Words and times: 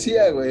Decía, 0.00 0.32
güey, 0.32 0.50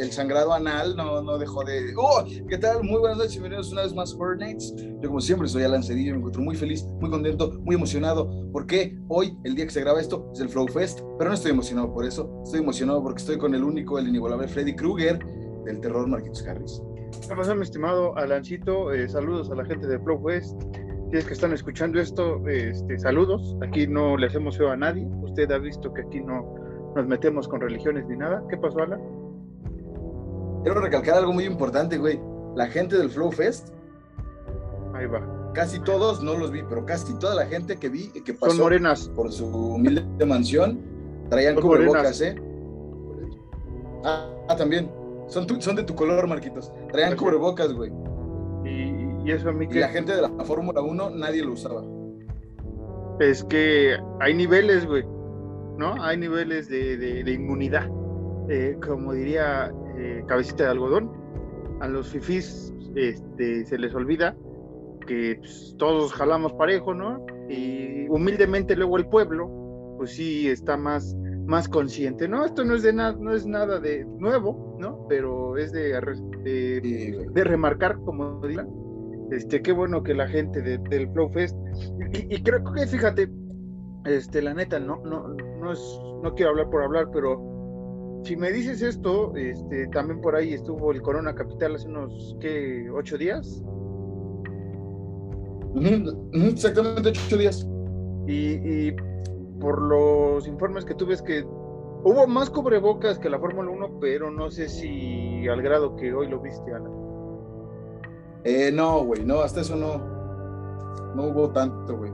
el 0.00 0.10
sangrado 0.10 0.54
anal 0.54 0.96
no, 0.96 1.20
no 1.20 1.36
dejó 1.36 1.62
de... 1.64 1.92
¡Oh! 1.98 2.24
¿Qué 2.48 2.56
tal? 2.56 2.82
Muy 2.82 2.98
buenas 2.98 3.18
noches, 3.18 3.32
bienvenidos 3.32 3.70
una 3.70 3.82
vez 3.82 3.94
más 3.94 4.14
a 4.14 4.16
Hornets. 4.16 4.74
Yo 4.74 5.08
como 5.08 5.20
siempre 5.20 5.46
soy 5.48 5.64
Alan 5.64 5.82
Cedillo, 5.82 6.12
me 6.12 6.16
encuentro 6.20 6.40
muy 6.40 6.56
feliz, 6.56 6.82
muy 6.98 7.10
contento, 7.10 7.60
muy 7.60 7.76
emocionado, 7.76 8.48
porque 8.52 8.98
hoy, 9.08 9.36
el 9.44 9.54
día 9.54 9.66
que 9.66 9.70
se 9.70 9.82
graba 9.82 10.00
esto, 10.00 10.30
es 10.32 10.40
el 10.40 10.48
Flow 10.48 10.66
Fest, 10.68 11.00
pero 11.18 11.28
no 11.28 11.34
estoy 11.34 11.50
emocionado 11.50 11.92
por 11.92 12.06
eso, 12.06 12.40
estoy 12.42 12.60
emocionado 12.60 13.02
porque 13.02 13.20
estoy 13.20 13.36
con 13.36 13.54
el 13.54 13.64
único, 13.64 13.98
el 13.98 14.08
inigualable 14.08 14.48
Freddy 14.48 14.74
Krueger 14.74 15.18
del 15.66 15.78
terror 15.80 16.08
Marquitos 16.08 16.46
Harris. 16.46 16.80
¿Qué 17.28 17.36
pasa, 17.36 17.54
mi 17.54 17.64
estimado 17.64 18.16
Alancito? 18.16 18.94
Eh, 18.94 19.10
saludos 19.10 19.50
a 19.50 19.56
la 19.56 19.66
gente 19.66 19.86
de 19.86 19.98
Flow 19.98 20.24
Fest. 20.24 20.58
Si 21.10 21.18
es 21.18 21.26
que 21.26 21.34
están 21.34 21.52
escuchando 21.52 22.00
esto, 22.00 22.42
este, 22.48 22.98
saludos. 22.98 23.58
Aquí 23.60 23.86
no 23.86 24.16
le 24.16 24.28
hacemos 24.28 24.56
feo 24.56 24.70
a 24.70 24.76
nadie. 24.78 25.06
Usted 25.22 25.50
ha 25.50 25.58
visto 25.58 25.92
que 25.92 26.00
aquí 26.00 26.20
no 26.20 26.65
nos 26.96 27.06
metemos 27.06 27.46
con 27.46 27.60
religiones 27.60 28.06
ni 28.08 28.16
nada. 28.16 28.42
¿Qué 28.48 28.56
pasó, 28.56 28.80
Alan? 28.80 29.00
Quiero 30.64 30.80
recalcar 30.80 31.16
algo 31.18 31.32
muy 31.32 31.44
importante, 31.44 31.98
güey. 31.98 32.18
La 32.56 32.66
gente 32.66 32.96
del 32.96 33.10
Flow 33.10 33.30
Fest. 33.30 33.68
Ahí 34.94 35.06
va. 35.06 35.52
Casi 35.54 35.78
todos, 35.80 36.22
no 36.22 36.36
los 36.36 36.50
vi, 36.50 36.62
pero 36.68 36.84
casi 36.84 37.14
toda 37.18 37.34
la 37.34 37.46
gente 37.46 37.76
que 37.76 37.88
vi 37.88 38.08
que 38.24 38.34
pasó 38.34 38.52
Son 38.52 38.62
morenas. 38.64 39.08
por 39.14 39.30
su 39.30 39.46
humilde 39.46 40.04
mansión 40.26 40.80
traían 41.30 41.54
Son 41.54 41.62
cubrebocas, 41.62 42.20
¿eh? 42.20 42.34
Ah, 44.04 44.28
ah, 44.48 44.56
también. 44.56 44.90
Son, 45.28 45.46
tu- 45.46 45.60
son 45.60 45.76
de 45.76 45.82
tu 45.84 45.94
color, 45.94 46.26
Marquitos. 46.28 46.72
Traían 46.92 47.16
cubrebocas, 47.16 47.72
güey. 47.72 47.90
Y, 48.64 49.22
y 49.24 49.30
eso 49.32 49.48
a 49.50 49.52
mí 49.52 49.64
Y 49.66 49.68
que 49.68 49.80
la 49.80 49.88
gente 49.88 50.14
de 50.14 50.22
la 50.22 50.28
Fórmula 50.44 50.80
1 50.80 51.10
nadie 51.10 51.42
lo 51.44 51.52
usaba. 51.52 51.82
es 53.20 53.42
que 53.44 53.96
hay 54.20 54.34
niveles, 54.34 54.86
güey. 54.86 55.04
¿No? 55.78 56.02
Hay 56.02 56.16
niveles 56.16 56.68
de, 56.68 56.96
de- 56.96 57.22
de 57.24 57.32
inmunidad. 57.32 57.88
Eh, 58.48 58.76
como 58.86 59.12
diría 59.12 59.72
eh, 59.98 60.22
Cabecita 60.26 60.64
de 60.64 60.70
Algodón, 60.70 61.10
a 61.80 61.88
los 61.88 62.08
fifís 62.08 62.72
este, 62.94 63.64
se 63.66 63.76
les 63.78 63.94
olvida 63.94 64.34
que 65.06 65.36
pues, 65.38 65.74
todos 65.78 66.12
jalamos 66.12 66.52
parejo, 66.54 66.94
¿no? 66.94 67.24
Y 67.48 68.08
humildemente 68.08 68.74
luego 68.76 68.96
el 68.96 69.06
pueblo, 69.08 69.94
pues 69.98 70.12
sí 70.12 70.48
está 70.48 70.76
más, 70.76 71.14
más 71.46 71.68
consciente, 71.68 72.26
¿no? 72.28 72.44
Esto 72.44 72.64
no 72.64 72.74
es 72.74 72.82
de 72.82 72.92
nada, 72.92 73.16
no 73.20 73.32
es 73.34 73.46
nada 73.46 73.78
de 73.80 74.04
nuevo, 74.04 74.76
¿no? 74.80 75.06
Pero 75.08 75.56
es 75.58 75.72
de, 75.72 75.92
de, 76.42 77.26
de 77.32 77.44
remarcar, 77.44 77.98
como 78.04 78.40
digan. 78.46 78.68
Este, 79.30 79.60
qué 79.60 79.72
bueno 79.72 80.02
que 80.04 80.14
la 80.14 80.28
gente 80.28 80.62
de- 80.62 80.78
del 80.78 81.10
Flow 81.12 81.28
Fest, 81.30 81.56
y, 82.12 82.34
y 82.36 82.42
creo 82.42 82.62
que 82.72 82.86
fíjate, 82.86 83.28
este, 84.06 84.42
la 84.42 84.54
neta, 84.54 84.78
no, 84.78 85.00
no, 85.04 85.28
no 85.28 85.72
es, 85.72 86.00
no 86.22 86.34
quiero 86.34 86.52
hablar 86.52 86.70
por 86.70 86.82
hablar, 86.82 87.10
pero 87.12 88.20
si 88.24 88.36
me 88.36 88.50
dices 88.50 88.82
esto, 88.82 89.34
este, 89.36 89.86
también 89.88 90.20
por 90.20 90.34
ahí 90.34 90.54
estuvo 90.54 90.92
el 90.92 91.02
Corona 91.02 91.34
Capital 91.34 91.74
hace 91.74 91.88
unos, 91.88 92.36
¿qué? 92.40 92.88
¿Ocho 92.90 93.18
días? 93.18 93.62
Exactamente 96.32 97.10
ocho 97.10 97.36
días. 97.36 97.66
Y, 98.26 98.88
y 98.88 98.96
por 99.60 99.80
los 99.82 100.46
informes 100.46 100.84
que 100.84 100.94
tuve 100.94 101.14
es 101.14 101.22
que 101.22 101.44
hubo 101.44 102.26
más 102.26 102.50
cubrebocas 102.50 103.18
que 103.18 103.30
la 103.30 103.38
Fórmula 103.38 103.70
1, 103.70 104.00
pero 104.00 104.30
no 104.30 104.50
sé 104.50 104.68
si 104.68 105.46
al 105.48 105.62
grado 105.62 105.96
que 105.96 106.12
hoy 106.14 106.28
lo 106.28 106.40
viste, 106.40 106.72
Ana. 106.72 106.90
Eh, 108.44 108.70
no, 108.72 109.04
güey, 109.04 109.24
no, 109.24 109.40
hasta 109.40 109.60
eso 109.60 109.76
no. 109.76 109.98
No 111.14 111.24
hubo 111.24 111.50
tanto, 111.50 111.96
güey. 111.96 112.12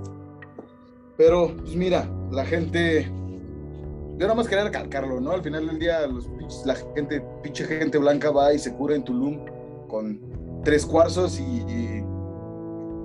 Pero, 1.24 1.54
pues 1.56 1.76
mira, 1.76 2.10
la 2.32 2.44
gente. 2.44 3.04
Yo 3.04 4.26
nada 4.26 4.34
más 4.34 4.48
quería 4.48 4.64
recalcarlo, 4.64 5.20
¿no? 5.20 5.30
Al 5.30 5.40
final 5.40 5.68
del 5.68 5.78
día, 5.78 6.04
los 6.08 6.28
la 6.66 6.74
gente, 6.96 7.24
pinche 7.44 7.64
gente 7.64 7.96
blanca 7.96 8.32
va 8.32 8.52
y 8.52 8.58
se 8.58 8.74
cura 8.74 8.96
en 8.96 9.04
Tulum 9.04 9.38
con 9.86 10.20
tres 10.64 10.84
cuarzos 10.84 11.38
y, 11.38 12.02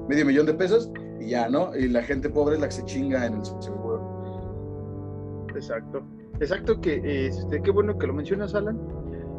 medio 0.09 0.25
millón 0.25 0.47
de 0.47 0.55
pesos 0.55 0.89
y 1.19 1.29
ya, 1.29 1.47
¿no? 1.47 1.75
Y 1.75 1.89
la 1.89 2.01
gente 2.01 2.27
pobre 2.27 2.55
es 2.55 2.61
la 2.61 2.69
que 2.69 2.73
se 2.73 2.85
chinga 2.85 3.23
en 3.23 3.35
el 3.35 3.45
seguro. 3.45 5.45
Exacto. 5.55 6.01
Exacto, 6.39 6.81
que 6.81 7.27
este, 7.27 7.61
qué 7.61 7.69
bueno 7.69 7.99
que 7.99 8.07
lo 8.07 8.13
mencionas, 8.13 8.55
Alan. 8.55 8.79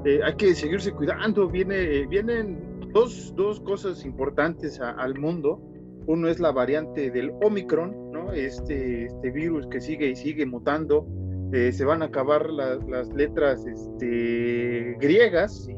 Eh, 0.04 0.20
hay 0.24 0.36
que 0.36 0.54
seguirse 0.54 0.92
cuidando. 0.92 1.48
Viene, 1.48 1.78
eh, 1.78 2.06
vienen 2.06 2.90
dos, 2.92 3.34
dos 3.34 3.58
cosas 3.58 4.04
importantes 4.04 4.80
al 4.80 5.18
mundo. 5.18 5.60
Uno 6.08 6.28
es 6.28 6.40
la 6.40 6.50
variante 6.52 7.10
del 7.10 7.32
Omicron, 7.42 8.10
¿no? 8.12 8.32
Este, 8.32 9.04
este 9.04 9.30
virus 9.30 9.66
que 9.68 9.80
sigue 9.80 10.08
y 10.08 10.16
sigue 10.16 10.44
mutando. 10.46 11.06
Eh, 11.52 11.70
se 11.72 11.84
van 11.84 12.02
a 12.02 12.06
acabar 12.06 12.50
la- 12.50 12.76
las 12.88 13.08
letras 13.14 13.64
este, 13.66 14.96
griegas 15.00 15.68
y 15.68 15.74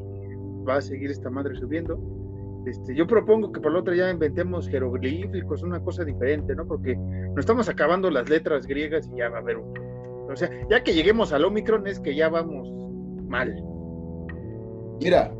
va 0.67 0.77
a 0.77 0.81
seguir 0.81 1.11
esta 1.11 1.29
madre 1.29 1.55
subiendo. 1.55 1.99
Este, 2.65 2.95
yo 2.95 3.07
propongo 3.07 3.51
que 3.51 3.59
para 3.59 3.73
la 3.73 3.79
otra 3.81 3.95
ya 3.95 4.09
inventemos 4.09 4.67
jeroglíficos, 4.69 5.63
una 5.63 5.79
cosa 5.81 6.03
diferente, 6.05 6.55
¿no? 6.55 6.65
Porque 6.67 6.95
nos 6.95 7.39
estamos 7.39 7.67
acabando 7.69 8.09
las 8.09 8.29
letras 8.29 8.67
griegas 8.67 9.09
y 9.13 9.17
ya 9.17 9.29
va 9.29 9.37
a 9.37 9.41
haber 9.41 9.57
un 9.57 9.73
o 10.31 10.35
sea, 10.37 10.49
ya 10.69 10.81
que 10.81 10.93
lleguemos 10.93 11.33
al 11.33 11.43
Omicron 11.43 11.85
es 11.87 11.99
que 11.99 12.15
ya 12.15 12.29
vamos 12.29 12.71
mal. 13.27 13.53
Mira, 15.01 15.33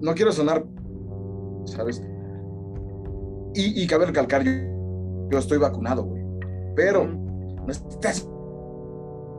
no 0.00 0.12
quiero 0.14 0.32
sonar, 0.32 0.64
¿sabes? 1.64 2.02
Y, 3.60 3.82
y 3.82 3.86
cabe 3.88 4.06
recalcar, 4.06 4.42
yo, 4.44 4.52
yo 5.30 5.38
estoy 5.38 5.58
vacunado, 5.58 6.04
güey. 6.04 6.22
Pero 6.76 7.06
no 7.06 7.66
estás 7.68 8.28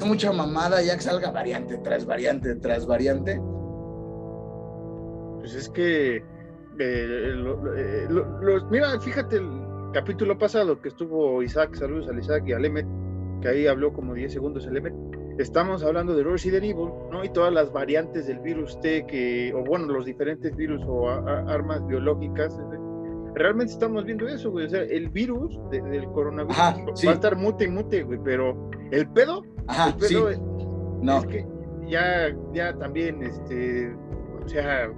mucha 0.05 0.31
mamada 0.33 0.81
ya 0.81 0.95
que 0.95 1.01
salga 1.01 1.31
variante 1.31 1.77
tras 1.77 2.05
variante 2.05 2.55
tras 2.55 2.85
variante. 2.85 3.39
Pues 5.39 5.55
es 5.55 5.69
que 5.69 6.17
eh, 6.79 7.31
lo- 7.35 7.75
eh, 7.75 8.07
lo- 8.09 8.69
mira, 8.69 8.99
fíjate 8.99 9.37
el 9.37 9.49
capítulo 9.93 10.37
pasado 10.37 10.81
que 10.81 10.89
estuvo 10.89 11.41
Isaac, 11.41 11.75
saludos 11.75 12.07
al 12.09 12.19
Isaac 12.19 12.43
y 12.47 12.53
al 12.53 12.65
Emmet, 12.65 12.85
que 13.41 13.47
ahí 13.49 13.67
habló 13.67 13.93
como 13.93 14.13
10 14.13 14.31
segundos 14.33 14.65
el 14.67 14.77
Emmet. 14.77 14.93
Estamos 15.37 15.83
hablando 15.83 16.13
de 16.13 16.23
Resident 16.23 16.65
Evil, 16.65 16.89
¿no? 17.11 17.23
Y 17.23 17.29
todas 17.29 17.53
las 17.53 17.71
variantes 17.71 18.27
del 18.27 18.39
virus 18.39 18.79
T 18.81 19.05
que, 19.07 19.53
o 19.55 19.63
bueno, 19.63 19.85
los 19.87 20.05
diferentes 20.05 20.53
virus 20.55 20.81
o 20.85 21.09
a- 21.09 21.19
a- 21.19 21.53
armas 21.53 21.85
biológicas. 21.87 22.53
eh, 22.59 22.88
Realmente 23.35 23.73
estamos 23.73 24.05
viendo 24.05 24.27
eso, 24.27 24.51
güey. 24.51 24.65
O 24.65 24.69
sea, 24.69 24.81
el 24.83 25.09
virus 25.09 25.59
de- 25.71 25.81
del 25.81 26.05
coronavirus 26.11 26.57
Ajá, 26.59 26.77
va 27.05 27.11
a 27.11 27.13
estar 27.13 27.35
mute 27.35 27.65
y 27.65 27.67
mute, 27.69 28.03
güey. 28.03 28.19
Pero 28.23 28.69
el 28.91 29.07
pedo 29.09 29.43
Ajá, 29.67 29.93
El 29.97 30.01
sí. 30.07 30.13
pedo 30.15 30.29
es- 30.29 30.39
No, 31.01 31.19
Es 31.19 31.25
que 31.27 31.47
ya, 31.87 32.35
ya 32.53 32.77
también, 32.77 33.23
este, 33.23 33.93
o 34.43 34.47
sea, 34.47 34.91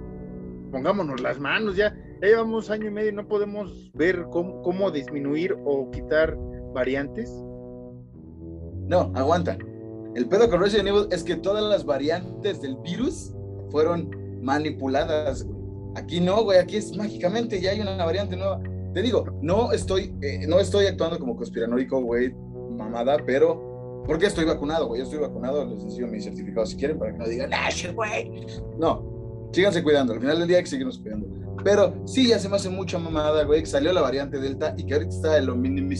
pongámonos 0.72 1.20
las 1.20 1.38
manos, 1.38 1.76
ya, 1.76 1.94
ya 2.20 2.28
llevamos 2.28 2.70
año 2.70 2.88
y 2.88 2.90
medio 2.90 3.10
y 3.10 3.14
no 3.14 3.28
podemos 3.28 3.90
ver 3.94 4.24
cómo, 4.30 4.62
cómo 4.62 4.90
disminuir 4.90 5.56
o 5.64 5.90
quitar 5.90 6.36
variantes. 6.74 7.30
no, 8.88 9.12
aguanta. 9.14 9.56
El 10.14 10.28
pedo 10.28 10.50
con 10.50 10.60
Resident 10.60 10.88
Evil 10.88 11.06
es 11.10 11.22
que 11.24 11.36
todas 11.36 11.62
las 11.64 11.84
variantes 11.86 12.60
del 12.60 12.76
virus 12.78 13.34
fueron 13.70 14.10
manipuladas, 14.42 15.44
güey. 15.44 15.61
Aquí 15.94 16.20
no, 16.20 16.42
güey, 16.44 16.58
aquí 16.58 16.76
es 16.76 16.96
mágicamente, 16.96 17.60
ya 17.60 17.70
hay 17.70 17.80
una 17.80 18.04
variante 18.04 18.36
nueva. 18.36 18.60
Te 18.94 19.02
digo, 19.02 19.24
no 19.40 19.72
estoy, 19.72 20.14
eh, 20.22 20.46
no 20.46 20.58
estoy 20.60 20.86
actuando 20.86 21.18
como 21.18 21.36
conspiranoico, 21.36 22.00
güey, 22.02 22.34
mamada, 22.76 23.16
pero 23.24 24.02
porque 24.06 24.26
estoy 24.26 24.44
vacunado, 24.44 24.88
güey. 24.88 25.00
Yo 25.00 25.04
estoy 25.04 25.20
vacunado, 25.20 25.64
les 25.64 25.82
enseño 25.82 26.08
mi 26.08 26.20
certificado 26.20 26.66
si 26.66 26.76
quieren 26.76 26.98
para 26.98 27.12
que 27.12 27.18
no 27.18 27.26
digan, 27.26 27.50
ah, 27.54 27.68
güey. 27.94 28.46
No, 28.78 29.48
síganse 29.52 29.82
cuidando. 29.82 30.12
Al 30.14 30.20
final 30.20 30.38
del 30.38 30.48
día 30.48 30.58
hay 30.58 30.64
que 30.64 30.70
seguirnos 30.70 30.98
cuidando. 30.98 31.28
Pero 31.64 31.94
sí, 32.06 32.28
ya 32.28 32.38
se 32.38 32.48
me 32.48 32.56
hace 32.56 32.68
mucha 32.68 32.98
mamada, 32.98 33.44
güey, 33.44 33.60
que 33.60 33.66
salió 33.66 33.92
la 33.92 34.00
variante 34.00 34.38
Delta 34.38 34.74
y 34.76 34.84
que 34.84 34.94
ahorita 34.94 35.14
está 35.14 35.38
el 35.38 35.48
Omicron 35.48 35.92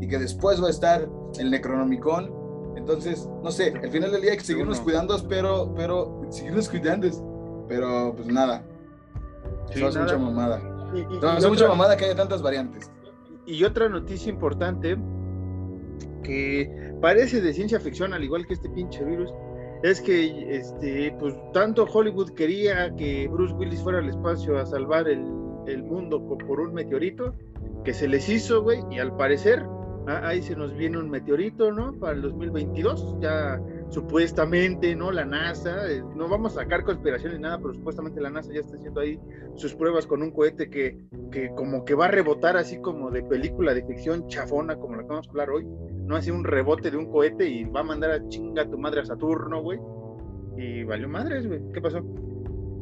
y 0.00 0.08
que 0.08 0.18
después 0.18 0.62
va 0.62 0.68
a 0.68 0.70
estar 0.70 1.08
el 1.38 1.50
Necronomicon. 1.50 2.32
Entonces, 2.76 3.28
no 3.42 3.50
sé, 3.50 3.74
al 3.82 3.90
final 3.90 4.12
del 4.12 4.22
día 4.22 4.30
hay 4.32 4.38
que 4.38 4.44
seguirnos 4.44 4.80
cuidando, 4.80 5.16
pero, 5.28 5.74
pero, 5.76 6.22
seguirnos 6.30 6.68
cuidando. 6.68 7.08
Pero, 7.68 8.14
pues 8.16 8.28
nada. 8.28 8.62
Sí, 9.72 9.82
hace 9.82 9.98
nada. 9.98 10.16
mucha 10.16 10.18
mamada. 10.18 10.60
Y, 10.94 10.96
me 10.96 11.00
y 11.00 11.18
hace 11.18 11.26
otra, 11.26 11.48
mucha 11.48 11.68
mamada 11.68 11.96
que 11.96 12.06
haya 12.06 12.16
tantas 12.16 12.42
variantes. 12.42 12.90
y 13.46 13.64
otra 13.64 13.88
noticia 13.88 14.30
importante 14.30 14.96
que 16.22 16.94
parece 17.00 17.40
de 17.40 17.52
ciencia 17.52 17.80
ficción, 17.80 18.12
al 18.12 18.24
igual 18.24 18.46
que 18.46 18.54
este 18.54 18.68
pinche 18.70 19.04
virus, 19.04 19.30
es 19.82 20.00
que 20.00 20.56
este, 20.56 21.14
pues 21.18 21.34
tanto 21.52 21.84
Hollywood 21.84 22.30
quería 22.30 22.94
que 22.96 23.28
Bruce 23.28 23.54
Willis 23.54 23.82
fuera 23.82 23.98
al 23.98 24.08
espacio 24.08 24.58
a 24.58 24.66
salvar 24.66 25.08
el, 25.08 25.24
el 25.66 25.82
mundo 25.82 26.20
por 26.26 26.60
un 26.60 26.74
meteorito, 26.74 27.34
que 27.84 27.94
se 27.94 28.08
les 28.08 28.28
hizo, 28.28 28.62
güey, 28.62 28.80
y 28.90 28.98
al 28.98 29.16
parecer 29.16 29.64
ah, 30.08 30.22
ahí 30.24 30.42
se 30.42 30.56
nos 30.56 30.74
viene 30.76 30.98
un 30.98 31.08
meteorito, 31.08 31.72
¿no? 31.72 31.92
Para 31.94 32.14
el 32.14 32.22
2022, 32.22 33.16
ya 33.20 33.60
supuestamente, 33.90 34.94
¿no? 34.94 35.10
La 35.10 35.24
NASA, 35.24 35.90
eh, 35.90 36.02
no 36.14 36.28
vamos 36.28 36.56
a 36.56 36.62
sacar 36.62 36.84
conspiraciones 36.84 37.38
ni 37.38 37.42
nada, 37.42 37.58
pero 37.58 37.74
supuestamente 37.74 38.20
la 38.20 38.30
NASA 38.30 38.52
ya 38.52 38.60
está 38.60 38.76
haciendo 38.76 39.00
ahí 39.00 39.18
sus 39.56 39.74
pruebas 39.74 40.06
con 40.06 40.22
un 40.22 40.30
cohete 40.30 40.68
que, 40.68 40.98
que 41.30 41.50
como 41.54 41.84
que 41.84 41.94
va 41.94 42.06
a 42.06 42.10
rebotar 42.10 42.56
así 42.56 42.78
como 42.80 43.10
de 43.10 43.22
película 43.22 43.74
de 43.74 43.84
ficción 43.84 44.26
chafona, 44.28 44.76
como 44.76 44.96
la 44.96 45.02
que 45.02 45.08
vamos 45.08 45.26
a 45.26 45.30
hablar 45.30 45.50
hoy, 45.50 45.66
no 46.08 46.16
así 46.16 46.30
un 46.30 46.44
rebote 46.44 46.90
de 46.90 46.96
un 46.96 47.10
cohete 47.10 47.48
y 47.48 47.64
va 47.64 47.80
a 47.80 47.84
mandar 47.84 48.10
a 48.10 48.28
chinga 48.28 48.62
a 48.62 48.70
tu 48.70 48.78
madre 48.78 49.00
a 49.00 49.04
Saturno, 49.04 49.62
güey. 49.62 49.78
Y 50.56 50.82
valió 50.84 51.08
madres, 51.08 51.46
güey. 51.46 51.60
¿Qué 51.72 51.80
pasó? 51.80 52.02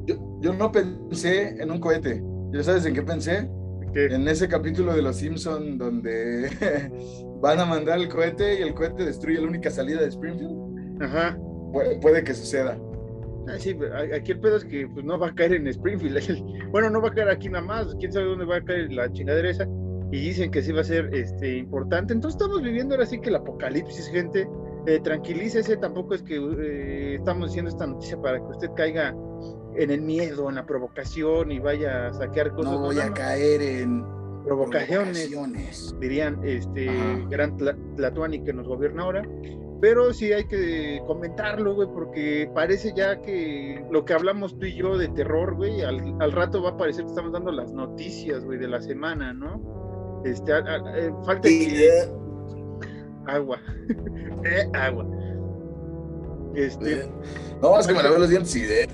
Yo, 0.07 0.17
yo 0.41 0.55
no 0.55 0.73
pensé 0.73 1.61
en 1.61 1.71
un 1.71 1.81
cohete. 1.81 2.23
¿Ya 2.53 2.63
sabes 2.63 2.87
en 2.87 2.95
qué 2.95 3.03
pensé? 3.03 3.51
En 3.95 4.29
ese 4.29 4.47
capítulo 4.47 4.95
de 4.95 5.01
Los 5.01 5.17
Simpson 5.17 5.79
donde 5.79 6.51
van 7.41 7.61
a 7.61 7.65
mandar 7.65 7.99
el 7.99 8.09
cohete 8.09 8.61
y 8.61 8.63
el 8.63 8.75
cohete 8.75 9.05
destruye 9.05 9.41
la 9.41 9.49
única 9.49 9.71
salida 9.71 10.01
de 10.01 10.09
Springfield. 10.09 10.66
Ajá. 11.01 11.39
puede 12.01 12.25
que 12.25 12.35
suceda. 12.35 12.79
Ah, 13.49 13.59
sí, 13.59 13.77
aquí 14.13 14.33
el 14.33 14.41
pedo 14.41 14.57
es 14.57 14.65
que 14.65 14.89
pues, 14.89 15.05
no 15.05 15.19
va 15.19 15.29
a 15.29 15.35
caer 15.35 15.55
en 15.55 15.67
Springfield. 15.69 16.69
bueno, 16.71 16.91
no 16.91 17.01
va 17.01 17.09
a 17.09 17.15
caer 17.15 17.29
aquí 17.29 17.49
nada 17.49 17.65
más. 17.65 17.95
Quién 17.99 18.13
sabe 18.13 18.27
dónde 18.27 18.45
va 18.45 18.57
a 18.57 18.65
caer 18.65 18.93
la 18.93 19.13
chingadera 19.13 19.51
esa. 19.51 19.69
Y 20.11 20.21
dicen 20.21 20.51
que 20.51 20.63
sí 20.63 20.73
va 20.73 20.81
a 20.81 20.85
ser 20.85 21.15
este, 21.15 21.59
importante. 21.59 22.13
Entonces 22.13 22.41
estamos 22.41 22.63
viviendo 22.63 22.95
ahora 22.95 23.07
sí 23.07 23.21
que 23.21 23.29
el 23.29 23.37
apocalipsis, 23.37 24.09
gente. 24.09 24.49
Eh, 24.87 25.01
tranquilícese, 25.01 25.77
tampoco 25.79 26.15
es 26.15 26.23
que 26.23 26.37
eh, 26.37 27.15
estamos 27.17 27.49
diciendo 27.49 27.71
esta 27.71 27.89
noticia 27.89 28.21
para 28.21 28.39
que 28.39 28.45
usted 28.45 28.71
caiga 28.77 29.17
en 29.75 29.91
el 29.91 30.01
miedo, 30.01 30.49
en 30.49 30.55
la 30.55 30.65
provocación 30.65 31.51
y 31.51 31.59
vaya 31.59 32.07
a 32.07 32.15
saquear 32.15 32.53
cosas. 32.53 32.73
No 32.73 32.81
voy 32.81 33.01
a 33.01 33.13
caer 33.13 33.63
en 33.63 34.05
provocaciones, 34.45 35.29
dirían 36.01 36.39
este 36.45 36.89
gran 37.29 37.57
Tlatuani 37.57 38.45
que 38.45 38.53
nos 38.53 38.69
gobierna 38.69 39.03
ahora. 39.03 39.23
Pero 39.81 40.13
sí 40.13 40.33
hay 40.33 40.45
que 40.45 41.03
comentarlo, 41.07 41.75
güey, 41.75 41.89
porque 41.93 42.51
parece 42.55 42.95
ya 42.97 43.21
que 43.21 43.85
lo 43.91 44.05
que 44.05 44.15
hablamos 44.15 44.59
tú 44.59 44.67
y 44.67 44.75
yo 44.75 44.97
de 44.97 45.09
terror, 45.09 45.55
güey, 45.55 45.83
al, 45.83 46.33
rato 46.33 46.63
va 46.63 46.71
a 46.71 46.77
parecer 46.77 47.05
que 47.05 47.11
estamos 47.11 47.33
dando 47.33 47.53
las 47.53 47.73
noticias, 47.73 48.45
güey, 48.45 48.59
de 48.59 48.69
la 48.69 48.81
semana, 48.81 49.35
¿no? 49.35 50.23
Este, 50.25 50.53
eh, 50.53 51.13
falta 51.25 51.49
agua, 53.27 53.61
eh, 54.45 54.71
agua. 54.73 55.07
Este, 56.55 57.07
no, 57.61 57.79
es 57.79 57.87
que 57.87 57.93
me 57.93 58.03
lavé 58.03 58.19
los 58.19 58.31
dientes 58.31 58.57
y 58.57 58.63
de 58.63 58.89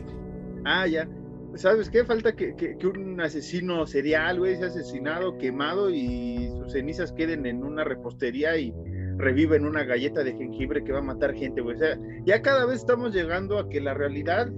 Ah, 0.65 0.87
ya. 0.87 1.09
¿Sabes 1.55 1.91
qué? 1.91 2.05
Falta 2.05 2.35
que, 2.35 2.77
un 2.85 3.21
asesino 3.21 3.87
serial, 3.87 4.39
güey, 4.39 4.57
sea 4.57 4.69
asesinado, 4.69 5.37
quemado 5.37 5.91
y 5.91 6.51
sus 6.59 6.73
cenizas 6.73 7.13
queden 7.13 7.45
en 7.47 7.63
una 7.63 7.85
repostería 7.85 8.57
y 8.57 8.73
reviven 9.23 9.65
una 9.65 9.85
galleta 9.85 10.25
de 10.25 10.35
jengibre 10.35 10.83
que 10.83 10.93
va 10.93 10.99
a 10.99 11.03
matar 11.03 11.33
gente, 11.35 11.61
güey. 11.61 11.77
O 11.77 11.79
sea, 11.79 11.99
ya 12.27 12.43
cada 12.43 12.67
vez 12.67 12.81
estamos 12.81 13.15
llegando 13.15 13.59
a 13.59 13.69
que 13.69 13.81
la 13.81 13.95
realidad 13.95 14.51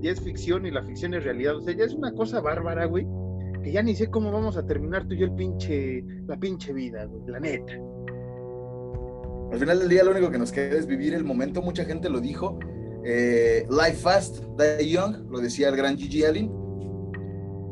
ya 0.00 0.12
es 0.12 0.20
ficción 0.20 0.66
y 0.66 0.70
la 0.70 0.84
ficción 0.84 1.14
es 1.14 1.24
realidad. 1.24 1.56
O 1.56 1.60
sea, 1.60 1.74
ya 1.74 1.84
es 1.84 1.94
una 1.94 2.12
cosa 2.12 2.40
bárbara, 2.40 2.86
güey, 2.86 3.06
que 3.62 3.72
ya 3.72 3.82
ni 3.82 3.96
sé 3.96 4.08
cómo 4.08 4.30
vamos 4.30 4.56
a 4.56 4.64
terminar 4.64 5.06
tú 5.08 5.14
y 5.14 5.18
yo 5.18 5.26
el 5.26 5.34
pinche, 5.34 6.04
la 6.28 6.38
pinche 6.38 6.72
vida, 6.72 7.06
güey, 7.06 7.22
la 7.26 7.40
neta. 7.40 7.72
Al 9.50 9.58
final 9.58 9.80
del 9.80 9.88
día 9.88 10.04
lo 10.04 10.12
único 10.12 10.30
que 10.30 10.38
nos 10.38 10.52
queda 10.52 10.76
es 10.76 10.86
vivir 10.86 11.14
el 11.14 11.24
momento, 11.24 11.60
mucha 11.60 11.84
gente 11.84 12.08
lo 12.08 12.20
dijo, 12.20 12.58
eh, 13.04 13.66
Life 13.68 13.96
Fast, 13.96 14.44
Die 14.58 14.90
Young, 14.90 15.28
lo 15.30 15.40
decía 15.40 15.70
el 15.70 15.76
gran 15.76 15.96
Gigi 15.96 16.22
Allen, 16.22 16.52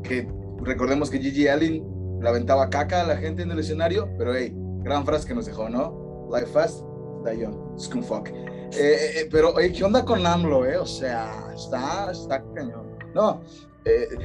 que 0.03 0.27
recordemos 0.63 1.11
que 1.11 1.19
Gigi 1.19 1.47
Allen 1.49 1.85
le 2.21 2.29
aventaba 2.29 2.71
caca 2.71 3.03
a 3.03 3.07
la 3.07 3.17
gente 3.17 3.43
en 3.43 3.51
el 3.51 3.59
escenario, 3.59 4.09
pero 4.19 4.35
hey, 4.35 4.53
gran 4.83 5.05
frase 5.05 5.29
que 5.29 5.35
nos 5.35 5.45
dejó, 5.45 5.69
¿no? 5.69 6.06
Life 6.31 6.47
Fast, 6.47 6.85
Die 7.25 7.41
Young, 7.41 7.79
Scumfuck. 7.79 8.29
Eh, 8.29 8.73
eh, 8.73 9.21
eh, 9.21 9.29
pero, 9.31 9.55
oye, 9.55 9.73
¿qué 9.73 9.85
onda 9.85 10.05
con 10.05 10.27
AMLO, 10.27 10.65
eh? 10.67 10.77
O 10.77 10.87
sea, 10.87 11.53
está, 11.55 12.11
está 12.11 12.43
cañón. 12.55 12.97
No, 13.15 13.43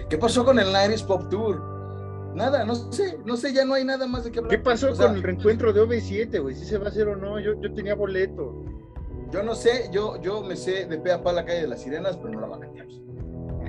¿qué 0.09 0.17
pasó 0.17 0.43
con 0.43 0.59
el 0.59 0.71
90 0.71 1.07
Pop 1.07 1.29
Tour? 1.29 1.71
Nada, 2.35 2.63
no 2.63 2.75
sé, 2.75 3.19
no 3.25 3.35
sé, 3.35 3.53
ya 3.53 3.65
no 3.65 3.73
hay 3.73 3.83
nada 3.83 4.07
más 4.07 4.23
de 4.23 4.31
qué 4.31 4.39
hablar. 4.39 4.51
¿Qué 4.51 4.59
pasó 4.63 4.95
con 4.95 5.15
el 5.15 5.23
reencuentro 5.23 5.73
de 5.73 5.81
OV7, 5.81 6.41
güey? 6.41 6.55
Si 6.55 6.65
se 6.65 6.77
va 6.77 6.85
a 6.85 6.89
hacer 6.89 7.07
o 7.07 7.15
no, 7.15 7.39
yo, 7.39 7.59
yo 7.61 7.73
tenía 7.73 7.95
boleto. 7.95 8.63
Yo 9.31 9.43
no 9.43 9.55
sé, 9.55 9.89
yo, 9.91 10.21
yo 10.21 10.41
me 10.41 10.55
sé 10.55 10.85
de 10.85 10.97
pe 10.97 11.11
a 11.11 11.23
pa 11.23 11.31
la 11.31 11.45
calle 11.45 11.61
de 11.61 11.67
las 11.67 11.81
sirenas, 11.81 12.17
pero 12.17 12.31
no 12.31 12.41
la 12.41 12.47
van 12.47 12.63
a 12.63 12.65
cantar. 12.67 12.87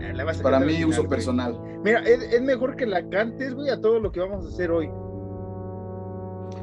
Eh, 0.02 0.42
Para 0.42 0.58
mí, 0.58 0.84
uso 0.84 1.08
personal. 1.08 1.58
Mira, 1.84 2.00
es, 2.00 2.42
mejor 2.42 2.76
que 2.76 2.86
la 2.86 3.08
cantes, 3.08 3.54
güey, 3.54 3.70
a 3.70 3.80
todo 3.80 4.00
lo 4.00 4.10
que 4.10 4.20
vamos 4.20 4.44
a 4.44 4.48
hacer 4.48 4.70
hoy. 4.70 4.90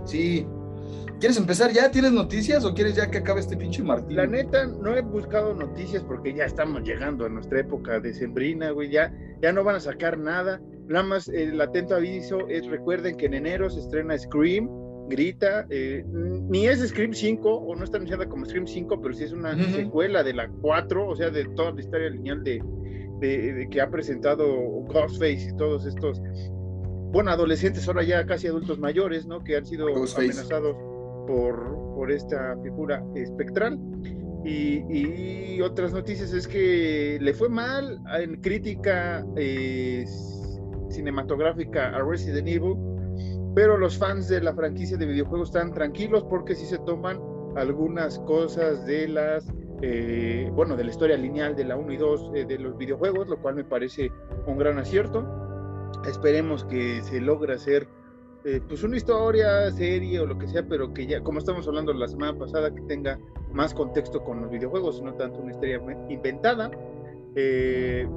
Sí. 0.03 0.45
¿Quieres 1.19 1.37
empezar 1.37 1.71
ya? 1.71 1.91
¿Tienes 1.91 2.13
noticias 2.13 2.63
o 2.63 2.73
quieres 2.73 2.95
ya 2.95 3.11
que 3.11 3.17
acabe 3.17 3.41
este 3.41 3.57
pinche 3.57 3.83
Martín? 3.83 4.15
La 4.15 4.25
neta, 4.25 4.65
no 4.65 4.95
he 4.95 5.01
buscado 5.01 5.53
noticias 5.53 6.03
porque 6.03 6.33
ya 6.33 6.45
estamos 6.45 6.83
llegando 6.83 7.25
a 7.25 7.29
nuestra 7.29 7.59
época 7.59 7.99
de 7.99 8.13
sembrina, 8.13 8.71
güey. 8.71 8.89
Ya, 8.89 9.13
ya 9.41 9.51
no 9.51 9.63
van 9.63 9.75
a 9.75 9.79
sacar 9.81 10.17
nada. 10.17 10.61
Nada 10.87 11.03
más 11.03 11.27
el 11.27 11.59
atento 11.59 11.95
aviso 11.95 12.47
es, 12.47 12.65
recuerden 12.67 13.17
que 13.17 13.25
en 13.25 13.33
enero 13.33 13.69
se 13.69 13.81
estrena 13.81 14.17
Scream 14.17 14.69
grita, 15.09 15.65
eh, 15.69 16.05
ni 16.07 16.67
es 16.67 16.87
Scream 16.87 17.13
5 17.13 17.49
o 17.49 17.75
no 17.75 17.83
está 17.83 17.97
anunciada 17.97 18.29
como 18.29 18.45
Scream 18.45 18.67
5, 18.67 19.01
pero 19.01 19.13
sí 19.13 19.25
es 19.25 19.33
una 19.33 19.57
secuela 19.71 20.23
de 20.23 20.33
la 20.33 20.47
4, 20.47 21.07
o 21.07 21.15
sea, 21.15 21.29
de 21.31 21.45
toda 21.55 21.71
la 21.71 21.81
historia 21.81 22.09
lineal 22.09 22.43
de, 22.43 23.67
que 23.69 23.81
ha 23.81 23.89
presentado 23.89 24.47
Ghostface 24.47 25.49
y 25.49 25.57
todos 25.57 25.85
estos, 25.85 26.21
bueno, 27.11 27.31
adolescentes, 27.31 27.87
ahora 27.87 28.03
ya 28.03 28.25
casi 28.25 28.47
adultos 28.47 28.79
mayores, 28.79 29.25
¿no? 29.25 29.43
Que 29.43 29.57
han 29.57 29.65
sido 29.65 29.87
amenazados 29.87 30.75
por, 31.27 31.95
por 31.95 32.11
esta 32.11 32.57
figura 32.63 33.03
espectral. 33.15 33.79
Y, 34.45 35.59
otras 35.61 35.91
noticias 35.91 36.31
es 36.31 36.47
que 36.47 37.17
le 37.19 37.33
fue 37.33 37.49
mal 37.49 37.99
en 38.17 38.39
crítica 38.39 39.25
eh, 39.35 40.05
cinematográfica 40.89 41.89
a 41.89 42.01
Resident 42.01 42.47
Evil 42.47 42.75
pero 43.55 43.77
los 43.77 43.97
fans 43.97 44.27
de 44.27 44.41
la 44.41 44.53
franquicia 44.53 44.97
de 44.97 45.05
videojuegos 45.05 45.49
están 45.49 45.73
tranquilos 45.73 46.23
porque 46.29 46.55
sí 46.55 46.65
se 46.65 46.77
toman 46.79 47.19
algunas 47.55 48.19
cosas 48.19 48.85
de 48.85 49.07
las, 49.07 49.51
eh, 49.81 50.49
bueno, 50.53 50.75
de 50.75 50.83
la 50.83 50.91
historia 50.91 51.17
lineal 51.17 51.55
de 51.55 51.65
la 51.65 51.75
1 51.75 51.93
y 51.93 51.97
2 51.97 52.31
eh, 52.35 52.45
de 52.45 52.59
los 52.59 52.77
videojuegos, 52.77 53.27
lo 53.27 53.41
cual 53.41 53.55
me 53.55 53.63
parece 53.63 54.11
un 54.45 54.57
gran 54.57 54.77
acierto. 54.77 55.48
Esperemos 56.05 56.63
que 56.65 57.01
se 57.03 57.19
logre 57.19 57.53
hacer 57.53 57.87
eh, 58.45 58.61
pues 58.67 58.83
una 58.83 58.97
historia, 58.97 59.69
serie 59.71 60.19
o 60.19 60.25
lo 60.25 60.37
que 60.37 60.47
sea, 60.47 60.63
pero 60.67 60.93
que 60.93 61.05
ya, 61.05 61.21
como 61.21 61.39
estamos 61.39 61.67
hablando 61.67 61.93
la 61.93 62.07
semana 62.07 62.37
pasada, 62.37 62.73
que 62.73 62.81
tenga 62.81 63.19
más 63.51 63.73
contexto 63.73 64.23
con 64.23 64.41
los 64.41 64.51
videojuegos, 64.51 65.01
no 65.01 65.13
tanto 65.15 65.39
una 65.39 65.51
historia 65.51 65.81
inventada. 66.09 66.71
Eh, 67.35 68.07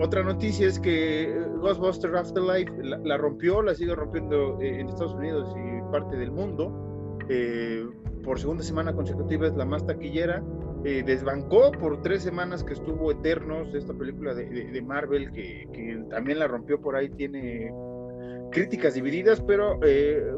otra 0.00 0.22
noticia 0.22 0.66
es 0.66 0.80
que 0.80 1.24
eh, 1.24 1.44
Ghostbusters 1.60 2.14
Afterlife 2.14 2.72
la, 2.82 3.18
rompió, 3.18 3.60
la 3.60 3.74
sigue 3.74 3.94
rompiendo 3.94 4.58
eh, 4.60 4.80
en 4.80 4.88
Estados 4.88 5.12
Unidos 5.12 5.54
y 5.54 5.92
parte 5.92 6.16
del 6.16 6.30
mundo. 6.30 7.18
Eh, 7.28 7.86
por 8.24 8.40
segunda 8.40 8.64
semana 8.64 8.94
consecutiva 8.94 9.46
es 9.46 9.54
la 9.56 9.66
más 9.66 9.84
taquillera. 9.84 10.42
Desbancó 10.82 11.72
por 11.72 12.00
tres 12.02 12.22
semanas 12.22 12.64
que 12.64 12.72
estuvo 12.72 13.10
Eternos, 13.10 13.74
esta 13.74 13.92
película 13.94 14.34
de, 14.34 14.82
Marvel 14.82 15.30
que, 15.32 16.02
también 16.10 16.38
la 16.38 16.48
rompió 16.48 16.80
por 16.80 16.96
ahí, 16.96 17.10
tiene 17.10 17.72
críticas 18.50 18.94
divididas, 18.94 19.40
pero 19.42 19.78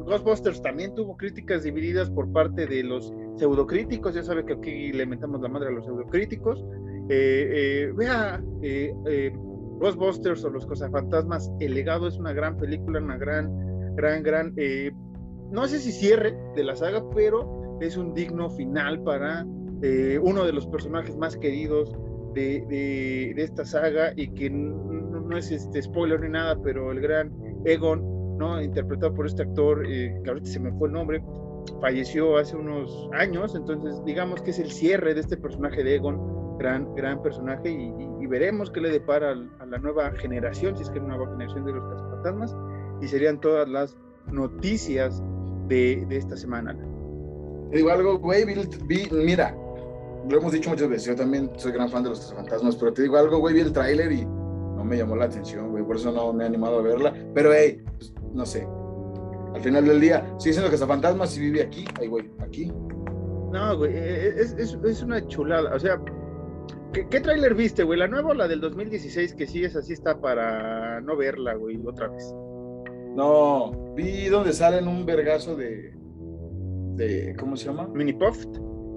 Ghostbusters 0.05 0.61
también 0.61 0.95
tuvo 0.95 1.17
críticas 1.17 1.63
divididas 1.63 2.11
por 2.11 2.31
parte 2.33 2.67
de 2.67 2.83
los 2.83 3.13
pseudocríticos. 3.37 4.15
Ya 4.15 4.23
sabe 4.23 4.45
que 4.45 4.55
aquí 4.55 4.93
le 4.93 5.07
metamos 5.07 5.41
la 5.41 5.49
madre 5.49 5.69
a 5.69 5.73
los 5.73 5.85
pseudocríticos. 5.85 6.65
vea, 7.09 8.43
Ghostbusters 9.83 10.45
o 10.45 10.51
Los 10.51 10.67
Fantasmas, 10.67 11.51
El 11.59 11.75
legado 11.75 12.07
es 12.07 12.17
una 12.17 12.33
gran 12.33 12.57
película, 12.57 13.01
una 13.01 13.17
gran, 13.17 13.51
gran, 13.97 14.23
gran, 14.23 14.55
eh, 14.57 14.93
no 15.51 15.67
sé 15.67 15.81
si 15.81 15.91
cierre 15.91 16.37
de 16.55 16.63
la 16.63 16.77
saga, 16.77 17.03
pero 17.15 17.79
es 17.81 17.97
un 17.97 18.15
digno 18.15 18.49
final 18.51 19.03
para 19.03 19.45
eh, 19.83 20.19
uno 20.23 20.45
de 20.45 20.53
los 20.53 20.67
personajes 20.67 21.17
más 21.17 21.37
queridos 21.37 21.93
de, 22.35 23.35
esta 23.37 23.65
saga 23.65 24.13
y 24.17 24.29
que 24.29 24.49
no, 24.49 25.37
es 25.37 25.51
este 25.51 25.83
spoiler 25.83 26.21
ni 26.21 26.29
nada, 26.29 26.57
pero 26.63 26.93
el 26.93 27.01
gran 27.01 27.33
Egon, 27.65 28.39
¿no? 28.39 28.61
interpretado 28.63 29.15
por 29.15 29.27
este 29.27 29.43
actor, 29.43 29.85
eh, 29.87 30.15
que 30.23 30.31
ahorita 30.31 30.49
se 30.49 30.61
me 30.61 30.73
fue 30.73 30.89
el 30.89 30.95
nombre, 30.95 31.23
falleció 31.81 32.37
hace 32.37 32.57
unos 32.57 33.09
años, 33.13 33.55
entonces 33.55 34.03
digamos 34.05 34.43
que 34.43 34.51
es 34.51 34.59
el 34.59 34.71
cierre 34.71 35.15
de 35.15 35.21
este 35.21 35.37
personaje 35.37 35.83
de 35.83 35.97
Egon 35.97 36.57
gran, 36.59 36.95
gran 36.95 37.23
personaje 37.23 37.71
y, 37.71 38.27
veremos 38.29 38.71
qué 38.71 38.81
le 38.81 38.89
depara 38.89 39.33
a, 39.33 39.67
la 39.67 39.79
nueva 39.79 40.11
generación, 40.13 40.75
si 40.75 40.85
es 40.85 40.89
que 40.89 40.99
es 40.99 41.05
una 41.05 41.17
nueva 41.17 41.33
generación 41.33 41.67
de 41.67 41.73
los 41.73 41.85
cazafantasmas, 41.87 42.57
y 43.03 43.09
serían 43.09 43.39
todas 43.39 43.69
las 43.69 43.99
noticias 44.31 45.23
de, 45.69 46.07
de 46.09 46.17
esta 46.17 46.35
semana. 46.39 46.75
Te 47.71 47.77
digo 47.77 47.91
algo, 47.91 48.19
güey, 48.19 48.47
mira, 48.47 49.55
lo 50.29 50.39
hemos 50.39 50.53
dicho 50.53 50.71
muchas 50.71 50.89
veces, 50.89 51.07
yo 51.07 51.17
también 51.17 51.51
soy 51.57 51.73
gran 51.73 51.89
fan 51.89 52.03
de 52.03 52.11
los 52.11 52.21
cazafantasmas, 52.21 52.77
pero 52.77 52.93
te 52.93 53.03
digo 53.03 53.17
algo, 53.17 53.39
güey, 53.39 53.55
vi 53.55 53.61
el 53.61 53.73
tráiler 53.73 54.13
y 54.13 54.25
no 54.25 54.85
me 54.85 54.97
llamó 54.97 55.17
la 55.17 55.27
atención, 55.27 55.71
güey, 55.71 55.85
por 55.85 55.97
eso 55.97 56.13
no 56.13 56.33
me 56.33 56.45
he 56.45 56.47
animado 56.47 56.79
a 56.79 56.83
verla, 56.83 57.15
pero 57.35 57.53
hey, 57.53 57.83
pues, 57.99 58.13
no 58.33 58.47
sé, 58.47 58.67
al 59.55 59.61
final 59.61 59.85
del 59.85 60.01
día, 60.01 60.25
sigue 60.39 60.55
siendo 60.55 60.71
cazafantasmas 60.71 61.37
y 61.37 61.41
vive 61.41 61.63
aquí, 61.63 61.85
ahí 62.01 62.07
güey, 62.07 62.31
aquí, 62.41 62.73
No, 63.53 63.77
güey, 63.77 63.95
es, 63.95 64.53
es, 64.55 64.79
es 64.83 65.03
una 65.03 65.27
chulada. 65.27 65.75
O 65.75 65.79
sea, 65.79 66.01
¿qué, 66.93 67.07
qué 67.09 67.21
tráiler 67.21 67.55
viste, 67.55 67.83
güey? 67.83 67.99
¿La 67.99 68.09
nueva 68.09 68.31
o 68.31 68.35
la 68.35 68.49
del 68.49 68.61
2016? 68.61 69.35
Que 69.35 69.47
sí 69.47 69.63
es 69.63 69.77
así, 69.77 69.93
está 69.93 70.21
para 70.21 71.01
no 71.03 71.17
verla, 71.17 71.55
güey, 71.55 71.79
otra 71.87 72.09
vez. 72.09 72.35
No, 73.15 73.93
vi 73.95 74.29
donde 74.29 74.55
salen 74.55 74.89
un 74.89 75.05
vergazo 75.05 75.55
de. 75.55 75.93
de 76.95 77.37
¿Cómo 77.39 77.57
se 77.57 77.67
llama? 77.67 77.91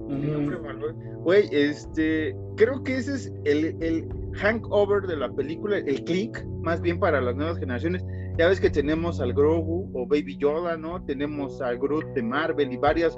Mini 0.08 0.56
Puffed. 0.56 0.94
Güey, 1.22 1.48
este, 1.52 2.36
creo 2.56 2.82
que 2.82 2.96
ese 2.96 3.14
es 3.14 3.32
el, 3.44 3.76
el 3.82 4.08
hangover 4.34 5.06
de 5.06 5.16
la 5.16 5.30
película, 5.32 5.78
el 5.78 6.04
click, 6.04 6.44
más 6.62 6.80
bien 6.80 6.98
para 6.98 7.20
las 7.20 7.34
nuevas 7.34 7.58
generaciones. 7.58 8.04
Ya 8.38 8.48
ves 8.48 8.60
que 8.60 8.70
tenemos 8.70 9.20
al 9.20 9.32
Grogu 9.32 9.90
o 9.94 10.06
Baby 10.06 10.36
Yoda, 10.36 10.76
¿no? 10.76 11.02
Tenemos 11.04 11.60
al 11.62 11.78
Groot 11.78 12.14
de 12.14 12.22
Marvel 12.22 12.72
y 12.72 12.76
varias, 12.76 13.16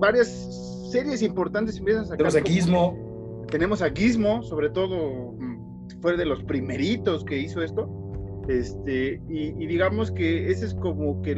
varias 0.00 0.90
series 0.90 1.22
importantes 1.22 1.78
empiezan 1.78 2.04
a 2.04 2.06
sacar. 2.06 2.18
Tenemos 2.18 2.36
a 2.36 2.42
Gizmo. 2.42 3.46
Tenemos 3.50 3.82
a 3.82 3.90
Gizmo, 3.90 4.42
sobre 4.42 4.70
todo, 4.70 5.34
mm, 5.38 6.00
fue 6.00 6.16
de 6.16 6.24
los 6.24 6.42
primeritos 6.44 7.24
que 7.24 7.38
hizo 7.38 7.62
esto. 7.62 7.88
Este, 8.48 9.20
y, 9.28 9.66
digamos 9.66 10.12
que 10.12 10.50
ese 10.50 10.66
es 10.66 10.74
como 10.74 11.20
que 11.22 11.34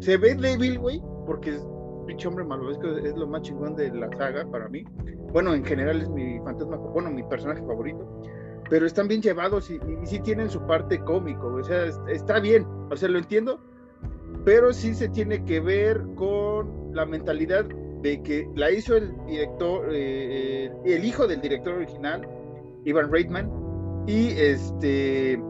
se 0.00 0.16
ve 0.16 0.34
débil, 0.34 0.78
güey, 0.78 1.00
porque 1.24 1.50
es 1.50 1.66
pinche 2.06 2.28
hombre 2.28 2.44
malo, 2.44 2.70
es 2.70 3.16
lo 3.16 3.26
más 3.26 3.42
chingón 3.42 3.76
de 3.76 3.92
la 3.94 4.08
saga 4.16 4.46
para 4.50 4.68
mí. 4.68 4.84
Bueno, 5.32 5.54
en 5.54 5.64
general 5.64 6.00
es 6.00 6.08
mi 6.08 6.38
fantasma, 6.40 6.76
bueno, 6.76 7.10
mi 7.10 7.22
personaje 7.24 7.60
favorito 7.60 8.06
pero 8.68 8.86
están 8.86 9.08
bien 9.08 9.22
llevados 9.22 9.70
y, 9.70 9.80
sí 10.04 10.20
tienen 10.20 10.50
su 10.50 10.60
parte 10.66 10.98
cómico, 11.00 11.46
o 11.46 11.62
sea, 11.62 11.86
está 12.08 12.40
bien, 12.40 12.66
o 12.90 12.96
sea, 12.96 13.08
lo 13.08 13.18
entiendo, 13.18 13.60
pero 14.44 14.72
sí 14.72 14.94
se 14.94 15.08
tiene 15.08 15.44
que 15.44 15.60
ver 15.60 16.02
con 16.16 16.94
la 16.94 17.06
mentalidad 17.06 17.64
de 17.64 18.22
que 18.22 18.48
la 18.54 18.70
hizo 18.70 18.96
el 18.96 19.14
director, 19.26 19.88
eh, 19.92 20.70
el 20.84 21.04
hijo 21.04 21.26
del 21.26 21.40
director 21.40 21.74
original, 21.74 22.26
Ivan 22.84 23.10
Reitman, 23.10 23.50
y 24.06 24.28
este 24.30 25.40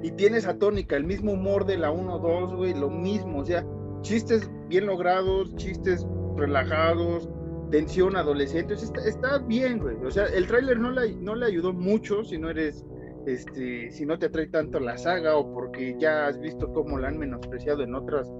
y 0.00 0.12
tiene 0.12 0.38
esa 0.38 0.56
tónica, 0.56 0.94
el 0.96 1.04
mismo 1.04 1.32
humor 1.32 1.66
de 1.66 1.76
la 1.76 1.90
1-2, 1.90 2.56
güey, 2.56 2.74
lo 2.74 2.88
mismo, 2.88 3.40
o 3.40 3.44
sea, 3.44 3.66
chistes 4.02 4.50
bien 4.68 4.86
logrados, 4.86 5.54
chistes 5.56 6.06
relajados, 6.36 7.28
tensión 7.70 8.16
adolescente, 8.16 8.74
está, 8.74 9.38
bien, 9.38 9.78
güey. 9.78 9.96
O 10.04 10.10
sea, 10.10 10.26
el 10.26 10.46
tráiler 10.46 10.78
no 10.78 10.90
le, 10.90 11.46
ayudó 11.46 11.72
mucho 11.72 12.24
si 12.24 12.38
no 12.38 12.50
eres, 12.50 12.84
este, 13.26 13.90
si 13.90 14.06
no 14.06 14.18
te 14.18 14.26
atrae 14.26 14.46
tanto 14.46 14.80
la 14.80 14.96
saga 14.96 15.36
o 15.36 15.52
porque 15.52 15.96
ya 15.98 16.26
has 16.26 16.38
visto 16.40 16.72
cómo 16.72 16.98
la 16.98 17.08
han 17.08 17.18
menospreciado 17.18 17.82
en 17.82 17.94
otros 17.94 18.32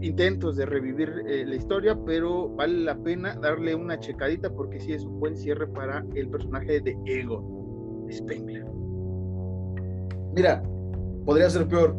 intentos 0.00 0.56
de 0.56 0.66
revivir 0.66 1.10
eh, 1.26 1.44
la 1.46 1.54
historia, 1.54 1.98
pero 2.04 2.48
vale 2.50 2.84
la 2.84 2.96
pena 2.96 3.34
darle 3.36 3.74
una 3.74 3.98
checadita 3.98 4.50
porque 4.50 4.78
sí 4.78 4.92
es 4.92 5.04
un 5.04 5.18
buen 5.18 5.36
cierre 5.36 5.66
para 5.66 6.04
el 6.14 6.28
personaje 6.28 6.80
de 6.80 6.96
Ego 7.06 8.06
Spengler. 8.10 8.66
Mira, 10.34 10.62
podría 11.24 11.48
ser 11.48 11.66
peor. 11.68 11.96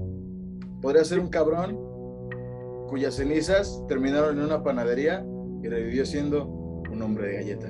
Podría 0.81 1.03
ser 1.03 1.19
un 1.19 1.29
cabrón 1.29 1.79
cuyas 2.87 3.15
cenizas 3.15 3.83
terminaron 3.87 4.37
en 4.37 4.45
una 4.45 4.63
panadería 4.63 5.25
y 5.63 5.67
revivió 5.67 6.05
siendo 6.05 6.45
un 6.45 7.01
hombre 7.01 7.27
de 7.27 7.33
galleta. 7.35 7.67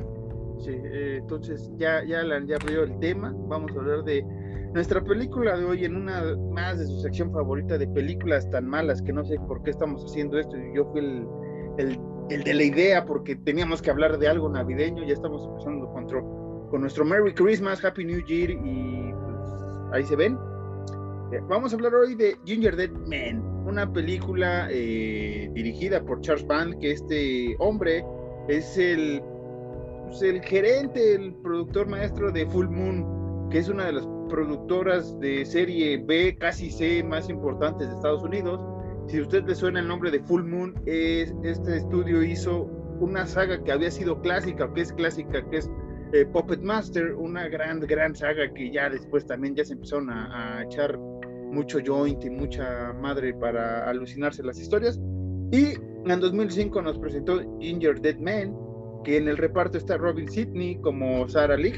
Sí, 0.59 0.71
eh, 0.71 1.17
entonces 1.19 1.71
ya, 1.77 2.03
ya, 2.03 2.21
ya 2.45 2.55
abrió 2.55 2.83
el 2.83 2.97
tema. 2.99 3.33
Vamos 3.47 3.71
a 3.75 3.79
hablar 3.79 4.03
de 4.03 4.23
nuestra 4.73 5.03
película 5.03 5.57
de 5.57 5.65
hoy 5.65 5.85
en 5.85 5.95
una 5.95 6.35
más 6.51 6.79
de 6.79 6.85
su 6.85 6.99
sección 7.01 7.31
favorita 7.31 7.77
de 7.77 7.87
películas 7.87 8.49
tan 8.49 8.67
malas 8.67 9.01
que 9.01 9.13
no 9.13 9.23
sé 9.23 9.37
por 9.47 9.63
qué 9.63 9.71
estamos 9.71 10.03
haciendo 10.05 10.39
esto. 10.39 10.55
Yo 10.73 10.85
fui 10.91 10.99
el, 10.99 11.27
el, 11.77 11.99
el 12.29 12.43
de 12.43 12.53
la 12.53 12.63
idea 12.63 13.05
porque 13.05 13.35
teníamos 13.35 13.81
que 13.81 13.91
hablar 13.91 14.17
de 14.17 14.27
algo 14.27 14.49
navideño. 14.49 15.03
Ya 15.05 15.13
estamos 15.13 15.45
empezando 15.45 15.87
con, 15.91 16.07
con 16.69 16.81
nuestro 16.81 17.05
Merry 17.05 17.33
Christmas, 17.33 17.83
Happy 17.83 18.05
New 18.05 18.25
Year 18.25 18.51
y 18.51 19.13
pues, 19.13 19.93
ahí 19.93 20.03
se 20.03 20.15
ven. 20.15 20.37
Eh, 21.31 21.39
vamos 21.49 21.73
a 21.73 21.75
hablar 21.75 21.93
hoy 21.95 22.15
de 22.15 22.37
Ginger 22.45 22.75
Dead 22.75 22.91
Man 22.91 23.54
una 23.65 23.91
película 23.91 24.67
eh, 24.71 25.49
dirigida 25.53 26.03
por 26.03 26.21
Charles 26.21 26.45
Band, 26.45 26.79
que 26.79 26.91
este 26.91 27.55
hombre 27.59 28.05
es 28.47 28.77
el, 28.77 29.21
pues, 30.05 30.21
el 30.21 30.41
gerente, 30.41 31.15
el 31.15 31.33
productor 31.35 31.87
maestro 31.87 32.31
de 32.31 32.45
Full 32.45 32.67
Moon, 32.67 33.49
que 33.49 33.59
es 33.59 33.69
una 33.69 33.85
de 33.85 33.93
las 33.93 34.07
productoras 34.29 35.19
de 35.19 35.45
serie 35.45 35.97
B, 35.97 36.37
casi 36.39 36.69
C, 36.69 37.03
más 37.03 37.29
importantes 37.29 37.87
de 37.87 37.95
Estados 37.95 38.23
Unidos. 38.23 38.61
Si 39.07 39.17
a 39.17 39.21
usted 39.21 39.43
le 39.45 39.55
suena 39.55 39.79
el 39.79 39.87
nombre 39.87 40.11
de 40.11 40.19
Full 40.19 40.43
Moon, 40.43 40.75
es, 40.85 41.33
este 41.43 41.77
estudio 41.77 42.23
hizo 42.23 42.63
una 42.99 43.25
saga 43.25 43.63
que 43.63 43.71
había 43.71 43.91
sido 43.91 44.21
clásica, 44.21 44.71
que 44.73 44.81
es 44.81 44.93
clásica, 44.93 45.47
que 45.49 45.57
es 45.57 45.69
eh, 46.13 46.25
Puppet 46.25 46.61
Master, 46.61 47.13
una 47.15 47.47
gran, 47.47 47.79
gran 47.81 48.15
saga 48.15 48.51
que 48.53 48.71
ya 48.71 48.89
después 48.89 49.25
también 49.25 49.55
ya 49.55 49.65
se 49.65 49.73
empezaron 49.73 50.09
a 50.09 50.63
echar 50.63 50.97
mucho 51.51 51.79
joint 51.85 52.23
y 52.25 52.29
mucha 52.29 52.93
madre 52.93 53.33
para 53.33 53.89
alucinarse 53.89 54.43
las 54.43 54.59
historias. 54.59 54.99
Y 55.51 55.73
en 56.05 56.19
2005 56.19 56.81
nos 56.81 56.97
presentó 56.99 57.39
Ginger 57.59 57.99
Dead 58.01 58.17
Man, 58.19 58.55
que 59.03 59.17
en 59.17 59.27
el 59.27 59.37
reparto 59.37 59.77
está 59.77 59.97
Robin 59.97 60.29
Sidney 60.29 60.77
como 60.81 61.27
Sarah 61.29 61.57
Lee, 61.57 61.73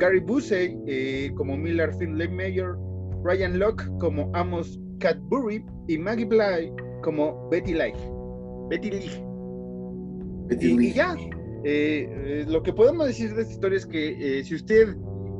Gary 0.00 0.20
Busey 0.20 0.76
eh, 0.86 1.30
como 1.36 1.56
Miller 1.56 1.92
Finlay 1.94 2.28
Mayer, 2.28 2.74
Ryan 3.22 3.58
Locke 3.58 3.84
como 3.98 4.30
Amos 4.34 4.80
Cadbury 4.98 5.64
y 5.88 5.98
Maggie 5.98 6.24
Bly 6.24 6.72
como 7.02 7.48
Betty 7.50 7.74
Lee. 7.74 7.92
Betty 8.70 8.90
Lee. 8.90 10.86
y, 10.88 10.92
ya, 10.92 11.16
eh, 11.64 12.08
eh, 12.10 12.44
lo 12.48 12.62
que 12.62 12.72
podemos 12.72 13.06
decir 13.06 13.34
de 13.34 13.42
esta 13.42 13.52
historia 13.52 13.76
es 13.76 13.86
que 13.86 14.42
si 14.44 14.54
usted 14.54 14.96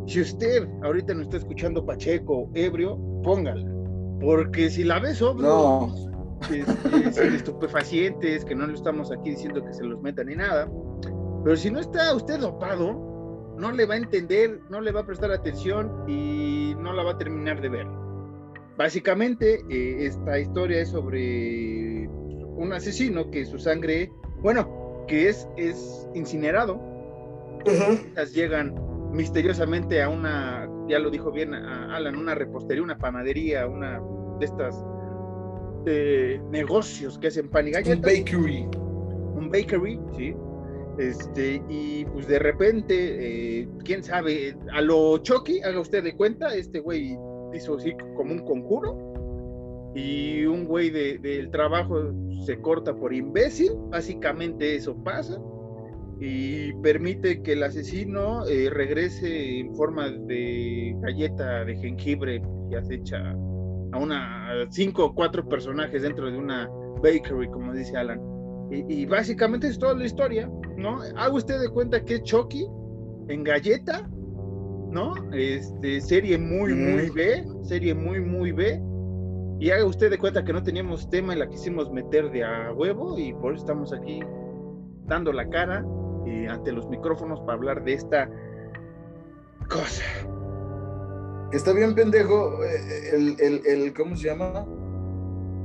si 0.06 0.20
usted 0.20 0.68
ahorita 0.82 1.14
no 1.14 1.22
está 1.22 1.36
escuchando 1.36 1.84
Pacheco 1.84 2.50
ebrio, 2.54 2.98
póngala. 3.22 3.70
Porque 4.20 4.68
si 4.68 4.84
la 4.84 4.98
ves 4.98 5.18
sobrio, 5.18 5.48
no. 5.48 5.94
sin 6.48 6.64
estupefacientes, 7.34 8.44
que 8.44 8.54
no 8.54 8.66
le 8.66 8.74
estamos 8.74 9.10
aquí 9.12 9.30
diciendo 9.30 9.64
que 9.64 9.72
se 9.72 9.84
los 9.84 10.00
metan 10.00 10.26
ni 10.26 10.36
nada. 10.36 10.70
Pero 11.44 11.56
si 11.56 11.70
no 11.70 11.80
está 11.80 12.14
usted 12.14 12.38
dopado, 12.38 13.54
no 13.56 13.72
le 13.72 13.86
va 13.86 13.94
a 13.94 13.98
entender, 13.98 14.60
no 14.68 14.80
le 14.80 14.92
va 14.92 15.00
a 15.00 15.06
prestar 15.06 15.30
atención 15.30 16.04
y 16.08 16.74
no 16.78 16.92
la 16.92 17.02
va 17.02 17.12
a 17.12 17.18
terminar 17.18 17.60
de 17.60 17.68
ver. 17.68 17.86
Básicamente, 18.76 19.62
eh, 19.70 20.06
esta 20.06 20.38
historia 20.38 20.80
es 20.80 20.88
sobre 20.88 22.08
un 22.08 22.72
asesino 22.72 23.30
que 23.30 23.44
su 23.44 23.58
sangre, 23.58 24.10
bueno, 24.42 25.04
que 25.06 25.28
es, 25.28 25.46
es 25.56 26.08
incinerado. 26.14 26.80
Llegan 28.32 28.74
misteriosamente 29.12 30.02
a 30.02 30.08
una, 30.08 30.68
ya 30.88 30.98
lo 30.98 31.10
dijo 31.10 31.30
bien 31.30 31.54
Alan, 31.54 32.16
una 32.16 32.34
repostería, 32.34 32.82
una 32.82 32.98
panadería, 32.98 33.66
una 33.66 34.00
de 34.38 34.44
estas 34.44 34.84
eh, 35.86 36.40
negocios 36.50 37.18
que 37.18 37.28
hacen 37.28 37.48
pan 37.48 37.68
y 37.68 37.72
galletas. 37.72 37.96
Un 37.96 38.02
bakery. 38.02 38.68
Un 39.34 39.50
bakery, 39.50 40.00
sí. 40.16 40.34
Este, 40.98 41.62
y 41.68 42.04
pues 42.06 42.26
de 42.26 42.38
repente, 42.38 43.60
eh, 43.60 43.68
quién 43.84 44.02
sabe, 44.02 44.56
a 44.72 44.80
lo 44.80 45.18
Chucky, 45.18 45.62
haga 45.62 45.80
usted 45.80 46.04
de 46.04 46.14
cuenta, 46.14 46.54
este 46.54 46.80
güey 46.80 47.16
hizo 47.54 47.76
así 47.76 47.94
como 48.16 48.32
un 48.32 48.40
conjuro 48.40 49.92
y 49.94 50.44
un 50.44 50.66
güey 50.66 50.90
del 50.90 51.50
trabajo 51.50 52.12
se 52.44 52.60
corta 52.60 52.94
por 52.94 53.14
imbécil, 53.14 53.72
básicamente 53.88 54.76
eso 54.76 54.94
pasa 55.02 55.40
y 56.20 56.74
permite 56.74 57.42
que 57.42 57.54
el 57.54 57.62
asesino 57.62 58.46
eh, 58.46 58.68
regrese 58.68 59.60
en 59.60 59.74
forma 59.74 60.10
de 60.10 60.94
galleta 61.00 61.64
de 61.64 61.76
jengibre 61.76 62.42
y 62.70 62.74
acecha 62.74 63.30
a 63.92 63.98
una 63.98 64.66
cinco 64.68 65.06
o 65.06 65.14
cuatro 65.14 65.48
personajes 65.48 66.02
dentro 66.02 66.30
de 66.30 66.36
una 66.36 66.68
bakery, 67.02 67.48
como 67.48 67.72
dice 67.72 67.96
Alan. 67.96 68.20
Y, 68.70 69.04
básicamente 69.06 69.66
es 69.66 69.80
toda 69.80 69.94
la 69.94 70.04
historia, 70.04 70.48
¿no? 70.76 71.00
Haga 71.16 71.32
usted 71.32 71.58
de 71.58 71.70
cuenta 71.70 72.04
que 72.04 72.16
es 72.16 72.22
Chucky 72.22 72.68
en 73.26 73.42
galleta, 73.42 74.08
¿no? 74.90 75.14
Este, 75.32 76.00
serie 76.00 76.38
muy, 76.38 76.72
muy 76.74 77.10
B, 77.10 77.44
serie 77.62 77.94
muy, 77.94 78.20
muy 78.20 78.52
B. 78.52 78.80
Y 79.58 79.70
haga 79.70 79.84
usted 79.84 80.10
de 80.10 80.18
cuenta 80.18 80.44
que 80.44 80.52
no 80.52 80.62
teníamos 80.62 81.10
tema 81.10 81.34
y 81.34 81.38
la 81.38 81.48
quisimos 81.48 81.90
meter 81.90 82.30
de 82.30 82.44
a 82.44 82.72
huevo 82.72 83.18
y 83.18 83.32
por 83.32 83.54
eso 83.54 83.62
estamos 83.64 83.92
aquí 83.92 84.20
dando 85.06 85.32
la 85.32 85.48
cara 85.48 85.84
eh, 86.30 86.48
ante 86.48 86.72
los 86.72 86.88
micrófonos 86.88 87.40
para 87.40 87.54
hablar 87.54 87.84
de 87.84 87.94
esta 87.94 88.30
cosa. 89.68 90.04
Está 91.52 91.72
bien 91.72 91.94
pendejo 91.94 92.62
eh, 92.62 93.10
el, 93.12 93.36
el, 93.40 93.66
el, 93.66 93.94
¿cómo 93.94 94.16
se 94.16 94.28
llama? 94.28 94.66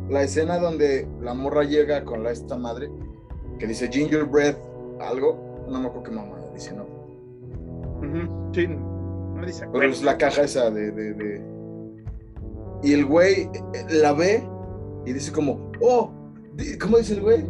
La 0.10 0.24
escena 0.24 0.58
donde 0.58 1.08
la 1.22 1.34
morra 1.34 1.64
llega 1.64 2.04
con 2.04 2.24
la 2.24 2.32
esta 2.32 2.58
madre 2.58 2.90
que 3.60 3.68
dice 3.68 3.88
gingerbread 3.88 4.56
algo, 5.00 5.66
no 5.70 5.80
me 5.80 5.88
acuerdo 5.88 6.04
qué 6.04 6.12
mamá 6.12 6.38
dice, 6.54 6.74
¿no? 6.74 6.86
Sí, 8.54 8.68
no 8.68 9.46
dice. 9.46 9.68
Pero 9.72 9.90
es 9.90 10.04
la 10.04 10.18
caja 10.18 10.44
esa 10.44 10.70
de, 10.70 10.92
de, 10.92 11.14
de... 11.14 11.56
Y 12.84 12.94
el 12.94 13.06
güey 13.06 13.44
eh, 13.44 13.86
la 13.90 14.14
ve 14.14 14.48
y 15.06 15.14
dice 15.14 15.32
como, 15.32 15.72
oh, 15.82 16.12
¿cómo 16.82 16.98
dice 16.98 17.14
el 17.14 17.22
güey? 17.22 17.46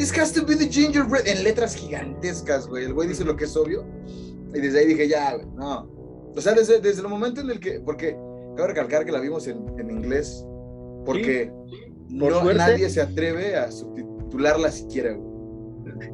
This 0.00 0.18
has 0.18 0.32
to 0.32 0.46
be 0.46 0.54
the 0.54 0.66
gingerbread. 0.66 1.28
En 1.28 1.44
letras 1.44 1.76
gigantescas, 1.76 2.66
güey. 2.66 2.86
El 2.86 2.94
güey 2.94 3.06
dice 3.06 3.22
lo 3.22 3.36
que 3.36 3.44
es 3.44 3.54
obvio. 3.54 3.84
Y 4.54 4.58
desde 4.58 4.78
ahí 4.78 4.86
dije, 4.86 5.06
ya, 5.06 5.34
güey, 5.34 5.46
no. 5.54 5.90
O 6.34 6.40
sea, 6.40 6.54
desde, 6.54 6.80
desde 6.80 7.02
el 7.02 7.08
momento 7.08 7.42
en 7.42 7.50
el 7.50 7.60
que. 7.60 7.80
Porque 7.80 8.16
cabe 8.56 8.68
recalcar 8.68 9.04
que 9.04 9.12
la 9.12 9.20
vimos 9.20 9.46
en, 9.46 9.62
en 9.78 9.90
inglés. 9.90 10.42
Porque 11.04 11.52
no, 12.08 12.50
nadie 12.54 12.88
se 12.88 13.02
atreve 13.02 13.56
a 13.56 13.70
subtitularla 13.70 14.70
siquiera, 14.70 15.12
güey. 15.12 15.28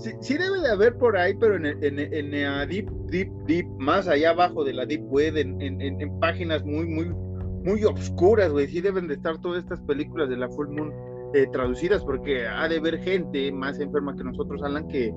Sí, 0.01 0.11
sí, 0.21 0.37
debe 0.37 0.63
de 0.63 0.71
haber 0.71 0.99
por 0.99 1.17
ahí, 1.17 1.35
pero 1.35 1.55
en, 1.55 1.67
en, 1.67 2.01
en, 2.01 2.43
la 2.43 2.67
deep, 2.67 2.91
deep, 3.09 3.31
deep, 3.47 3.67
más 3.79 4.09
allá 4.09 4.31
abajo 4.31 4.65
de 4.65 4.73
la 4.73 4.85
deep 4.85 5.05
web, 5.05 5.37
en, 5.37 5.63
en 5.63 6.19
páginas 6.19 6.65
muy, 6.65 6.87
muy, 6.87 7.15
muy 7.63 7.85
obscuras, 7.85 8.51
güey. 8.51 8.67
Sí 8.67 8.81
deben 8.81 9.07
de 9.07 9.15
estar 9.15 9.41
todas 9.41 9.63
estas 9.63 9.81
películas 9.83 10.29
de 10.29 10.39
la 10.39 10.49
Full 10.49 10.71
Moon 10.71 10.93
eh, 11.37 11.47
traducidas, 11.53 12.03
porque 12.03 12.47
ha 12.47 12.67
de 12.69 12.79
haber 12.79 12.99
gente 12.99 13.53
más 13.53 13.79
enferma 13.79 14.17
que 14.17 14.25
nosotros, 14.25 14.63
Alan, 14.63 14.89
que, 14.89 15.13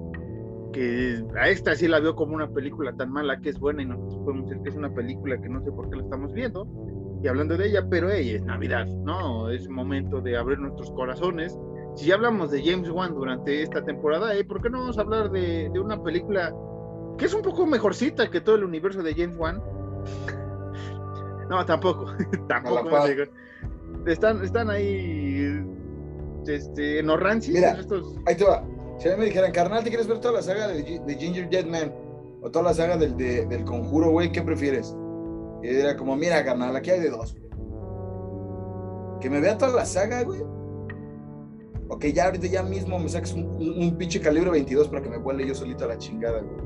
que 0.74 1.24
a 1.40 1.48
esta 1.48 1.76
sí 1.76 1.88
la 1.88 2.02
veo 2.02 2.14
como 2.14 2.36
una 2.36 2.50
película 2.50 2.94
tan 2.94 3.10
mala 3.12 3.40
que 3.40 3.50
es 3.50 3.60
buena 3.60 3.84
y 3.84 3.86
nosotros 3.86 4.20
podemos 4.26 4.50
decir 4.50 4.64
que 4.64 4.70
es 4.70 4.76
una 4.76 4.94
película 4.94 5.40
que 5.42 5.48
no 5.48 5.64
sé 5.64 5.72
por 5.72 5.90
qué 5.90 5.96
la 5.96 6.04
estamos 6.04 6.34
viendo 6.34 6.68
y 7.24 7.28
hablando 7.30 7.56
de 7.56 7.68
ella, 7.68 7.88
pero 7.90 8.10
ella 8.10 8.36
es 8.36 8.44
Navidad, 8.44 8.86
¿no? 8.88 9.50
Es 9.50 9.70
momento 9.70 10.20
de 10.20 10.38
abrir 10.38 10.60
nuestros 10.60 10.92
corazones 10.92 11.58
si 11.96 12.08
ya 12.08 12.16
hablamos 12.16 12.52
de 12.52 12.64
James 12.64 12.90
Wan 12.90 13.14
durante 13.14 13.62
esta 13.62 13.84
temporada, 13.84 14.36
¿eh? 14.36 14.44
¿por 14.44 14.62
qué 14.62 14.70
no 14.70 14.80
vamos 14.80 14.98
a 14.98 15.02
hablar 15.02 15.32
de, 15.32 15.72
una 15.80 16.02
película 16.04 16.54
que 17.18 17.26
es 17.26 17.34
un 17.34 17.42
poco 17.42 17.66
mejorcita 17.66 18.30
que 18.30 18.42
todo 18.42 18.56
el 18.56 18.64
universo 18.64 19.02
de 19.04 19.14
James 19.14 19.38
Wan? 19.38 19.62
no, 21.50 21.66
tampoco, 21.66 22.14
tampoco. 22.48 22.90
Están, 24.06 24.44
están 24.44 24.70
ahí 24.70 25.62
este, 26.48 27.00
en 27.00 27.08
Mira, 27.51 27.77
ahí 28.25 28.36
te 28.36 28.43
va. 28.46 28.65
Si 28.98 29.08
a 29.08 29.12
mí 29.12 29.19
me 29.19 29.25
dijeran, 29.25 29.51
carnal, 29.51 29.84
¿te 29.84 29.89
quieres 29.89 30.08
ver 30.08 30.19
toda 30.19 30.36
la 30.36 30.41
saga 30.41 30.67
de, 30.67 30.84
Ginger 31.17 31.50
Jetman 31.50 31.93
o 32.41 32.51
toda 32.51 32.65
la 32.65 32.74
saga 32.74 32.98
del, 32.98 33.15
del 33.15 33.63
conjuro, 33.63 34.12
güey? 34.12 34.31
¿Qué 34.31 34.41
prefieres? 34.41 34.96
Y 35.63 35.67
era 35.67 35.96
como, 35.96 36.15
mira, 36.15 36.43
carnal, 36.43 36.75
aquí 36.75 36.89
hay 36.91 37.00
de 37.00 37.10
dos, 37.10 37.36
Que 39.22 39.29
me 39.29 39.39
vea 39.39 39.58
toda 39.58 39.74
la 39.74 39.86
saga, 39.86 40.24
güey 40.24 40.41
Ok, 41.89 42.05
ya 42.13 42.25
ahorita 42.25 42.46
ya 42.46 42.62
mismo 42.62 43.00
me 43.00 43.10
saques 43.10 43.34
un, 43.34 43.96
pinche 43.98 44.22
calibre 44.22 44.51
22 44.51 44.89
para 44.89 45.01
que 45.01 45.10
me 45.10 45.17
vuele 45.17 45.48
yo 45.48 45.55
solito 45.55 45.86
a 45.86 45.88
la 45.88 45.98
chingada, 45.98 46.39
güey. 46.39 46.62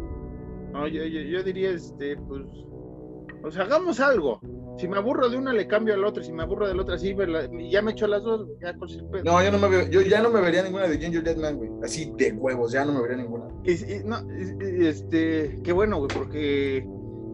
No, 0.73 0.87
yo, 0.87 1.05
yo, 1.05 1.43
diría, 1.43 1.71
este, 1.71 2.17
pues, 2.17 2.41
o 3.41 3.49
sea, 3.49 3.63
hagamos 3.63 4.01
algo. 4.01 4.41
Si 4.77 4.87
me 4.87 4.97
aburro 4.97 5.29
de 5.29 5.37
una, 5.37 5.53
le 5.53 5.67
cambio 5.67 5.93
al 5.93 6.03
otro. 6.03 6.23
Si 6.23 6.31
me 6.31 6.43
aburro 6.43 6.67
de 6.67 6.73
la 6.73 6.81
otra, 6.81 6.97
sí, 6.97 7.15
ya 7.69 7.81
me 7.81 7.91
echo 7.91 8.07
las 8.07 8.23
dos. 8.23 8.47
Ya 8.61 8.75
con 8.75 8.89
no, 9.23 9.43
yo 9.43 9.51
no 9.51 9.59
me 9.59 9.69
veo, 9.69 9.87
yo 9.89 10.01
ya 10.01 10.21
no 10.21 10.29
me 10.29 10.41
vería 10.41 10.63
ninguna 10.63 10.87
de 10.87 10.97
Ginger 10.97 11.23
Dead 11.23 11.37
Man, 11.37 11.57
güey. 11.57 11.69
Así 11.83 12.11
de 12.17 12.31
huevos, 12.31 12.71
ya 12.71 12.83
no 12.85 12.93
me 12.93 13.01
vería 13.01 13.17
ninguna. 13.17 13.45
Y, 13.63 14.03
no, 14.05 14.17
este, 14.59 15.59
qué 15.63 15.71
bueno, 15.71 15.97
güey, 15.97 16.09
porque 16.13 16.87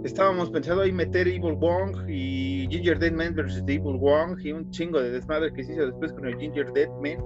estábamos 0.03 0.49
pensando 0.49 0.81
ahí 0.81 0.91
meter 0.91 1.27
Evil 1.27 1.55
Wong 1.55 2.09
y 2.09 2.67
Ginger 2.69 2.99
Dead 2.99 3.11
Man 3.11 3.35
versus 3.35 3.63
Evil 3.67 3.97
Wong 3.97 4.39
y 4.43 4.51
un 4.51 4.69
chingo 4.71 5.01
de 5.01 5.11
desmadre 5.11 5.53
que 5.53 5.63
se 5.63 5.73
hizo 5.73 5.85
después 5.85 6.11
con 6.13 6.25
el 6.25 6.37
Ginger 6.37 6.71
Dead 6.73 6.89
Man 7.01 7.17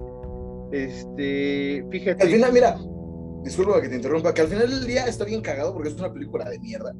este, 0.74 1.86
fíjate. 1.90 2.24
Al 2.24 2.30
final, 2.30 2.52
mira, 2.52 2.76
disculpa 3.44 3.80
que 3.80 3.88
te 3.88 3.96
interrumpa, 3.96 4.34
que 4.34 4.40
al 4.40 4.48
final 4.48 4.68
del 4.68 4.86
día 4.86 5.06
está 5.06 5.24
bien 5.24 5.40
cagado 5.40 5.72
porque 5.72 5.88
es 5.90 5.94
una 5.94 6.12
película 6.12 6.48
de 6.48 6.58
mierda. 6.58 6.92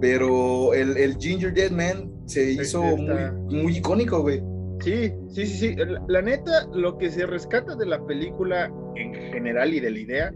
Pero 0.00 0.74
el, 0.74 0.96
el 0.96 1.16
Ginger 1.16 1.52
Dead 1.52 1.70
Man 1.70 2.12
se 2.26 2.52
hizo 2.52 2.82
muy, 2.82 3.76
icónico, 3.76 4.22
güey. 4.22 4.42
Sí, 4.80 5.12
sí, 5.30 5.46
sí, 5.46 5.56
sí. 5.56 5.76
La, 6.06 6.22
neta, 6.22 6.68
lo 6.72 6.98
que 6.98 7.10
se 7.10 7.26
rescata 7.26 7.74
de 7.74 7.86
la 7.86 8.04
película 8.06 8.72
en 8.94 9.14
general 9.14 9.74
y 9.74 9.80
de 9.80 9.90
la 9.90 9.98
idea 9.98 10.34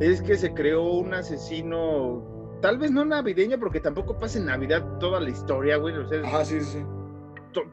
es 0.00 0.22
que 0.22 0.36
se 0.36 0.52
creó 0.54 0.94
un 0.94 1.12
asesino, 1.12 2.58
tal 2.62 2.78
vez 2.78 2.90
no 2.90 3.04
navideño, 3.04 3.58
porque 3.58 3.80
tampoco 3.80 4.18
pasa 4.18 4.38
en 4.38 4.46
Navidad 4.46 4.98
toda 4.98 5.20
la 5.20 5.30
historia, 5.30 5.76
güey. 5.76 5.94
O 5.94 6.08
sea, 6.08 6.44
sí, 6.44 6.60
sí. 6.60 6.78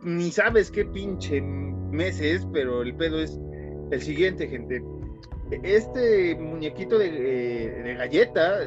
Ni 0.01 0.31
sabes 0.31 0.71
qué 0.71 0.86
pinche 0.86 1.41
mes 1.41 2.19
es, 2.19 2.45
pero 2.51 2.81
el 2.81 2.95
pedo 2.95 3.19
es 3.19 3.39
el 3.91 4.01
siguiente, 4.01 4.47
gente. 4.47 4.83
Este 5.62 6.36
muñequito 6.36 6.97
de, 6.97 7.91
eh, 7.91 7.95
galleta, 7.95 8.59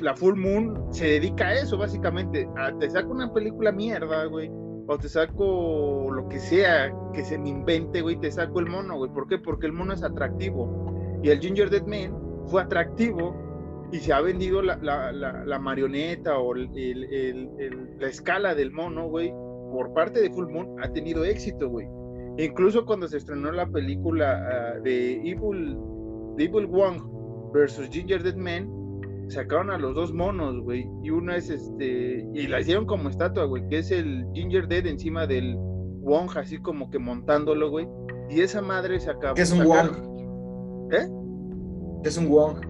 la 0.00 0.14
Full 0.14 0.36
Moon, 0.36 0.88
se 0.90 1.06
dedica 1.06 1.48
a 1.48 1.54
eso, 1.54 1.78
básicamente. 1.78 2.48
te 2.80 2.90
saco 2.90 3.12
una 3.12 3.32
película 3.32 3.72
mierda, 3.72 4.24
güey. 4.26 4.50
O 4.86 4.98
te 4.98 5.08
saco 5.08 6.10
lo 6.12 6.28
que 6.28 6.38
sea 6.38 6.92
que 7.14 7.24
se 7.24 7.38
me 7.38 7.48
invente, 7.50 8.02
güey. 8.02 8.18
Te 8.20 8.30
saco 8.30 8.60
el 8.60 8.66
mono, 8.66 8.96
güey. 8.96 9.10
¿Por 9.10 9.28
qué? 9.28 9.38
Porque 9.38 9.66
el 9.66 9.72
mono 9.72 9.94
es 9.94 10.02
atractivo. 10.02 11.20
Y 11.22 11.30
el 11.30 11.40
Ginger 11.40 11.70
Dead 11.70 11.86
Man 11.86 12.16
fue 12.46 12.62
atractivo 12.62 13.34
y 13.92 13.98
se 13.98 14.12
ha 14.12 14.20
vendido 14.20 14.60
la, 14.60 15.58
marioneta 15.60 16.38
o 16.38 16.54
la 16.54 18.08
escala 18.08 18.54
del 18.54 18.72
mono, 18.72 19.08
güey, 19.08 19.30
por 19.72 19.92
parte 19.94 20.20
de 20.20 20.30
Full 20.30 20.50
Moon 20.50 20.76
ha 20.82 20.92
tenido 20.92 21.24
éxito, 21.24 21.68
güey. 21.68 21.86
Incluso 22.38 22.84
cuando 22.84 23.06
se 23.06 23.18
estrenó 23.18 23.52
la 23.52 23.66
película 23.66 24.44
ah, 24.50 24.80
de 24.80 25.14
Evil, 25.28 25.78
Evil 26.38 26.66
Wong 26.66 27.52
versus 27.52 27.88
Ginger 27.90 28.22
Dead 28.22 28.36
Man, 28.36 28.68
sacaron 29.28 29.70
a 29.70 29.78
los 29.78 29.94
dos 29.94 30.12
monos, 30.12 30.60
güey. 30.62 30.88
Y 31.02 31.10
una 31.10 31.36
es 31.36 31.50
este. 31.50 32.26
Y 32.34 32.46
la 32.46 32.60
hicieron 32.60 32.86
como 32.86 33.08
estatua, 33.08 33.44
güey. 33.44 33.66
Que 33.68 33.78
es 33.78 33.90
el 33.90 34.26
Ginger 34.32 34.68
Dead 34.68 34.86
encima 34.86 35.26
del 35.26 35.56
Wong, 35.56 36.30
así 36.36 36.58
como 36.58 36.90
que 36.90 36.98
montándolo, 36.98 37.70
güey. 37.70 37.88
Y 38.30 38.40
esa 38.40 38.62
madre 38.62 39.00
se 39.00 39.10
acabó. 39.10 39.34
¿Qué 39.34 39.42
es 39.42 39.52
un 39.52 39.64
Wong? 39.64 40.92
¿Eh? 40.92 41.08
¿Qué 42.02 42.08
es 42.08 42.18
un 42.18 42.28
Wong? 42.28 42.60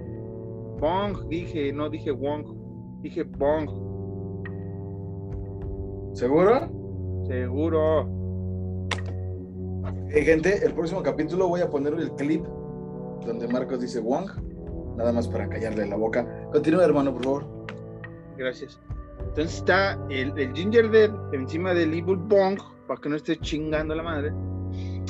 Wong, 0.81 1.29
dije, 1.29 1.73
no 1.73 1.89
dije 1.89 2.11
Wong. 2.11 3.01
Dije 3.03 3.23
Bong. 3.23 3.69
¿Seguro? 6.15 6.71
Seguro 7.27 8.25
gente, 10.23 10.65
el 10.65 10.73
próximo 10.75 11.03
capítulo 11.03 11.49
voy 11.49 11.61
a 11.61 11.69
poner 11.69 11.95
el 11.95 12.13
clip 12.13 12.45
donde 13.27 13.49
Marcos 13.49 13.81
dice 13.81 14.01
Wong, 14.01 14.31
nada 14.97 15.13
más 15.13 15.27
para 15.29 15.49
callarle 15.49 15.87
la 15.87 15.97
boca. 15.97 16.27
Continúa, 16.55 16.85
hermano, 16.85 17.13
por 17.13 17.25
favor. 17.25 17.47
Gracias. 18.39 18.79
Entonces 19.19 19.57
está 19.57 19.99
el, 20.09 20.33
Ginger 20.55 20.89
Dead 20.89 21.11
encima 21.33 21.75
del 21.75 21.93
Evil 21.93 22.17
Bong, 22.17 22.61
para 22.87 23.01
que 23.01 23.09
no 23.09 23.17
esté 23.17 23.37
chingando 23.39 23.93
la 23.93 24.05
madre. 24.05 24.33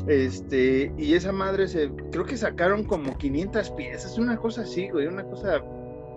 Este, 0.07 0.90
y 0.96 1.12
esa 1.12 1.33
madre 1.33 1.68
se, 1.68 1.90
creo 2.11 2.24
que 2.24 2.38
sacaron 2.38 2.85
como 2.85 3.18
500 3.18 3.70
piezas, 3.72 4.18
una 4.18 4.38
cosa 4.38 4.62
así, 4.62 4.88
güey, 4.88 5.07
una 5.07 5.22
cosa 5.24 5.62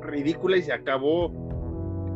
ridícula 0.01 0.55
y 0.55 0.61
se 0.61 0.71
acabó, 0.71 1.29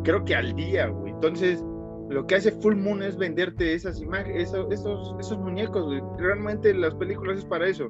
creo 0.05 0.23
que 0.23 0.33
al 0.33 0.55
día, 0.55 0.87
güey. 0.87 1.11
Entonces, 1.11 1.61
lo 2.07 2.25
que 2.25 2.35
hace 2.35 2.53
Full 2.53 2.77
Moon 2.77 3.03
es 3.03 3.17
venderte 3.17 3.73
esas 3.73 3.99
imágenes, 3.99 4.53
esos, 4.53 5.15
esos, 5.19 5.37
muñecos, 5.37 6.01
Realmente 6.17 6.73
las 6.73 6.95
películas 6.95 7.39
es 7.39 7.45
para 7.45 7.67
eso. 7.67 7.89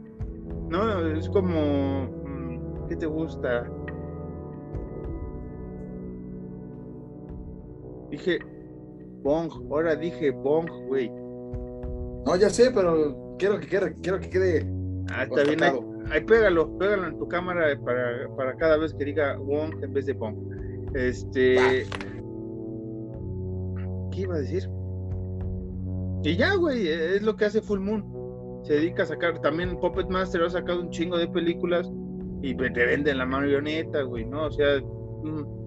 ¿No? 0.68 1.06
Es 1.06 1.30
como. 1.30 2.08
Mm, 2.26 2.88
¿Qué 2.88 2.96
te 2.96 3.06
gusta? 3.06 3.70
Dije 8.12 8.40
Bong, 9.24 9.50
ahora 9.72 9.96
dije 9.96 10.32
Bong, 10.32 10.70
güey. 10.88 11.10
No, 12.26 12.36
ya 12.36 12.50
sé, 12.50 12.72
pero 12.72 13.36
quiero 13.40 13.60
que 13.60 13.68
quede, 13.68 13.96
quiero 14.02 14.20
que 14.20 14.30
quede. 14.30 14.68
Ah, 15.12 15.24
está 15.24 15.44
bien. 15.44 15.60
Ahí, 16.12 16.22
pégalo, 16.22 16.78
pégalo 16.78 17.08
en 17.08 17.18
tu 17.18 17.28
cámara 17.28 17.80
para, 17.84 18.28
para 18.36 18.56
cada 18.58 18.78
vez 18.78 18.94
que 18.94 19.06
diga 19.06 19.38
Wong 19.40 19.82
en 19.82 19.94
vez 19.94 20.06
de 20.06 20.14
Bong. 20.14 20.36
Este. 20.94 21.86
¿Qué 24.12 24.22
iba 24.22 24.36
a 24.36 24.40
decir? 24.40 24.70
Y 26.24 26.36
ya, 26.36 26.56
güey, 26.56 26.88
es 26.88 27.24
lo 27.24 27.36
que 27.36 27.46
hace 27.46 27.62
Full 27.62 27.80
Moon. 27.80 28.04
Se 28.64 28.74
dedica 28.74 29.04
a 29.04 29.08
sacar, 29.08 29.40
también 29.42 29.80
Puppet 29.80 30.08
Master 30.10 30.44
ha 30.44 30.50
sacado 30.50 30.82
un 30.82 30.90
chingo 30.92 31.18
de 31.18 31.28
películas 31.28 31.90
y 32.42 32.54
te 32.56 32.86
venden 32.86 33.18
la 33.18 33.26
marioneta, 33.26 34.04
güey, 34.04 34.26
¿no? 34.26 34.46
O 34.46 34.52
sea, 34.52 34.80
mm, 34.80 35.61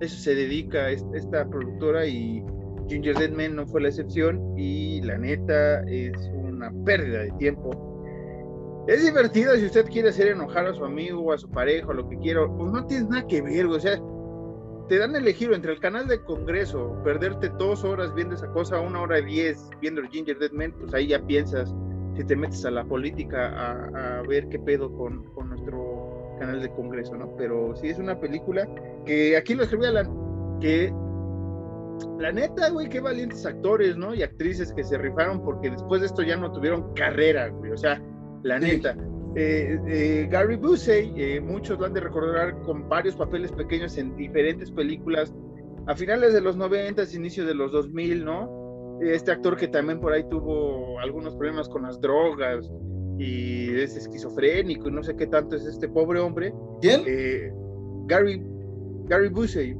eso 0.00 0.16
se 0.16 0.34
dedica 0.34 0.86
a 0.86 0.90
esta 0.90 1.48
productora 1.48 2.06
y 2.06 2.42
Ginger 2.88 3.16
Dead 3.16 3.30
Man 3.30 3.56
no 3.56 3.66
fue 3.66 3.82
la 3.82 3.88
excepción 3.88 4.54
y 4.56 5.00
la 5.02 5.18
neta 5.18 5.82
es 5.88 6.16
una 6.34 6.72
pérdida 6.84 7.20
de 7.20 7.30
tiempo. 7.32 8.84
Es 8.88 9.04
divertido 9.04 9.54
si 9.56 9.66
usted 9.66 9.86
quiere 9.86 10.08
hacer 10.08 10.28
enojar 10.28 10.66
a 10.66 10.74
su 10.74 10.84
amigo 10.84 11.32
a 11.32 11.38
su 11.38 11.50
pareja 11.50 11.88
o 11.88 11.92
lo 11.92 12.08
que 12.08 12.18
quiera, 12.18 12.46
pues 12.46 12.72
no 12.72 12.86
tienes 12.86 13.08
nada 13.08 13.26
que 13.26 13.42
ver, 13.42 13.66
o 13.66 13.78
sea, 13.78 14.00
te 14.88 14.98
dan 14.98 15.10
el 15.10 15.22
elegir 15.22 15.52
entre 15.52 15.72
el 15.72 15.80
canal 15.80 16.08
de 16.08 16.22
Congreso, 16.22 16.98
perderte 17.04 17.50
dos 17.58 17.84
horas 17.84 18.14
viendo 18.14 18.34
esa 18.34 18.48
cosa, 18.48 18.80
una 18.80 19.02
hora 19.02 19.18
y 19.18 19.26
diez 19.26 19.68
viendo 19.82 20.00
el 20.00 20.08
Ginger 20.08 20.38
Dead 20.38 20.52
Man, 20.52 20.72
pues 20.78 20.94
ahí 20.94 21.08
ya 21.08 21.20
piensas 21.26 21.74
si 22.16 22.24
te 22.24 22.34
metes 22.34 22.64
a 22.64 22.70
la 22.70 22.84
política 22.84 24.18
a, 24.18 24.22
ver 24.22 24.48
qué 24.48 24.58
pedo 24.58 24.90
con, 24.90 25.24
con, 25.34 25.50
nuestro 25.50 26.27
canal 26.38 26.60
de 26.60 26.70
Congreso, 26.70 27.16
¿no? 27.16 27.34
Pero 27.36 27.74
sí 27.76 27.88
es 27.88 27.98
una 27.98 28.18
película 28.18 28.68
que 29.04 29.36
aquí 29.36 29.54
lo 29.54 29.64
escribí 29.64 29.86
la 29.86 30.08
que 30.60 30.92
la 32.18 32.32
neta, 32.32 32.70
güey, 32.70 32.88
qué 32.88 33.00
valientes 33.00 33.44
actores, 33.44 33.96
¿no? 33.96 34.14
Y 34.14 34.22
actrices 34.22 34.72
que 34.72 34.84
se 34.84 34.98
rifaron 34.98 35.42
porque 35.42 35.70
después 35.70 36.00
de 36.00 36.06
esto 36.06 36.22
ya 36.22 36.36
no 36.36 36.52
tuvieron 36.52 36.94
carrera, 36.94 37.48
güey, 37.48 37.72
o 37.72 37.76
sea, 37.76 38.00
la 38.42 38.58
neta. 38.58 38.96
Eh, 39.34 39.78
eh, 39.86 40.28
Gary 40.30 40.56
Busey, 40.56 41.12
eh, 41.16 41.40
muchos 41.40 41.78
lo 41.78 41.86
han 41.86 41.92
de 41.92 42.00
recordar 42.00 42.60
con 42.62 42.88
varios 42.88 43.14
papeles 43.14 43.52
pequeños 43.52 43.96
en 43.98 44.16
diferentes 44.16 44.70
películas 44.70 45.32
a 45.86 45.94
finales 45.94 46.32
de 46.34 46.40
los 46.40 46.56
90, 46.56 47.02
inicio 47.14 47.46
de 47.46 47.54
los 47.54 47.72
2000, 47.72 48.24
¿no? 48.24 48.98
Este 49.00 49.30
actor 49.30 49.56
que 49.56 49.68
también 49.68 50.00
por 50.00 50.12
ahí 50.12 50.24
tuvo 50.28 50.98
algunos 50.98 51.36
problemas 51.36 51.68
con 51.68 51.82
las 51.82 52.00
drogas 52.00 52.68
y 53.18 53.74
es 53.74 53.96
esquizofrénico 53.96 54.88
y 54.88 54.92
no 54.92 55.02
sé 55.02 55.16
qué 55.16 55.26
tanto 55.26 55.56
es 55.56 55.66
este 55.66 55.88
pobre 55.88 56.20
hombre. 56.20 56.54
¿Quién? 56.80 57.02
Gary, 58.06 58.42
Gary 59.06 59.28
Busey, 59.28 59.76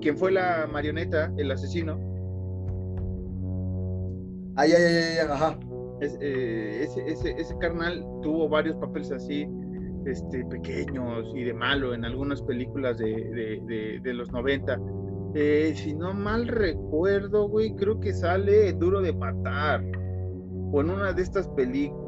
quien 0.00 0.16
fue 0.16 0.32
la 0.32 0.68
marioneta, 0.70 1.32
el 1.36 1.50
asesino. 1.50 1.98
Ay, 4.56 4.72
ay, 4.72 4.82
ay, 4.82 4.94
ay, 5.12 5.18
ajá. 5.30 5.58
Eh, 6.00 6.80
ese, 6.84 7.06
ese, 7.06 7.30
ese, 7.38 7.56
carnal 7.58 8.04
tuvo 8.22 8.48
varios 8.48 8.76
papeles 8.76 9.10
así, 9.12 9.48
este, 10.04 10.44
pequeños 10.46 11.32
y 11.34 11.44
de 11.44 11.54
malo 11.54 11.94
en 11.94 12.04
algunas 12.04 12.42
películas 12.42 12.98
de, 12.98 13.06
de, 13.66 14.00
de, 14.02 14.14
los 14.14 14.30
90. 14.30 14.78
Eh, 15.34 15.72
si 15.74 15.94
no 15.94 16.12
mal 16.12 16.48
recuerdo, 16.48 17.48
güey, 17.48 17.74
creo 17.76 17.98
que 17.98 18.12
sale 18.12 18.74
Duro 18.74 19.00
de 19.00 19.14
Matar, 19.14 19.82
o 20.72 20.80
en 20.80 20.90
una 20.90 21.12
de 21.12 21.22
estas 21.22 21.48
películas, 21.48 22.05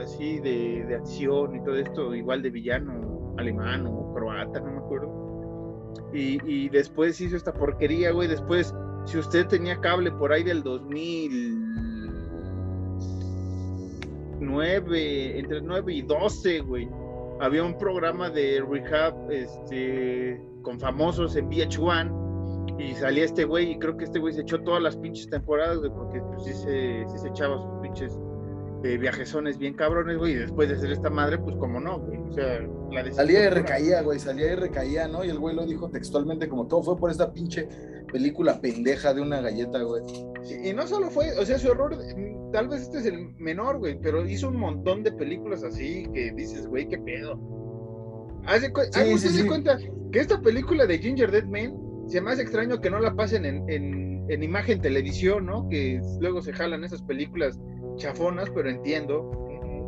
así 0.00 0.40
de, 0.40 0.84
de 0.86 0.94
acción 0.96 1.56
y 1.56 1.64
todo 1.64 1.76
esto, 1.76 2.14
igual 2.14 2.42
de 2.42 2.50
villano 2.50 3.34
alemán 3.38 3.86
o 3.86 4.12
croata, 4.14 4.60
no 4.60 4.72
me 4.72 4.78
acuerdo. 4.78 5.94
Y, 6.12 6.38
y 6.44 6.68
después 6.68 7.20
hizo 7.20 7.36
esta 7.36 7.52
porquería, 7.52 8.12
güey, 8.12 8.28
después, 8.28 8.74
si 9.04 9.18
usted 9.18 9.46
tenía 9.46 9.80
cable 9.80 10.10
por 10.12 10.32
ahí 10.32 10.42
del 10.42 10.62
2000 10.62 11.66
9, 14.40 15.38
entre 15.38 15.60
9 15.60 15.94
y 15.94 16.02
12, 16.02 16.60
güey. 16.60 16.88
Había 17.40 17.64
un 17.64 17.76
programa 17.76 18.30
de 18.30 18.64
rehab 18.66 19.30
este, 19.30 20.40
con 20.62 20.80
famosos 20.80 21.36
en 21.36 21.50
VH1 21.50 22.78
y 22.78 22.94
salía 22.94 23.24
este 23.24 23.44
güey 23.44 23.72
y 23.72 23.78
creo 23.78 23.96
que 23.96 24.04
este 24.04 24.18
güey 24.18 24.32
se 24.32 24.40
echó 24.40 24.60
todas 24.62 24.82
las 24.82 24.96
pinches 24.96 25.28
temporadas, 25.28 25.78
güey, 25.78 25.90
porque 25.90 26.20
pues 26.20 26.44
sí 26.44 26.52
se, 26.54 27.04
sí 27.08 27.18
se 27.18 27.28
echaba 27.28 27.58
sus 27.58 27.80
pinches 27.82 28.18
eh, 28.84 28.98
viajezones 28.98 29.58
bien 29.58 29.74
cabrones, 29.74 30.18
güey, 30.18 30.32
y 30.32 30.36
después 30.36 30.68
de 30.68 30.76
hacer 30.76 30.92
esta 30.92 31.10
madre, 31.10 31.38
pues 31.38 31.56
como 31.56 31.80
no, 31.80 31.98
güey. 31.98 32.18
O 32.18 32.32
sea, 32.32 32.60
la 32.92 33.12
Salía 33.12 33.44
y 33.44 33.48
recaía, 33.48 34.02
güey, 34.02 34.18
salía 34.18 34.52
y 34.52 34.54
recaía, 34.54 35.08
¿no? 35.08 35.24
Y 35.24 35.30
el 35.30 35.38
güey 35.38 35.56
lo 35.56 35.66
dijo 35.66 35.90
textualmente 35.90 36.48
como 36.48 36.66
todo 36.66 36.82
fue 36.82 36.96
por 36.96 37.10
esta 37.10 37.32
pinche 37.32 37.68
película 38.12 38.60
pendeja 38.60 39.12
de 39.12 39.20
una 39.20 39.40
galleta, 39.40 39.82
güey. 39.82 40.02
Y, 40.64 40.72
no 40.72 40.86
solo 40.86 41.10
fue, 41.10 41.36
o 41.38 41.44
sea, 41.44 41.58
su 41.58 41.70
error, 41.70 41.96
mm, 41.96 42.52
tal 42.52 42.68
vez 42.68 42.82
este 42.82 42.98
es 42.98 43.06
el 43.06 43.34
menor, 43.38 43.78
güey, 43.78 43.98
pero 44.00 44.24
hizo 44.26 44.48
un 44.48 44.56
montón 44.56 45.02
de 45.02 45.12
películas 45.12 45.64
así 45.64 46.06
que 46.14 46.32
dices, 46.32 46.66
güey, 46.66 46.88
qué 46.88 46.98
pedo. 46.98 47.38
Hace, 48.46 48.70
cuenta 48.70 49.76
que 50.12 50.20
esta 50.20 50.40
película 50.40 50.86
de 50.86 50.98
Ginger 50.98 51.32
Dead 51.32 51.46
Man 51.46 51.76
se 52.06 52.20
me 52.20 52.30
hace 52.30 52.42
extraño 52.42 52.80
que 52.80 52.90
no 52.90 53.00
la 53.00 53.14
pasen 53.14 53.44
en, 53.44 53.68
en, 53.68 54.42
imagen 54.42 54.80
televisión, 54.80 55.46
¿no? 55.46 55.68
Que 55.68 56.00
luego 56.20 56.40
se 56.42 56.52
jalan 56.52 56.84
esas 56.84 57.02
películas 57.02 57.58
chafonas, 57.96 58.50
pero 58.50 58.68
entiendo 58.68 59.22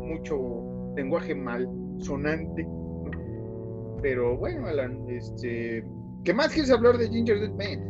mucho 0.09 0.93
lenguaje 0.95 1.35
mal 1.35 1.67
sonante. 1.99 2.67
Pero 4.01 4.37
bueno, 4.37 4.67
Alan, 4.67 5.05
este, 5.09 5.85
¿qué 6.23 6.33
más 6.33 6.51
quieres 6.51 6.71
hablar 6.71 6.97
de 6.97 7.09
Ginger 7.09 7.39
Dead 7.39 7.51
Man? 7.51 7.89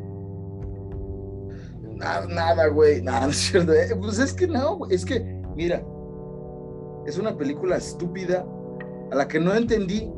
Nada, 2.30 2.68
güey, 2.68 3.02
nada, 3.04 3.26
no 3.26 3.32
es 3.32 3.38
cierto. 3.38 3.74
Eh, 3.74 3.96
pues 4.00 4.20
es 4.20 4.34
que 4.34 4.48
no, 4.48 4.78
güey, 4.78 4.94
es 4.94 5.06
que, 5.06 5.20
mira, 5.56 5.84
es 7.06 7.18
una 7.18 7.36
película 7.36 7.78
estúpida 7.78 8.46
a 9.12 9.16
la 9.16 9.28
que 9.28 9.40
no 9.40 9.54
entendí 9.56 10.12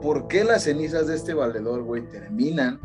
por 0.00 0.26
qué 0.28 0.44
las 0.44 0.64
cenizas 0.64 1.06
de 1.06 1.14
este 1.14 1.34
valedor, 1.34 1.82
güey, 1.84 2.02
terminan. 2.08 2.80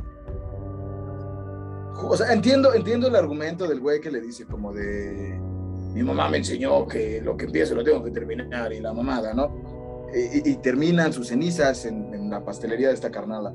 O 2.00 2.16
sea, 2.16 2.32
entiendo, 2.32 2.74
entiendo 2.74 3.08
el 3.08 3.16
argumento 3.16 3.68
del 3.68 3.80
güey 3.80 4.00
que 4.00 4.12
le 4.12 4.22
dice 4.22 4.46
como 4.46 4.72
de 4.72 5.47
mi 5.94 6.04
mamá 6.04 6.30
me 6.30 6.38
enseñó 6.38 6.88
que 6.88 7.22
lo 7.22 7.36
que 7.36 7.46
empiezo 7.46 7.76
lo 7.76 7.84
tengo 7.84 8.04
que 8.04 8.12
terminar 8.12 8.72
y 8.74 8.80
la 8.80 8.94
mamada, 8.94 9.34
¿no? 9.34 9.66
Y, 10.14 10.56
terminan 10.58 11.12
sus 11.12 11.28
cenizas 11.28 11.86
en, 11.86 12.30
la 12.30 12.44
pastelería 12.44 12.88
de 12.88 12.94
esta 12.94 13.12
carnala 13.12 13.54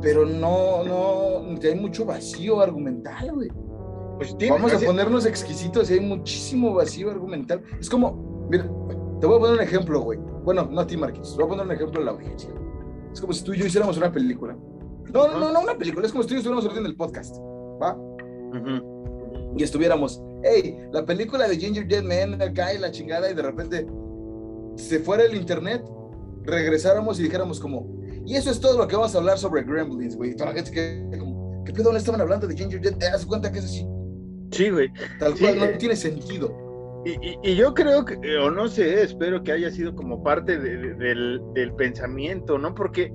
pero 0.00 0.26
no, 0.26 0.84
no, 0.84 1.58
hay 1.62 1.74
mucho 1.74 2.04
vacío 2.04 2.60
argumental, 2.60 3.32
güey. 3.32 3.48
Pues 4.16 4.36
Vamos 4.48 4.74
a 4.74 4.78
ponernos 4.78 5.26
exquisitos 5.26 5.90
y 5.90 5.94
hay 5.94 6.00
muchísimo 6.00 6.74
vacío 6.74 7.10
argumental. 7.10 7.62
Es 7.80 7.88
como, 7.88 8.46
mira, 8.50 8.64
te 9.20 9.26
voy 9.26 9.36
a 9.36 9.40
poner 9.40 9.54
un 9.54 9.60
ejemplo, 9.60 10.00
güey. 10.00 10.18
Bueno, 10.44 10.68
no 10.70 10.80
a 10.80 10.86
ti, 10.86 10.96
Marquis, 10.96 11.30
te 11.30 11.36
voy 11.36 11.44
a 11.44 11.48
poner 11.48 11.66
un 11.66 11.72
ejemplo 11.72 12.00
a 12.00 12.04
la 12.04 12.10
audiencia. 12.12 12.50
Es 13.12 13.20
como 13.20 13.32
si 13.32 13.44
tú 13.44 13.54
y 13.54 13.58
yo 13.58 13.66
hiciéramos 13.66 13.96
una 13.96 14.10
película. 14.10 14.56
No, 15.12 15.28
no, 15.28 15.38
no, 15.38 15.52
no 15.52 15.60
una 15.60 15.78
película, 15.78 16.06
es 16.06 16.12
como 16.12 16.22
si 16.22 16.28
tú 16.28 16.34
y 16.34 16.36
yo 16.36 16.40
estuviéramos 16.40 16.66
haciendo 16.66 16.90
el 16.90 16.96
podcast, 16.96 17.36
¿va? 17.80 17.96
Y 19.58 19.64
estuviéramos, 19.64 20.22
hey, 20.44 20.76
la 20.92 21.04
película 21.04 21.48
de 21.48 21.58
Ginger 21.58 21.86
Dead 21.86 22.04
Man 22.04 22.40
acá 22.40 22.72
y 22.72 22.78
la 22.78 22.92
chingada, 22.92 23.30
y 23.30 23.34
de 23.34 23.42
repente 23.42 23.86
se 24.76 25.00
fuera 25.00 25.24
el 25.24 25.34
internet, 25.34 25.84
regresáramos 26.44 27.18
y 27.18 27.24
dijéramos 27.24 27.58
como, 27.58 27.98
y 28.24 28.36
eso 28.36 28.50
es 28.50 28.60
todo 28.60 28.78
lo 28.78 28.86
que 28.86 28.94
vamos 28.94 29.14
a 29.14 29.18
hablar 29.18 29.36
sobre 29.36 29.62
Gremlins, 29.64 30.16
güey. 30.16 30.36
Toda 30.36 30.50
la 30.50 30.56
gente 30.56 30.70
que, 30.70 31.18
como, 31.18 31.64
¿qué 31.64 31.72
pedo 31.72 31.90
no 31.90 31.98
estaban 31.98 32.20
hablando 32.20 32.46
de 32.46 32.56
Ginger 32.56 32.80
Dead? 32.80 32.96
¿Te 32.96 33.06
das 33.06 33.26
cuenta 33.26 33.50
que 33.50 33.58
es 33.58 33.64
así? 33.64 33.86
Sí, 34.52 34.70
güey. 34.70 34.90
Tal 35.18 35.36
cual, 35.36 35.58
no 35.58 35.64
eh, 35.64 35.76
tiene 35.78 35.96
sentido. 35.96 36.54
Y, 37.04 37.54
yo 37.56 37.74
creo 37.74 38.04
que, 38.04 38.16
o 38.36 38.50
no 38.50 38.68
sé, 38.68 39.02
espero 39.02 39.42
que 39.42 39.52
haya 39.52 39.70
sido 39.70 39.94
como 39.94 40.22
parte 40.22 40.58
del, 40.58 40.98
del, 40.98 41.72
pensamiento, 41.76 42.58
¿no? 42.58 42.74
Porque 42.74 43.12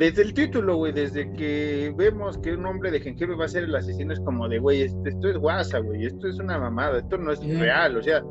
desde 0.00 0.22
el 0.22 0.32
título, 0.32 0.76
güey, 0.76 0.94
desde 0.94 1.30
que 1.34 1.92
vemos 1.94 2.38
que 2.38 2.54
un 2.54 2.64
hombre 2.64 2.90
de 2.90 3.00
jengibre 3.00 3.36
va 3.36 3.44
a 3.44 3.48
ser 3.48 3.64
el 3.64 3.74
asesino, 3.74 4.14
es 4.14 4.20
como 4.20 4.48
de, 4.48 4.58
güey, 4.58 4.80
esto, 4.80 5.28
es 5.28 5.36
guasa, 5.36 5.78
güey, 5.80 6.06
esto 6.06 6.26
es 6.26 6.38
una 6.38 6.58
mamada, 6.58 7.00
esto 7.00 7.18
no 7.18 7.30
es 7.30 7.58
real, 7.58 7.98
o 7.98 8.02
sea, 8.02 8.22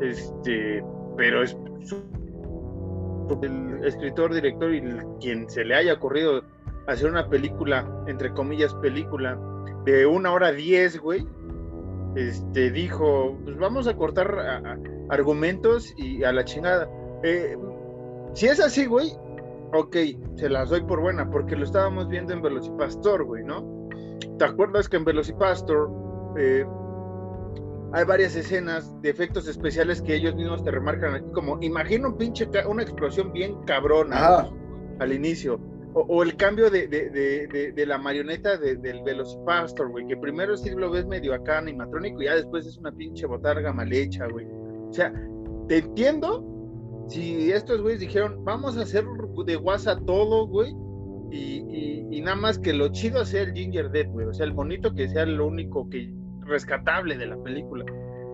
este, 0.00 0.82
pero 1.18 1.42
es 1.42 1.54
el 3.42 3.84
escritor, 3.84 4.32
director 4.32 4.74
y 4.74 4.82
quien 5.20 5.46
se 5.50 5.66
le 5.66 5.74
haya 5.74 5.92
ocurrido 5.92 6.42
hacer 6.86 7.10
una 7.10 7.28
película, 7.28 7.86
entre 8.06 8.32
comillas, 8.32 8.74
película, 8.76 9.38
de 9.84 10.06
una 10.06 10.32
hora 10.32 10.52
diez, 10.52 10.98
güey, 10.98 11.28
este, 12.16 12.70
dijo, 12.70 13.36
pues 13.44 13.58
vamos 13.58 13.86
a 13.88 13.94
cortar 13.94 14.78
argumentos 15.10 15.92
y 15.98 16.24
a 16.24 16.32
la 16.32 16.46
chingada. 16.46 16.88
Eh, 17.24 17.58
si 18.32 18.46
es 18.46 18.58
así, 18.58 18.86
güey, 18.86 19.12
ok, 19.74 19.96
se 20.36 20.48
las 20.48 20.70
doy 20.70 20.82
por 20.82 21.00
buena, 21.00 21.30
porque 21.30 21.56
lo 21.56 21.64
estábamos 21.64 22.08
viendo 22.08 22.32
en 22.32 22.42
Velocipastor, 22.42 23.24
güey, 23.24 23.44
¿no? 23.44 23.88
¿Te 24.38 24.44
acuerdas 24.44 24.88
que 24.88 24.96
en 24.96 25.04
Velocipastor 25.04 25.90
eh, 26.38 26.64
hay 27.92 28.04
varias 28.04 28.34
escenas 28.36 29.00
de 29.02 29.10
efectos 29.10 29.46
especiales 29.48 30.00
que 30.02 30.14
ellos 30.14 30.34
mismos 30.34 30.64
te 30.64 30.70
remarcan 30.70 31.14
aquí, 31.14 31.30
como 31.32 31.58
imagina 31.60 32.08
un 32.08 32.16
pinche, 32.16 32.48
una 32.66 32.82
explosión 32.82 33.32
bien 33.32 33.62
cabrona 33.66 34.48
al 34.98 35.12
inicio. 35.12 35.60
O, 35.96 36.24
el 36.24 36.36
cambio 36.36 36.70
de, 36.70 36.88
de, 36.88 37.72
de, 37.72 37.86
la 37.86 37.98
marioneta 37.98 38.56
del 38.56 39.02
Velocipastor, 39.04 39.90
güey, 39.90 40.08
que 40.08 40.16
primero 40.16 40.56
sí 40.56 40.70
lo 40.70 40.90
ves 40.90 41.06
medio 41.06 41.32
acá 41.34 41.58
animatrónico 41.58 42.20
y 42.20 42.24
ya 42.24 42.34
después 42.34 42.66
es 42.66 42.76
una 42.78 42.90
pinche 42.90 43.26
botarga 43.26 43.72
mal 43.72 43.92
hecha, 43.92 44.26
güey. 44.26 44.44
O 44.90 44.92
sea, 44.92 45.12
te 45.68 45.78
entiendo 45.78 46.53
si 47.08 47.50
estos 47.52 47.82
güeyes 47.82 48.00
dijeron, 48.00 48.44
vamos 48.44 48.76
a 48.76 48.82
hacer 48.82 49.04
de 49.46 49.56
guasa 49.56 49.98
todo, 50.00 50.46
güey, 50.46 50.74
y, 51.30 52.06
y, 52.10 52.20
nada 52.20 52.36
más 52.36 52.58
que 52.58 52.72
lo 52.72 52.88
chido 52.88 53.24
sea 53.24 53.42
el 53.42 53.52
Ginger 53.54 53.90
Dead, 53.90 54.08
güey, 54.08 54.26
o 54.26 54.32
sea, 54.32 54.46
el 54.46 54.52
bonito 54.52 54.94
que 54.94 55.08
sea 55.08 55.26
lo 55.26 55.48
único 55.48 55.88
que 55.90 56.14
rescatable 56.46 57.16
de 57.16 57.26
la 57.26 57.36
película. 57.42 57.84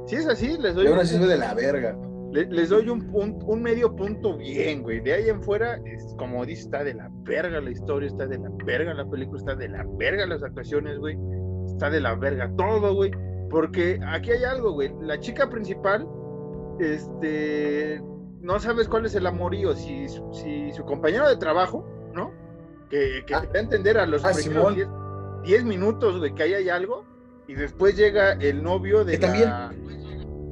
Si 0.06 0.16
es 0.16 0.26
así, 0.26 0.56
les 0.59 0.74
doy. 0.74 0.88
un, 0.88 0.98
de 0.98 1.38
la 1.38 1.54
verga. 1.54 1.96
Les, 2.33 2.68
doy 2.68 2.88
un, 2.88 3.09
un, 3.12 3.62
medio 3.62 3.94
punto 3.96 4.37
bien, 4.37 4.83
güey. 4.83 5.00
De 5.00 5.14
ahí 5.14 5.28
en 5.28 5.42
fuera, 5.42 5.80
es, 5.85 6.14
como 6.16 6.44
dice, 6.44 6.62
está 6.62 6.85
de 6.85 6.94
la 6.94 7.11
verga 7.24 7.61
la 7.61 7.70
historia, 7.70 8.09
está 8.09 8.26
de 8.26 8.38
la 8.38 8.50
verga 8.64 8.94
la 8.94 9.09
película, 9.09 9.38
está 9.38 9.56
de 9.56 9.68
la 9.68 9.85
verga 9.98 10.26
las 10.26 10.42
actuaciones, 10.42 10.98
güey. 10.98 11.16
Está 11.66 11.90
de 11.90 12.00
la 12.00 12.14
verga 12.14 12.52
todo, 12.56 12.94
güey. 12.94 13.11
Porque 13.50 13.98
aquí 14.06 14.30
hay 14.30 14.44
algo, 14.44 14.72
güey. 14.72 14.92
La 15.00 15.18
chica 15.18 15.48
principal, 15.48 16.06
este, 16.78 18.00
no 18.40 18.59
sabes 18.59 18.88
cuál 18.88 19.07
es 19.07 19.14
el 19.14 19.26
amorío, 19.26 19.74
si, 19.74 20.07
si 20.09 20.72
su 20.72 20.85
compañero 20.85 21.29
de 21.29 21.37
trabajo, 21.37 21.87
¿no? 22.14 22.33
Que, 22.88 23.22
que 23.26 23.35
ah, 23.35 23.46
te 23.50 23.59
a 23.59 23.61
entender 23.61 23.98
a 23.98 24.07
los 24.07 24.22
10 24.22 25.61
ah, 25.62 25.64
minutos, 25.64 26.18
güey, 26.18 26.35
que 26.35 26.42
ahí 26.42 26.55
hay 26.55 26.68
algo, 26.68 27.05
y 27.46 27.55
después 27.55 27.96
llega 27.96 28.33
el 28.33 28.62
novio 28.62 29.05
de 29.05 29.18
la, 29.18 29.72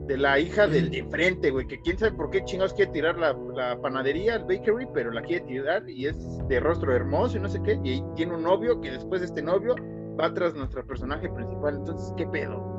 de 0.06 0.16
la 0.16 0.38
hija 0.38 0.66
del 0.66 0.90
de 0.90 1.04
frente, 1.04 1.50
güey, 1.50 1.66
que 1.66 1.80
quién 1.80 1.98
sabe 1.98 2.12
por 2.12 2.30
qué 2.30 2.44
chingados 2.44 2.74
quiere 2.74 2.92
tirar 2.92 3.18
la, 3.18 3.34
panadería, 3.80 4.36
el 4.36 4.44
bakery, 4.44 4.86
pero 4.92 5.10
la 5.10 5.22
quiere 5.22 5.44
tirar 5.46 5.88
y 5.88 6.06
es 6.06 6.16
de 6.48 6.60
rostro 6.60 6.94
hermoso 6.94 7.36
y 7.36 7.40
no 7.40 7.48
sé 7.48 7.62
qué, 7.62 7.78
y 7.82 7.90
ahí 7.90 8.04
tiene 8.16 8.34
un 8.34 8.42
novio 8.42 8.80
que 8.80 8.90
después 8.90 9.20
de 9.20 9.26
este 9.26 9.42
novio 9.42 9.74
va 10.18 10.32
tras 10.34 10.54
nuestro 10.54 10.84
personaje 10.86 11.28
principal. 11.28 11.76
Entonces, 11.76 12.12
¿qué 12.16 12.26
pedo? 12.26 12.78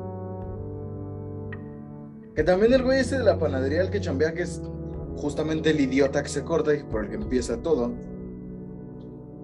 Que 2.34 2.44
también 2.44 2.72
el 2.72 2.82
güey 2.82 3.00
ese 3.00 3.18
de 3.18 3.24
la 3.24 3.38
panadería, 3.38 3.82
el 3.82 3.90
que 3.90 4.00
chambea, 4.00 4.34
que 4.34 4.42
es 4.42 4.62
justamente 5.16 5.70
el 5.70 5.80
idiota 5.80 6.22
que 6.22 6.28
se 6.28 6.44
corta 6.44 6.74
y 6.74 6.82
por 6.82 7.04
el 7.04 7.10
que 7.10 7.16
empieza 7.16 7.60
todo. 7.62 7.92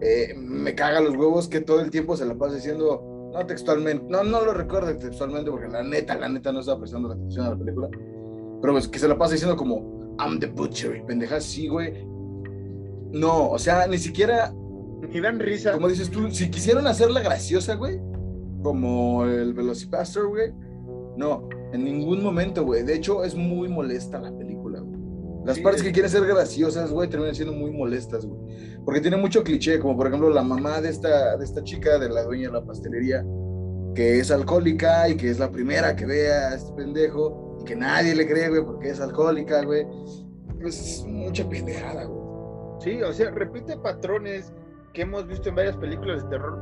Eh, 0.00 0.34
me 0.36 0.74
caga 0.74 1.00
los 1.00 1.16
huevos 1.16 1.48
que 1.48 1.60
todo 1.60 1.80
el 1.80 1.90
tiempo 1.90 2.16
se 2.16 2.26
la 2.26 2.34
pasa 2.34 2.56
diciendo, 2.56 3.30
no 3.32 3.46
textualmente, 3.46 4.04
no, 4.08 4.24
no 4.24 4.44
lo 4.44 4.52
recuerdo 4.52 4.94
textualmente 4.96 5.50
porque 5.50 5.68
la 5.68 5.82
neta, 5.82 6.14
la 6.16 6.28
neta 6.28 6.52
no 6.52 6.60
estaba 6.60 6.80
prestando 6.80 7.08
la 7.08 7.14
atención 7.14 7.46
a 7.46 7.50
la 7.50 7.58
película, 7.58 7.88
pero 8.60 8.74
pues 8.74 8.88
que 8.88 8.98
se 8.98 9.08
la 9.08 9.16
pasa 9.16 9.32
diciendo 9.32 9.56
como, 9.56 10.16
I'm 10.18 10.38
the 10.38 10.46
butcher, 10.46 11.04
pendeja, 11.06 11.40
sí, 11.40 11.68
güey. 11.68 12.06
No, 13.12 13.50
o 13.50 13.58
sea, 13.58 13.86
ni 13.86 13.98
siquiera... 13.98 14.52
Ni 15.12 15.20
dan 15.20 15.38
risa. 15.38 15.72
Como 15.72 15.88
dices 15.88 16.10
tú, 16.10 16.30
si 16.30 16.50
quisieron 16.50 16.86
hacerla 16.86 17.20
graciosa, 17.20 17.74
güey, 17.74 18.00
como 18.62 19.24
el 19.24 19.54
Velocipastor, 19.54 20.28
güey, 20.28 20.52
no, 21.16 21.48
en 21.72 21.84
ningún 21.84 22.22
momento, 22.22 22.64
güey. 22.64 22.82
De 22.82 22.94
hecho, 22.94 23.24
es 23.24 23.34
muy 23.34 23.68
molesta 23.68 24.18
la 24.18 24.36
película, 24.36 24.56
Las 25.46 25.60
partes 25.60 25.82
que 25.84 25.92
quieren 25.92 26.10
ser 26.10 26.26
graciosas, 26.26 26.90
güey, 26.90 27.08
terminan 27.08 27.34
siendo 27.34 27.54
muy 27.54 27.70
molestas, 27.70 28.26
güey. 28.26 28.40
Porque 28.84 29.00
tiene 29.00 29.16
mucho 29.16 29.44
cliché, 29.44 29.78
como 29.78 29.96
por 29.96 30.08
ejemplo 30.08 30.28
la 30.28 30.42
mamá 30.42 30.80
de 30.80 30.88
esta, 30.88 31.36
de 31.36 31.44
esta 31.44 31.62
chica, 31.62 32.00
de 32.00 32.08
la 32.08 32.24
dueña 32.24 32.48
de 32.48 32.54
la 32.54 32.64
pastelería, 32.64 33.24
que 33.94 34.18
es 34.18 34.32
alcohólica 34.32 35.08
y 35.08 35.16
que 35.16 35.30
es 35.30 35.38
la 35.38 35.50
primera 35.50 35.94
que 35.94 36.04
ve 36.04 36.32
a 36.32 36.54
este 36.56 36.72
pendejo 36.72 37.58
y 37.60 37.64
que 37.64 37.76
nadie 37.76 38.16
le 38.16 38.26
cree, 38.26 38.48
güey, 38.48 38.64
porque 38.64 38.90
es 38.90 39.00
alcohólica, 39.00 39.62
güey. 39.62 39.86
Pues 40.60 40.80
es 40.80 41.06
mucha 41.06 41.48
pendejada, 41.48 42.06
güey. 42.06 42.26
Sí, 42.80 43.02
o 43.02 43.12
sea, 43.12 43.30
repite 43.30 43.76
patrones 43.76 44.52
que 44.92 45.02
hemos 45.02 45.28
visto 45.28 45.48
en 45.48 45.54
varias 45.54 45.76
películas 45.76 46.24
de 46.24 46.28
terror, 46.30 46.58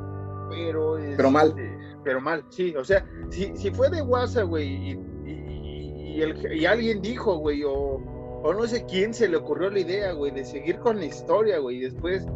pero... 0.51 0.99
pero 1.17 1.31
mal. 1.31 1.49
Este, 1.49 1.79
pero 2.05 2.21
mal, 2.21 2.45
sí. 2.51 2.77
O 2.77 2.85
sea, 2.85 3.03
si, 3.31 3.57
si 3.57 3.71
fue 3.71 3.89
de 3.89 4.03
WhatsApp, 4.03 4.47
güey, 4.47 4.93
y, 4.93 6.21
y, 6.53 6.67
alguien 6.67 7.01
dijo, 7.01 7.39
güey, 7.39 7.65
o, 7.65 8.14
o, 8.45 8.55
no 8.55 8.67
sé 8.67 8.85
quién 8.85 9.15
se 9.15 9.29
le 9.29 9.37
ocurrió 9.37 9.71
la 9.71 9.81
idea, 9.81 10.13
güey, 10.13 10.31
de 10.31 10.45
seguir 10.45 10.79
con 10.79 10.99
la 10.99 11.07
historia, 11.07 11.59
güey, 11.59 11.79
y 11.79 11.81
después 11.81 12.27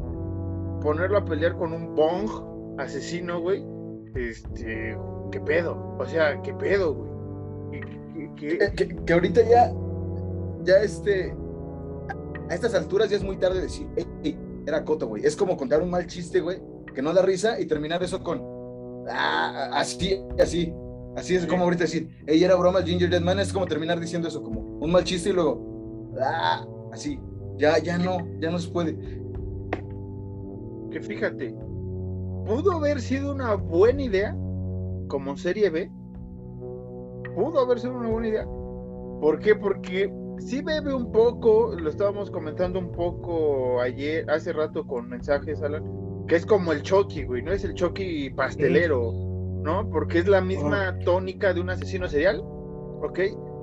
ponerlo 0.83 1.19
a 1.19 1.25
pelear 1.25 1.57
con 1.57 1.73
un 1.73 1.95
bong 1.95 2.79
asesino, 2.79 3.41
güey, 3.41 3.65
este, 4.15 4.97
¿qué 5.31 5.41
pedo? 5.41 5.97
O 5.99 6.07
sea, 6.07 6.41
¿qué 6.43 6.55
pedo, 6.55 6.95
güey? 6.95 7.09
Que, 8.37 9.13
ahorita 9.13 9.43
ya, 9.43 9.73
ya 10.63 10.77
este, 10.83 11.35
a 12.49 12.55
estas 12.55 12.75
alturas 12.75 13.11
ya 13.11 13.17
es 13.17 13.25
muy 13.25 13.37
tarde 13.37 13.61
decir, 13.61 13.87
era 14.67 14.85
coto, 14.85 15.09
güey. 15.09 15.25
Es 15.25 15.37
como 15.37 15.57
contar 15.57 15.83
un 15.83 15.91
mal 15.91 16.07
chiste, 16.07 16.41
güey, 16.41 16.61
que 16.95 17.03
no 17.03 17.13
da 17.13 17.23
risa 17.23 17.61
y 17.61 17.67
terminar 17.67 18.03
eso 18.03 18.23
con, 18.23 18.41
ah, 19.11 19.71
así, 19.73 20.21
así. 20.39 20.73
Así 21.17 21.35
es 21.35 21.47
como 21.47 21.65
ahorita 21.65 21.85
decir, 21.85 22.09
ella 22.29 22.47
era 22.47 22.55
broma, 22.55 22.81
Ginger 22.83 23.11
Dead 23.11 23.21
Man, 23.21 23.41
es 23.41 23.53
como 23.53 23.67
terminar 23.67 23.99
diciendo 23.99 24.29
eso, 24.29 24.41
como 24.41 24.61
un 24.61 24.93
mal 24.93 25.03
chiste 25.03 25.31
y 25.31 25.33
luego, 25.33 25.68
ah, 26.23 26.67
así. 26.93 27.21
Ya, 27.57 27.79
ya 27.79 27.99
no, 27.99 28.19
ya 28.41 28.51
no 28.51 28.59
se 28.59 28.71
puede. 28.71 28.97
Que 30.91 31.01
fíjate, 31.01 31.55
pudo 32.47 32.73
haber 32.73 33.01
sido 33.01 33.35
una 33.35 33.55
buena 33.55 34.03
idea 34.03 34.37
como 35.09 35.37
serie 35.37 35.71
B. 35.71 35.91
Pudo 37.35 37.61
haber 37.61 37.79
sido 37.81 37.95
una 37.95 38.09
buena 38.09 38.29
idea. 38.29 38.45
¿Por 39.21 39.39
qué? 39.41 39.55
Porque 39.57 40.13
sí 40.39 40.63
bebe 40.63 40.95
un 40.95 41.11
poco, 41.11 41.75
lo 41.79 41.91
estábamos 41.91 42.31
comentando 42.31 42.79
un 42.79 42.93
poco 42.93 43.81
ayer, 43.81 44.29
hace 44.31 44.53
rato 44.53 44.87
con 44.87 45.09
mensajes, 45.09 45.63
Alan, 45.63 45.85
que 46.27 46.37
es 46.37 46.47
como 46.47 46.73
el 46.73 46.83
Chucky, 46.83 47.25
güey, 47.25 47.43
no 47.43 47.53
es 47.53 47.65
el 47.65 47.75
Chucky 47.75 48.31
pastelero, 48.31 49.13
¿no? 49.63 49.89
Porque 49.91 50.19
es 50.19 50.29
la 50.29 50.41
misma 50.41 50.97
tónica 51.05 51.53
de 51.53 51.61
un 51.61 51.71
asesino 51.71 52.09
serial, 52.09 52.41
¿ok? 52.41 53.19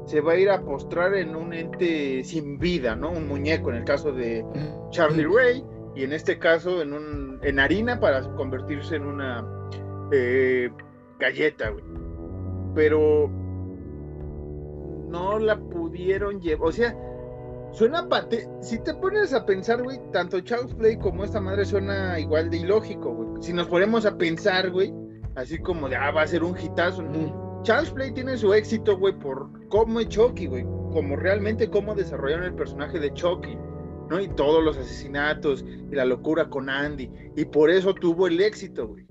Se 0.05 0.21
va 0.21 0.33
a 0.33 0.37
ir 0.37 0.49
a 0.49 0.61
postrar 0.61 1.15
en 1.15 1.35
un 1.35 1.53
ente 1.53 2.23
sin 2.23 2.59
vida, 2.59 2.95
¿no? 2.95 3.11
Un 3.11 3.27
muñeco, 3.27 3.71
en 3.71 3.77
el 3.77 3.85
caso 3.85 4.11
de 4.11 4.45
Charlie 4.91 5.25
Ray, 5.25 5.63
y 5.95 6.03
en 6.03 6.13
este 6.13 6.37
caso 6.37 6.81
en, 6.81 6.93
un, 6.93 7.39
en 7.41 7.59
harina 7.59 7.99
para 7.99 8.21
convertirse 8.35 8.97
en 8.97 9.05
una 9.05 9.45
eh, 10.11 10.69
galleta, 11.19 11.69
güey. 11.69 11.83
Pero 12.75 13.29
no 15.07 15.39
la 15.39 15.57
pudieron 15.57 16.41
llevar. 16.41 16.67
O 16.67 16.71
sea, 16.71 16.95
suena 17.71 18.07
pate. 18.07 18.47
Si 18.61 18.79
te 18.79 18.93
pones 18.93 19.33
a 19.33 19.45
pensar, 19.45 19.81
güey, 19.81 19.99
tanto 20.11 20.39
Charles 20.41 20.73
Play 20.73 20.97
como 20.97 21.23
esta 21.23 21.39
madre 21.39 21.65
suena 21.65 22.19
igual 22.19 22.49
de 22.49 22.57
ilógico, 22.57 23.13
güey. 23.13 23.41
Si 23.41 23.53
nos 23.53 23.67
ponemos 23.67 24.05
a 24.05 24.17
pensar, 24.17 24.71
güey, 24.71 24.93
así 25.35 25.59
como 25.59 25.87
de, 25.87 25.95
ah, 25.95 26.11
va 26.11 26.23
a 26.23 26.27
ser 26.27 26.43
un 26.43 26.57
hitazo. 26.57 27.03
Charles 27.65 27.89
Play 27.89 28.11
tiene 28.11 28.37
su 28.37 28.53
éxito, 28.53 28.97
güey, 28.97 29.17
por 29.19 29.49
cómo 29.69 29.99
es 29.99 30.07
Chucky, 30.09 30.47
güey. 30.47 30.63
Como 30.63 31.15
realmente 31.15 31.69
cómo 31.69 31.93
desarrollaron 31.93 32.45
el 32.45 32.55
personaje 32.55 32.99
de 32.99 33.11
Chucky. 33.13 33.57
¿no? 34.09 34.21
Y 34.21 34.27
todos 34.29 34.63
los 34.63 34.77
asesinatos 34.77 35.65
y 35.91 35.95
la 35.95 36.05
locura 36.05 36.49
con 36.49 36.69
Andy. 36.69 37.09
Y 37.35 37.45
por 37.45 37.69
eso 37.69 37.93
tuvo 37.93 38.27
el 38.27 38.39
éxito, 38.39 38.87
güey. 38.87 39.05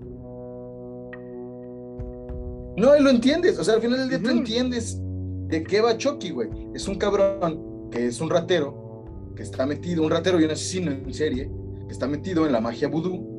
No, 2.77 2.97
y 2.97 3.01
lo 3.01 3.09
entiendes. 3.09 3.59
O 3.59 3.63
sea, 3.63 3.75
al 3.75 3.81
final 3.81 3.99
del 3.99 4.09
día 4.09 4.21
tú 4.21 4.29
entiendes 4.29 4.99
¿De 5.47 5.63
qué 5.63 5.79
va 5.79 5.95
Chucky, 5.95 6.31
güey? 6.31 6.49
Es 6.73 6.87
un 6.87 6.95
cabrón 6.95 7.89
que 7.91 8.07
es 8.07 8.19
un 8.19 8.31
ratero, 8.31 9.05
que 9.35 9.43
está 9.43 9.65
metido, 9.67 10.03
un 10.03 10.09
ratero 10.09 10.39
y 10.39 10.43
un 10.43 10.51
asesino 10.51 10.91
en 10.91 11.13
serie, 11.13 11.51
que 11.85 11.93
está 11.93 12.07
metido 12.07 12.47
en 12.47 12.51
la 12.51 12.59
magia 12.59 12.87
vudú. 12.87 13.34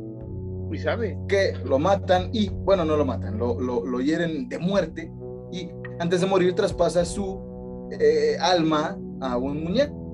Y 0.73 0.79
sabe. 0.79 1.19
Que 1.29 1.55
lo 1.65 1.79
matan 1.79 2.31
y, 2.33 2.49
bueno, 2.49 2.85
no 2.85 2.97
lo 2.97 3.05
matan, 3.05 3.39
lo, 3.39 3.61
lo, 3.61 4.01
hieren 4.01 4.49
de 4.49 4.59
muerte 4.59 5.13
y 5.53 5.71
antes 5.99 6.21
de 6.21 6.27
morir 6.27 6.55
traspasa 6.55 7.05
su 7.05 7.89
eh, 7.99 8.37
alma 8.41 8.99
a 9.21 9.37
un 9.37 9.63
muñeco. 9.65 10.05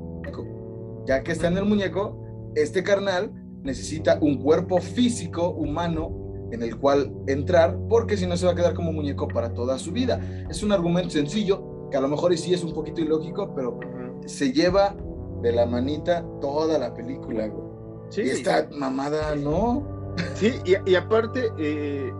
Ya 1.07 1.23
que 1.23 1.33
está 1.33 1.49
en 1.49 1.57
el 1.57 1.65
muñeco, 1.65 2.53
este 2.55 2.83
carnal 2.83 3.33
necesita 3.63 4.19
un 4.21 4.41
cuerpo 4.41 4.79
físico 4.79 5.51
humano 5.51 6.23
en 6.53 6.63
el 6.63 6.77
cual 6.77 7.13
entrar, 7.27 7.79
porque 7.89 8.17
si 8.17 8.27
no 8.27 8.37
se 8.37 8.47
va 8.47 8.53
a 8.53 8.55
quedar 8.55 8.75
como 8.75 8.93
muñeco 8.93 9.27
para 9.27 9.55
toda 9.55 9.79
su 9.79 9.91
vida. 9.91 10.21
Es 10.51 10.63
un 10.63 10.71
argumento 10.71 11.11
sencillo, 11.11 11.89
que 11.91 11.97
a 11.97 12.01
lo 12.01 12.09
mejor 12.09 12.37
sí 12.37 12.53
es 12.53 12.63
un 12.63 12.73
poquito 12.73 13.01
ilógico, 13.01 13.55
pero 13.55 13.81
se 14.27 14.53
lleva 14.53 14.95
de 15.41 15.53
la 15.53 15.67
manita 15.67 16.25
toda 16.41 16.79
la 16.79 16.95
película, 16.95 17.49
güey. 17.49 17.73
Sí. 18.11 18.23
Y 18.23 18.29
esta 18.29 18.69
mamada, 18.71 19.35
¿no? 19.35 20.02
Sí, 20.35 20.55
y, 20.65 20.95
aparte, 20.95 21.51
eh, 21.59 22.13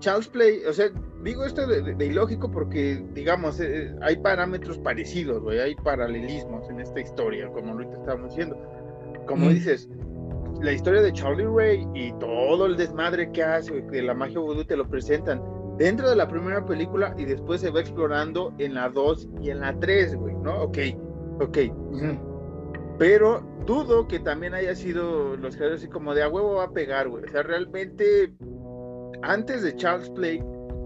Charles 0.00 0.28
Play, 0.28 0.62
o 0.68 0.72
sea, 0.72 0.90
digo 1.22 1.44
esto 1.44 1.66
de, 1.66 2.04
ilógico 2.04 2.50
porque, 2.50 3.02
digamos, 3.14 3.60
eh, 3.60 3.94
hay 4.02 4.16
parámetros 4.16 4.78
parecidos, 4.78 5.42
güey, 5.42 5.58
hay 5.58 5.74
paralelismos 5.76 6.68
en 6.68 6.80
esta 6.80 7.00
historia, 7.00 7.48
como 7.48 7.72
ahorita 7.72 7.94
estábamos 7.94 8.30
diciendo. 8.30 8.56
Como 9.26 9.48
dices, 9.48 9.88
la 10.60 10.72
historia 10.72 11.00
de 11.00 11.12
Charlie 11.12 11.46
Ray 11.46 11.86
y 11.94 12.12
todo 12.18 12.66
el 12.66 12.76
desmadre 12.76 13.30
que 13.32 13.42
hace, 13.42 13.84
que 13.90 14.02
la 14.02 14.14
magia 14.14 14.38
voodoo 14.40 14.66
te 14.66 14.76
lo 14.76 14.86
presentan 14.88 15.42
dentro 15.78 16.08
de 16.08 16.16
la 16.16 16.28
primera 16.28 16.64
película 16.64 17.14
y 17.16 17.24
después 17.24 17.60
se 17.60 17.70
va 17.70 17.80
explorando 17.80 18.54
en 18.58 18.74
la 18.74 18.88
2 18.88 19.28
y 19.40 19.50
en 19.50 19.60
la 19.60 19.78
3, 19.78 20.14
güey, 20.16 20.34
¿no? 20.36 20.62
Ok, 20.62 20.78
ok. 21.40 21.58
Pero 22.98 23.42
dudo 23.66 24.06
que 24.06 24.20
también 24.20 24.54
haya 24.54 24.74
sido 24.74 25.36
los 25.36 25.56
creadores 25.56 25.82
así 25.82 25.90
como 25.90 26.14
de 26.14 26.22
a 26.22 26.28
huevo 26.28 26.54
va 26.54 26.64
a 26.64 26.72
pegar, 26.72 27.08
güey. 27.08 27.24
O 27.24 27.28
sea, 27.28 27.42
realmente 27.42 28.32
antes 29.22 29.62
de 29.62 29.74
Charles 29.74 30.10
Play 30.10 30.42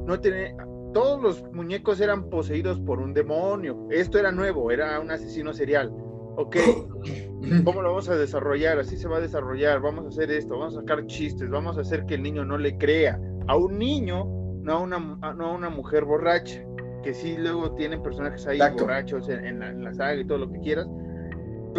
no 0.06 0.18
tenía 0.20 0.56
todos 0.94 1.22
los 1.22 1.52
muñecos 1.52 2.00
eran 2.00 2.30
poseídos 2.30 2.80
por 2.80 3.00
un 3.00 3.12
demonio. 3.12 3.86
Esto 3.90 4.18
era 4.18 4.32
nuevo, 4.32 4.70
era 4.70 4.98
un 5.00 5.10
asesino 5.10 5.52
serial. 5.52 5.92
Ok, 6.36 6.56
¿cómo 7.64 7.82
lo 7.82 7.90
vamos 7.90 8.08
a 8.08 8.16
desarrollar? 8.16 8.78
Así 8.78 8.96
se 8.96 9.08
va 9.08 9.18
a 9.18 9.20
desarrollar. 9.20 9.80
Vamos 9.80 10.06
a 10.06 10.08
hacer 10.08 10.30
esto, 10.30 10.58
vamos 10.58 10.76
a 10.76 10.80
sacar 10.80 11.06
chistes, 11.06 11.48
vamos 11.50 11.76
a 11.76 11.82
hacer 11.82 12.06
que 12.06 12.14
el 12.14 12.22
niño 12.22 12.44
no 12.44 12.58
le 12.58 12.76
crea. 12.78 13.20
A 13.48 13.56
un 13.56 13.78
niño 13.78 14.24
no 14.62 14.72
a 14.72 14.78
una, 14.80 14.98
no 14.98 15.54
una 15.54 15.70
mujer 15.70 16.04
borracha, 16.04 16.62
que 17.02 17.14
sí 17.14 17.36
luego 17.38 17.74
tienen 17.74 18.02
personajes 18.02 18.46
ahí 18.46 18.58
borrachos 18.78 19.28
en, 19.28 19.60
la, 19.82 19.94
saga 19.94 20.16
y 20.16 20.26
todo 20.26 20.38
lo 20.38 20.50
que 20.50 20.60
quieras, 20.60 20.86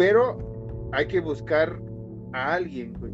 pero 0.00 0.38
hay 0.92 1.06
que 1.06 1.20
buscar 1.20 1.78
a 2.32 2.54
alguien, 2.54 2.94
güey. 2.98 3.12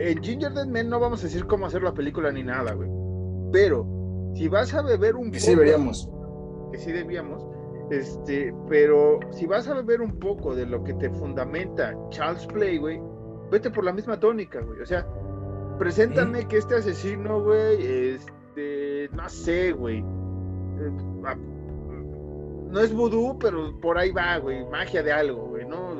En 0.00 0.20
Ginger 0.20 0.52
Dead 0.52 0.66
Men 0.66 0.90
no 0.90 0.98
vamos 0.98 1.20
a 1.20 1.22
decir 1.24 1.46
cómo 1.46 1.66
hacer 1.66 1.84
la 1.84 1.94
película 1.94 2.32
ni 2.32 2.42
nada, 2.42 2.72
güey. 2.72 2.90
Pero 3.52 3.86
si 4.34 4.48
vas 4.48 4.74
a 4.74 4.82
beber 4.82 5.14
un 5.14 5.30
que 5.30 5.38
poco, 5.38 5.40
sí 5.40 5.50
deberíamos. 5.50 6.10
Que 6.72 6.78
sí 6.78 6.90
debíamos. 6.90 7.46
Este, 7.92 8.52
pero 8.68 9.20
si 9.30 9.46
vas 9.46 9.68
a 9.68 9.74
beber 9.74 10.00
un 10.00 10.18
poco 10.18 10.56
de 10.56 10.66
lo 10.66 10.82
que 10.82 10.94
te 10.94 11.10
fundamenta 11.10 11.96
Charles 12.08 12.44
Play, 12.48 12.78
güey, 12.78 13.00
vete 13.52 13.70
por 13.70 13.84
la 13.84 13.92
misma 13.92 14.18
tónica, 14.18 14.60
güey. 14.62 14.80
O 14.80 14.86
sea, 14.86 15.06
preséntame 15.78 16.48
que 16.48 16.56
este 16.56 16.74
asesino, 16.74 17.40
güey, 17.44 17.86
es 17.86 18.26
este, 18.50 19.08
no 19.12 19.28
sé, 19.28 19.70
güey. 19.70 19.98
Eh, 19.98 20.92
ah, 21.24 21.36
no 22.70 22.80
es 22.80 22.92
vudú, 22.92 23.38
pero 23.38 23.78
por 23.80 23.98
ahí 23.98 24.10
va, 24.10 24.38
güey. 24.38 24.64
Magia 24.66 25.02
de 25.02 25.12
algo, 25.12 25.46
güey, 25.46 25.66
¿no? 25.66 25.99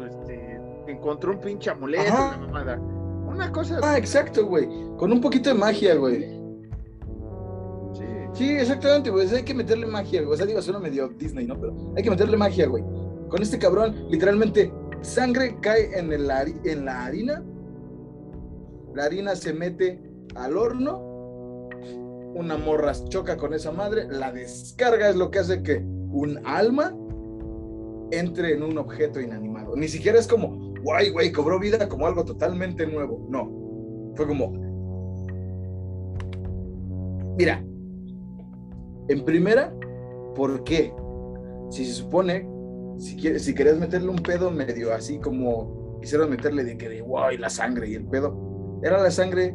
Encontró 0.87 1.33
un 1.33 1.41
pinche 1.41 1.71
amuleto, 1.71 2.13
una 2.13 2.37
mamada. 2.39 2.77
Una 2.77 3.53
cosa. 3.53 3.79
Ah, 3.83 3.97
exacto, 3.97 4.47
güey. 4.47 4.69
Con 4.97 5.13
un 5.13 5.21
poquito 5.21 5.51
de 5.51 5.55
magia, 5.55 5.95
güey. 5.95 6.23
Sí. 7.95 8.05
Sí, 8.33 8.51
exactamente, 8.51 9.11
güey. 9.11 9.29
hay 9.29 9.43
que 9.43 9.55
meterle 9.55 9.87
magia, 9.87 10.23
güey. 10.23 10.35
O 10.35 10.37
sea, 10.37 10.47
digo, 10.47 10.61
suena 10.61 10.81
medio 10.81 11.09
Disney, 11.09 11.47
¿no? 11.47 11.59
Pero 11.59 11.93
hay 11.97 12.03
que 12.03 12.11
meterle 12.11 12.37
magia, 12.37 12.67
güey. 12.67 12.83
Con 13.29 13.41
este 13.43 13.59
cabrón, 13.59 14.07
literalmente, 14.11 14.73
sangre 15.03 15.57
cae 15.61 15.97
en, 15.99 16.13
el, 16.13 16.29
en 16.65 16.85
la 16.85 17.05
harina. 17.05 17.45
La 18.95 19.05
harina 19.05 19.37
se 19.37 19.53
mete 19.53 20.03
al 20.35 20.57
horno. 20.57 21.09
Una 22.35 22.57
morra 22.57 22.93
choca 23.09 23.37
con 23.37 23.55
esa 23.55 23.71
madre. 23.71 24.07
La 24.09 24.33
descarga 24.33 25.11
es 25.11 25.17
lo 25.17 25.31
que 25.31 25.39
hace 25.39 25.63
que 25.63 25.79
un 25.79 26.45
alma 26.45 26.95
entre 28.11 28.55
en 28.55 28.63
un 28.63 28.79
objeto 28.79 29.21
inanimado. 29.21 29.77
Ni 29.77 29.89
siquiera 29.89 30.19
es 30.19 30.27
como, 30.27 30.70
guay, 30.83 31.11
güey, 31.11 31.33
cobró 31.33 31.59
vida 31.59 31.89
como 31.89 32.07
algo 32.07 32.25
totalmente 32.25 32.87
nuevo. 32.87 33.27
No. 33.31 34.13
Fue 34.17 34.27
como, 34.27 34.53
mira, 37.39 37.65
en 39.09 39.25
primera, 39.25 39.75
¿por 40.35 40.63
qué? 40.65 40.93
Si 41.71 41.85
se 41.85 41.93
supone, 41.93 42.49
si, 42.99 43.17
quieres, 43.17 43.45
si 43.45 43.55
querías 43.55 43.79
meterle 43.79 44.09
un 44.09 44.19
pedo 44.19 44.51
medio 44.51 44.93
así 44.93 45.19
como 45.19 45.99
quisieron 46.01 46.31
meterle 46.31 46.65
de 46.65 46.77
que 46.77 46.89
de 46.89 47.01
guay, 47.01 47.37
la 47.39 47.51
sangre 47.51 47.89
y 47.89 47.95
el 47.95 48.07
pedo, 48.07 48.81
era 48.83 49.01
la 49.01 49.11
sangre 49.11 49.55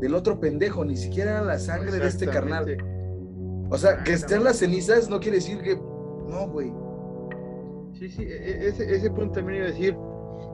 del 0.00 0.14
otro 0.14 0.40
pendejo, 0.40 0.84
ni 0.84 0.96
siquiera 0.96 1.32
era 1.32 1.42
la 1.42 1.58
sangre 1.58 1.98
de 1.98 2.06
este 2.06 2.26
carnal. 2.26 2.76
O 3.70 3.76
sea, 3.76 4.02
que 4.02 4.14
estén 4.14 4.44
las 4.44 4.58
cenizas 4.58 5.08
no 5.08 5.20
quiere 5.20 5.38
decir 5.38 5.60
que. 5.60 5.76
No, 5.76 6.48
güey. 6.48 6.72
Sí, 7.98 8.08
sí, 8.08 8.22
e, 8.22 8.36
e, 8.36 8.68
ese, 8.68 8.94
ese 8.94 9.10
punto 9.10 9.34
también 9.34 9.58
iba 9.58 9.68
a 9.68 9.70
decir. 9.70 9.96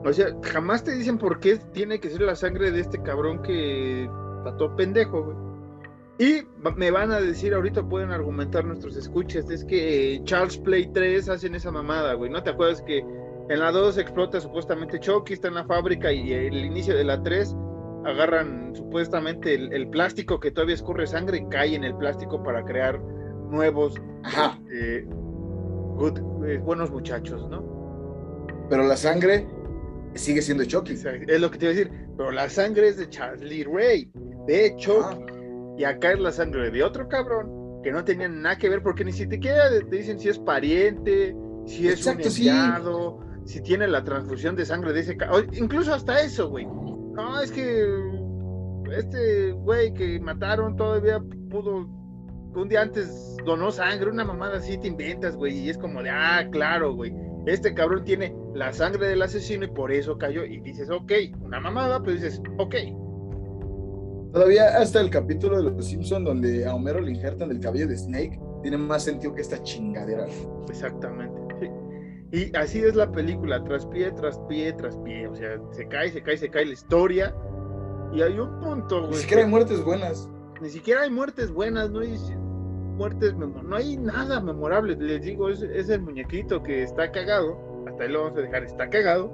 O 0.05 0.13
sea, 0.13 0.27
jamás 0.43 0.83
te 0.83 0.95
dicen 0.95 1.17
por 1.17 1.39
qué 1.39 1.57
tiene 1.73 1.99
que 1.99 2.09
ser 2.11 2.21
la 2.21 2.35
sangre 2.35 2.71
de 2.71 2.81
este 2.81 3.01
cabrón 3.01 3.41
que 3.41 4.07
todo 4.57 4.75
pendejo, 4.75 5.23
güey. 5.23 5.37
Y 6.17 6.47
me 6.77 6.91
van 6.91 7.11
a 7.11 7.19
decir, 7.19 7.53
ahorita 7.53 7.83
pueden 7.83 8.11
argumentar 8.11 8.63
nuestros 8.63 8.95
escuches, 8.95 9.49
es 9.49 9.65
que 9.65 10.21
Charles 10.23 10.57
Play 10.59 10.89
3 10.93 11.27
hacen 11.27 11.55
esa 11.55 11.71
mamada, 11.71 12.13
güey. 12.13 12.29
¿No 12.29 12.41
te 12.41 12.51
acuerdas 12.51 12.81
que 12.83 12.99
en 12.99 13.59
la 13.59 13.71
2 13.71 13.97
explota 13.97 14.39
supuestamente 14.39 14.99
Chucky, 14.99 15.33
está 15.33 15.49
en 15.49 15.55
la 15.55 15.65
fábrica 15.65 16.13
y 16.13 16.31
el 16.31 16.63
inicio 16.65 16.95
de 16.95 17.03
la 17.03 17.21
3 17.21 17.55
agarran 18.05 18.75
supuestamente 18.75 19.55
el, 19.55 19.89
plástico 19.89 20.39
que 20.39 20.51
todavía 20.51 20.75
escurre 20.75 21.07
sangre 21.07 21.39
y 21.39 21.49
cae 21.49 21.75
en 21.75 21.83
el 21.83 21.95
plástico 21.95 22.43
para 22.43 22.63
crear 22.63 23.01
nuevos 23.49 23.95
este, 24.69 24.99
eh, 24.99 26.57
buenos 26.59 26.91
muchachos, 26.91 27.49
¿no? 27.49 28.47
Pero 28.69 28.83
la 28.83 28.95
sangre 28.95 29.47
sigue 30.15 30.41
siendo 30.41 30.65
Chucky. 30.65 30.93
Es 30.93 31.41
lo 31.41 31.51
que 31.51 31.57
te 31.57 31.65
iba 31.65 31.73
a 31.73 31.75
decir, 31.75 31.91
pero 32.17 32.31
la 32.31 32.49
sangre 32.49 32.89
es 32.89 32.97
de 32.97 33.09
Charlie 33.09 33.63
Ray, 33.63 34.11
de 34.47 34.75
Chucky 34.77 35.35
y 35.77 35.83
acá 35.83 36.13
es 36.13 36.19
la 36.19 36.31
sangre 36.31 36.71
de 36.71 36.83
otro 36.83 37.07
cabrón 37.07 37.81
que 37.83 37.91
no 37.91 38.03
tenía 38.03 38.27
nada 38.27 38.57
que 38.57 38.69
ver 38.69 38.81
porque 38.81 39.05
ni 39.05 39.11
siquiera 39.11 39.69
te 39.69 39.95
dicen 39.95 40.19
si 40.19 40.29
es 40.29 40.39
pariente, 40.39 41.35
si 41.65 41.87
es 41.87 42.05
un 42.05 42.19
enviado, 42.19 43.19
si 43.45 43.61
tiene 43.61 43.87
la 43.87 44.03
transfusión 44.03 44.55
de 44.55 44.65
sangre 44.65 44.93
de 44.93 45.01
ese 45.01 45.17
incluso 45.53 45.93
hasta 45.93 46.21
eso, 46.21 46.49
güey. 46.49 46.65
No, 46.65 47.39
es 47.39 47.51
que 47.51 47.85
este 48.97 49.51
güey 49.51 49.93
que 49.93 50.19
mataron 50.19 50.75
todavía 50.75 51.21
pudo 51.49 51.87
un 52.55 52.69
día 52.69 52.81
antes 52.81 53.35
donó 53.45 53.71
sangre, 53.71 54.09
una 54.09 54.23
mamada 54.23 54.57
así 54.57 54.77
te 54.77 54.87
inventas, 54.87 55.35
güey, 55.35 55.59
y 55.59 55.69
es 55.69 55.77
como 55.77 56.01
de, 56.01 56.09
ah, 56.09 56.47
claro, 56.51 56.93
güey, 56.95 57.13
este 57.45 57.73
cabrón 57.73 58.03
tiene 58.03 58.35
la 58.53 58.73
sangre 58.73 59.07
del 59.07 59.21
asesino 59.21 59.65
y 59.65 59.69
por 59.69 59.91
eso 59.91 60.17
cayó, 60.17 60.45
y 60.45 60.59
dices, 60.59 60.89
ok, 60.89 61.11
una 61.41 61.59
mamada, 61.59 62.01
pero 62.01 62.13
dices, 62.13 62.41
ok, 62.57 62.75
Todavía 64.35 64.77
hasta 64.77 64.99
el 64.99 65.09
capítulo 65.09 65.55
de 65.55 65.63
Los 65.63 65.85
Simpson 65.85 66.25
donde 66.25 66.65
a 66.65 66.75
Homero 66.75 66.99
le 66.99 67.09
injertan 67.09 67.51
el 67.51 67.61
cabello 67.61 67.87
de 67.87 67.95
Snake 67.95 68.37
tiene 68.65 68.77
más 68.77 69.03
sentido 69.03 69.33
que 69.33 69.41
esta 69.41 69.61
chingadera. 69.61 70.25
Exactamente. 70.67 71.71
Y 72.31 72.53
así 72.57 72.79
es 72.79 72.95
la 72.95 73.11
película, 73.11 73.63
tras 73.63 73.85
pie, 73.85 74.11
tras 74.11 74.39
pie, 74.49 74.73
tras 74.73 74.97
pie. 74.97 75.27
O 75.27 75.35
sea, 75.35 75.57
se 75.71 75.87
cae, 75.87 76.09
se 76.09 76.23
cae, 76.23 76.35
se 76.35 76.49
cae 76.49 76.65
la 76.65 76.73
historia. 76.73 77.33
Y 78.11 78.23
hay 78.23 78.39
un 78.39 78.59
punto, 78.59 79.01
güey. 79.01 79.11
Ni 79.11 79.17
siquiera 79.17 79.43
hay 79.43 79.49
muertes 79.49 79.83
buenas. 79.83 80.27
Ni 80.61 80.69
siquiera 80.69 81.03
hay 81.03 81.11
muertes 81.11 81.51
buenas, 81.51 81.91
no 81.91 82.01
muertes, 82.95 83.35
no 83.35 83.75
hay 83.75 83.97
nada 83.97 84.39
memorable. 84.41 84.95
Les 84.95 85.21
digo, 85.21 85.49
es, 85.49 85.61
el 85.61 86.01
muñequito 86.01 86.63
que 86.63 86.83
está 86.83 87.11
cagado. 87.11 87.57
Hasta 87.87 88.03
ahí 88.03 88.09
lo 88.09 88.23
vamos 88.23 88.39
a 88.39 88.41
dejar, 88.41 88.63
está 88.63 88.89
cagado. 88.89 89.31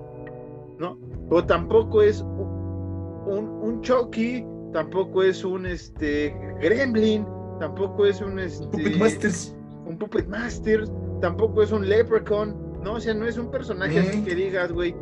¿No? 0.79 0.97
Pero 1.29 1.45
tampoco 1.45 2.01
es 2.01 2.21
un, 2.21 3.47
un 3.61 3.81
Chucky 3.81 4.45
tampoco 4.71 5.23
es 5.23 5.43
un 5.43 5.65
este 5.65 6.35
Gremlin, 6.59 7.25
tampoco 7.59 8.05
es 8.05 8.21
un 8.21 8.39
este, 8.39 8.65
Puppet 8.67 8.97
Masters, 8.97 9.55
un 9.85 9.97
Puppet 9.97 10.27
Masters, 10.27 10.91
tampoco 11.21 11.61
es 11.61 11.71
un 11.71 11.87
Leprechaun, 11.87 12.81
no, 12.81 12.93
o 12.93 12.99
sea, 12.99 13.13
no 13.13 13.27
es 13.27 13.37
un 13.37 13.51
personaje 13.51 13.99
así 13.99 14.23
que 14.23 14.35
digas, 14.35 14.71
güey, 14.71 14.95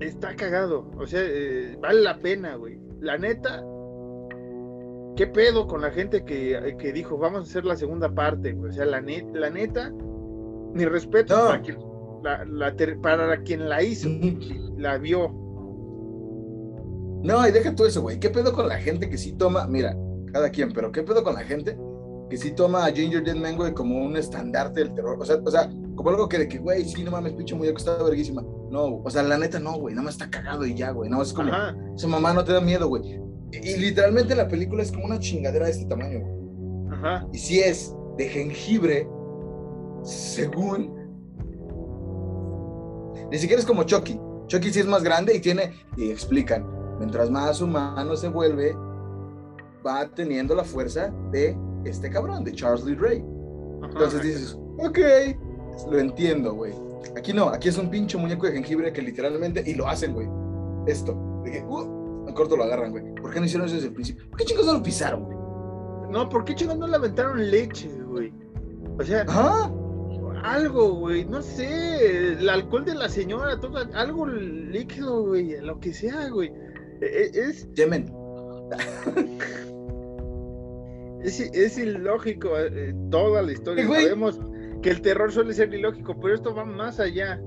está 0.00 0.34
cagado, 0.36 0.90
o 0.98 1.06
sea, 1.06 1.20
eh, 1.22 1.76
vale 1.80 2.02
la 2.02 2.18
pena, 2.18 2.56
güey. 2.56 2.78
La 3.00 3.18
neta, 3.18 3.62
¿qué 5.16 5.26
pedo 5.26 5.66
con 5.66 5.80
la 5.80 5.90
gente 5.90 6.24
que, 6.24 6.76
que, 6.78 6.92
dijo, 6.92 7.18
vamos 7.18 7.40
a 7.40 7.42
hacer 7.42 7.64
la 7.64 7.76
segunda 7.76 8.14
parte, 8.14 8.52
güey? 8.52 8.70
O 8.70 8.72
sea, 8.72 8.84
la, 8.84 9.00
net, 9.00 9.26
la 9.32 9.50
neta, 9.50 9.90
mi 10.74 10.84
respeto 10.84 11.34
para, 11.34 11.62
quien, 11.62 11.78
la, 12.22 12.74
para 13.02 13.42
quien 13.42 13.68
la 13.68 13.82
hizo, 13.82 14.08
la 14.76 14.98
vio, 14.98 15.32
no, 17.26 17.46
y 17.46 17.50
deja 17.50 17.74
todo 17.74 17.88
eso, 17.88 18.02
güey. 18.02 18.20
¿Qué 18.20 18.30
pedo 18.30 18.52
con 18.52 18.68
la 18.68 18.78
gente 18.78 19.08
que 19.10 19.18
sí 19.18 19.32
toma? 19.32 19.66
Mira, 19.66 19.96
cada 20.32 20.48
quien, 20.50 20.72
pero 20.72 20.92
¿qué 20.92 21.02
pedo 21.02 21.24
con 21.24 21.34
la 21.34 21.40
gente 21.40 21.76
que 22.30 22.36
sí 22.36 22.52
toma 22.52 22.84
a 22.84 22.92
Ginger 22.92 23.24
Dead 23.24 23.34
Man, 23.34 23.56
güey, 23.56 23.74
como 23.74 24.04
un 24.04 24.16
estandarte 24.16 24.80
del 24.80 24.94
terror? 24.94 25.20
O 25.20 25.24
sea, 25.24 25.36
o 25.44 25.50
sea 25.50 25.68
como 25.96 26.10
algo 26.10 26.28
que 26.28 26.38
de 26.38 26.48
que, 26.48 26.58
güey, 26.58 26.84
sí, 26.84 27.02
no 27.02 27.10
mames, 27.10 27.32
pinche 27.32 27.54
muy 27.54 27.66
está 27.68 28.00
verguísima. 28.02 28.42
No, 28.70 29.02
o 29.02 29.10
sea, 29.10 29.22
la 29.22 29.38
neta 29.38 29.58
no, 29.58 29.72
güey, 29.78 29.94
nada 29.94 30.04
más 30.04 30.14
está 30.14 30.30
cagado 30.30 30.66
y 30.66 30.74
ya, 30.74 30.92
güey. 30.92 31.10
No, 31.10 31.20
es 31.20 31.32
como, 31.32 31.50
su 31.96 32.06
mamá 32.06 32.32
no 32.32 32.44
te 32.44 32.52
da 32.52 32.60
miedo, 32.60 32.86
güey. 32.88 33.20
Y, 33.62 33.76
literalmente 33.76 34.34
la 34.34 34.48
película 34.48 34.82
es 34.82 34.92
como 34.92 35.06
una 35.06 35.18
chingadera 35.18 35.66
de 35.66 35.72
este 35.72 35.86
tamaño, 35.86 36.20
güey. 36.20 36.96
Ajá. 36.98 37.26
Y 37.32 37.38
si 37.38 37.60
es 37.60 37.94
de 38.16 38.28
jengibre, 38.28 39.08
según. 40.02 40.94
Ni 43.30 43.38
siquiera 43.38 43.60
es 43.60 43.66
como 43.66 43.82
Chucky. 43.82 44.20
Chucky 44.46 44.70
sí 44.72 44.80
es 44.80 44.86
más 44.86 45.02
grande 45.02 45.34
y 45.34 45.40
tiene, 45.40 45.72
y 45.96 46.10
explican, 46.10 46.64
Mientras 46.98 47.30
más 47.30 47.60
humano 47.60 48.16
se 48.16 48.28
vuelve, 48.28 48.74
va 49.86 50.08
teniendo 50.14 50.54
la 50.54 50.64
fuerza 50.64 51.12
de 51.30 51.56
este 51.84 52.10
cabrón, 52.10 52.44
de 52.44 52.52
Charles 52.52 52.84
Lee 52.84 52.94
Ray. 52.94 53.24
Entonces 53.82 54.22
dices, 54.22 54.58
ok, 54.78 54.98
lo 55.90 55.98
entiendo, 55.98 56.54
güey. 56.54 56.72
Aquí 57.16 57.32
no, 57.32 57.48
aquí 57.48 57.68
es 57.68 57.78
un 57.78 57.90
pinche 57.90 58.16
muñeco 58.16 58.46
de 58.46 58.52
jengibre 58.52 58.92
que 58.92 59.02
literalmente, 59.02 59.62
y 59.66 59.74
lo 59.74 59.86
hacen, 59.86 60.14
güey. 60.14 60.28
Esto, 60.86 61.42
de 61.44 61.52
que, 61.52 61.60
uh, 61.62 62.32
corto 62.34 62.56
lo 62.56 62.64
agarran, 62.64 62.92
güey. 62.92 63.04
¿Por 63.26 63.34
qué 63.34 63.40
no 63.40 63.46
hicieron 63.46 63.66
eso 63.66 63.74
desde 63.74 63.88
el 63.88 63.94
principio? 63.94 64.30
¿Por 64.30 64.38
qué 64.38 64.44
chicos 64.44 64.66
no 64.66 64.74
lo 64.74 64.82
pisaron, 64.84 65.24
güey? 65.24 65.36
No, 66.12 66.28
¿por 66.28 66.44
qué 66.44 66.54
chicos 66.54 66.78
no 66.78 66.86
le 66.86 66.94
aventaron 66.94 67.50
leche, 67.50 67.90
güey? 68.04 68.32
O 69.00 69.02
sea, 69.02 69.26
algo, 70.44 70.94
güey, 70.94 71.24
no 71.24 71.42
sé, 71.42 72.34
el 72.34 72.48
alcohol 72.48 72.84
de 72.84 72.94
la 72.94 73.08
señora, 73.08 73.58
todo, 73.58 73.78
algo 73.94 74.26
líquido, 74.26 75.24
güey, 75.24 75.60
lo 75.60 75.80
que 75.80 75.92
sea, 75.92 76.28
güey. 76.28 76.52
E, 77.00 77.32
e, 77.34 77.40
es. 77.48 77.68
Yemen. 77.74 78.14
es, 81.24 81.78
ilógico 81.78 82.56
eh, 82.56 82.94
toda 83.10 83.42
la 83.42 83.50
historia. 83.50 83.88
Sabemos 83.88 84.38
que 84.82 84.90
el 84.90 85.00
terror 85.00 85.32
suele 85.32 85.52
ser 85.52 85.74
ilógico, 85.74 86.16
pero 86.20 86.36
esto 86.36 86.54
va 86.54 86.64
más 86.64 87.00
allá. 87.00 87.42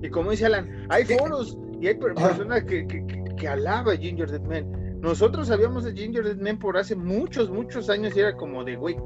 Y 0.00 0.08
como 0.08 0.30
dice 0.30 0.46
Alan, 0.46 0.86
hay 0.88 1.04
foros 1.04 1.58
y 1.80 1.88
hay 1.88 1.94
personas 1.94 2.64
que, 2.64 2.86
que, 2.86 3.04
que, 3.36 3.48
alaba 3.48 3.92
a 3.92 3.96
Ginger 3.96 4.30
Dead 4.30 4.42
Man. 4.42 5.00
Nosotros 5.00 5.48
sabíamos 5.48 5.84
de 5.84 5.92
Ginger 5.92 6.24
Dead 6.24 6.36
Man 6.36 6.58
por 6.58 6.76
hace 6.76 6.96
muchos, 6.96 7.50
muchos 7.50 7.90
años 7.90 8.16
y 8.16 8.20
era 8.20 8.34
como 8.36 8.64
de, 8.64 8.76
güey, 8.76 8.96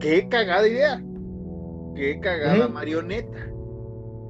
qué 0.00 0.28
cagada 0.28 0.66
idea. 0.66 1.02
Qué 1.94 2.20
cagada 2.20 2.68
marioneta. 2.68 3.50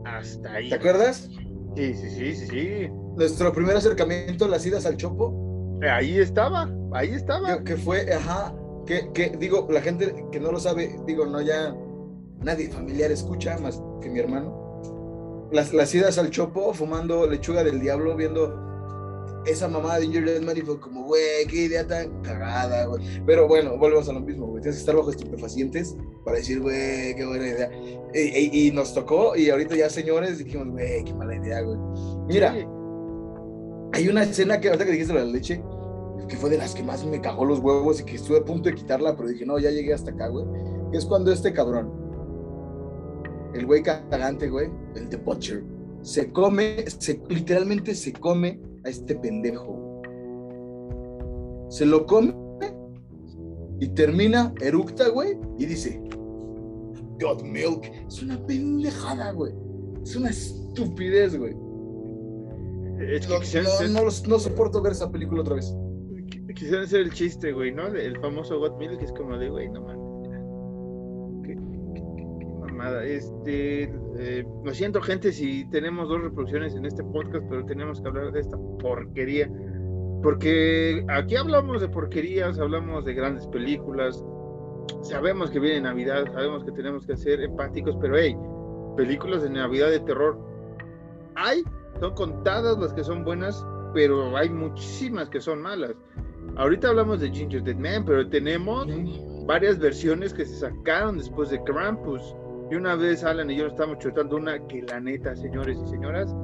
Hasta 0.05 0.53
ahí. 0.53 0.69
¿Te 0.69 0.77
acuerdas? 0.77 1.29
Sí, 1.75 1.95
sí, 1.95 2.11
sí, 2.11 2.35
sí, 2.35 2.47
sí 2.47 2.91
nuestro 3.17 3.53
primer 3.53 3.77
acercamiento 3.77 4.45
a 4.45 4.49
las 4.49 4.65
idas 4.67 4.87
al 4.87 4.97
Chopo. 4.97 5.81
Ahí 5.83 6.19
estaba, 6.19 6.71
ahí 6.93 7.15
estaba. 7.15 7.63
Que, 7.65 7.77
fue, 7.77 8.13
ajá, 8.13 8.55
que, 8.87 9.11
que, 9.13 9.31
digo, 9.39 9.67
la 9.71 9.81
gente 9.81 10.15
que 10.31 10.39
no 10.39 10.53
lo 10.53 10.61
sabe, 10.61 10.97
digo, 11.07 11.27
no 11.27 11.41
ya 11.41 11.75
nadie 12.41 12.69
familiar 12.69 13.11
escucha 13.11 13.59
más 13.59 13.83
que 14.01 14.11
mi 14.11 14.21
hermano. 14.21 14.66
Las, 15.53 15.73
las 15.73 15.95
idas 15.95 16.19
al 16.19 16.31
Chopo 16.31 16.75
fumando 16.75 17.27
lechuga 17.27 17.63
del 17.63 17.81
diablo, 17.81 18.17
viendo 18.17 18.67
esa 19.47 19.69
mamá 19.69 19.99
de 19.99 20.07
Ginger 20.07 20.25
Deadman 20.25 20.57
y 20.57 20.61
fue 20.63 20.81
como, 20.81 21.05
güey, 21.05 21.47
qué 21.49 21.65
idea 21.65 21.87
tan 21.87 22.21
cagada, 22.23 22.87
güey. 22.87 23.03
Pero 23.25 23.47
bueno, 23.47 23.77
volvemos 23.79 24.09
a 24.09 24.13
lo 24.13 24.21
mismo, 24.21 24.47
güey. 24.47 24.61
Tienes 24.61 24.77
que 24.77 24.81
estar 24.81 24.97
bajo 24.97 25.11
estupefacientes 25.11 25.97
para 26.25 26.39
decir, 26.39 26.61
güey, 26.61 27.15
qué 27.15 27.25
buena 27.25 27.47
idea. 27.47 27.71
Y, 28.13 28.69
y, 28.69 28.73
nos 28.73 28.93
tocó, 28.93 29.37
y 29.37 29.51
ahorita 29.51 29.77
ya 29.77 29.89
señores 29.89 30.39
dijimos, 30.39 30.69
güey, 30.71 31.05
qué 31.05 31.15
mala 31.15 31.37
idea, 31.37 31.61
güey. 31.61 31.79
Mira, 32.27 32.53
hay 33.93 34.09
una 34.09 34.25
escena 34.25 34.61
que 34.61 34.69
ahorita 34.69 34.85
que 34.85 34.93
dijiste 34.93 35.15
la 35.15 35.25
leche, 35.25 35.63
que 36.29 36.37
fue 36.37 36.51
de 36.51 36.59
las 36.59 36.75
que 36.75 36.83
más 36.83 37.05
me 37.05 37.21
cagó 37.21 37.45
los 37.45 37.61
huevos 37.61 38.01
y 38.01 38.05
que 38.05 38.17
estuve 38.17 38.39
a 38.39 38.45
punto 38.45 38.69
de 38.69 38.75
quitarla, 38.75 39.17
pero 39.17 39.29
dije, 39.29 39.47
no, 39.47 39.59
ya 39.59 39.71
llegué 39.71 39.95
hasta 39.95 40.11
acá, 40.11 40.29
güey. 40.29 40.45
Que 40.91 40.99
es 40.99 41.05
cuando 41.05 41.31
este 41.33 41.53
cabrón, 41.53 42.06
el 43.57 43.67
güey 43.67 43.83
cagante, 43.83 44.49
güey, 44.49 44.69
el 44.95 45.09
de 45.09 45.17
Butcher, 45.17 45.65
se 46.03 46.31
come, 46.33 46.85
se, 46.87 47.21
literalmente 47.29 47.95
se 47.95 48.13
come 48.13 48.61
a 48.85 48.89
este 48.89 49.17
pendejo. 49.17 50.03
Se 51.69 51.85
lo 51.85 52.07
come 52.07 52.35
y 53.81 53.89
termina, 53.89 54.55
eructa, 54.61 55.09
güey, 55.09 55.37
y 55.59 55.67
dice, 55.67 56.01
God 57.21 57.43
Milk. 57.43 57.91
Es 58.09 58.23
una 58.23 58.39
pendejada, 58.47 59.33
güey. 59.33 59.53
Es 60.03 60.17
una 60.17 60.31
estupidez, 60.31 61.37
güey. 61.37 61.55
no, 63.91 64.05
no, 64.29 64.39
soporto 64.39 64.81
ver 64.81 64.93
esa 64.93 65.11
película 65.11 65.43
otra 65.43 65.57
vez. 65.57 65.75
Quisieron 66.55 66.85
hacer 66.85 67.01
el 67.01 67.13
chiste, 67.13 67.53
güey, 67.53 67.73
¿no? 67.73 67.89
El 67.89 68.19
famoso 68.21 68.59
God 68.59 68.79
Milk 68.79 69.03
es 69.03 69.13
como 69.13 69.37
de, 69.37 69.51
güey, 69.51 69.69
no 69.69 69.83
mames. 69.83 69.96
Mamada. 72.77 73.05
Este, 73.05 73.85
eh, 74.19 74.45
lo 74.65 74.75
siento, 74.75 75.01
gente, 75.01 75.33
si 75.33 75.65
tenemos 75.71 76.09
dos 76.09 76.23
reproducciones 76.23 76.75
en 76.75 76.85
este 76.85 77.03
podcast, 77.03 77.45
pero 77.49 77.65
tenemos 77.65 78.01
que 78.01 78.09
hablar 78.09 78.33
de 78.33 78.41
esta 78.41 78.57
porquería. 78.81 79.51
Porque 80.23 81.05
aquí 81.09 81.37
hablamos 81.37 81.81
de 81.81 81.89
porquerías, 81.89 82.59
hablamos 82.59 83.05
de 83.05 83.15
grandes 83.15 83.47
películas, 83.47 84.25
sabemos 85.03 85.51
que 85.51 85.61
viene 85.61 85.81
Navidad, 85.83 86.25
sabemos 86.33 86.65
que 86.65 86.73
tenemos 86.73 87.07
que 87.07 87.17
ser 87.17 87.41
empáticos, 87.41 87.97
pero 88.01 88.19
hey, 88.19 88.37
películas 88.97 89.43
de 89.43 89.51
Navidad 89.51 89.91
de 89.91 90.01
terror, 90.01 90.39
hay, 91.35 91.63
son 92.01 92.15
contadas 92.15 92.79
las 92.79 92.93
que 92.93 93.05
son 93.05 93.25
buenas, 93.25 93.65
pero 93.95 94.37
hay 94.37 94.49
muchísimas 94.49 95.29
que 95.29 95.41
son 95.41 95.63
malas. 95.63 95.95
Ahorita 96.57 96.89
hablamos 96.89 97.21
de 97.21 97.31
Ginger 97.31 97.63
Dead 97.63 97.77
Man, 97.77 98.05
pero 98.05 98.29
tenemos 98.29 98.87
varias 99.47 99.79
versiones 99.79 100.33
que 100.33 100.45
se 100.45 100.57
sacaron 100.57 101.19
después 101.19 101.51
de 101.51 101.63
Krampus. 101.65 102.35
Y 102.71 102.75
una 102.75 102.97
vez 102.97 103.23
Alan 103.23 103.51
y 103.51 103.57
yo 103.57 103.67
estamos 103.67 103.99
chutando 103.99 104.37
una 104.37 104.59
que 104.67 104.83
la 104.83 105.01
neta, 105.01 105.37
señores 105.37 105.79
y 105.85 105.89
señoras, 105.89 106.35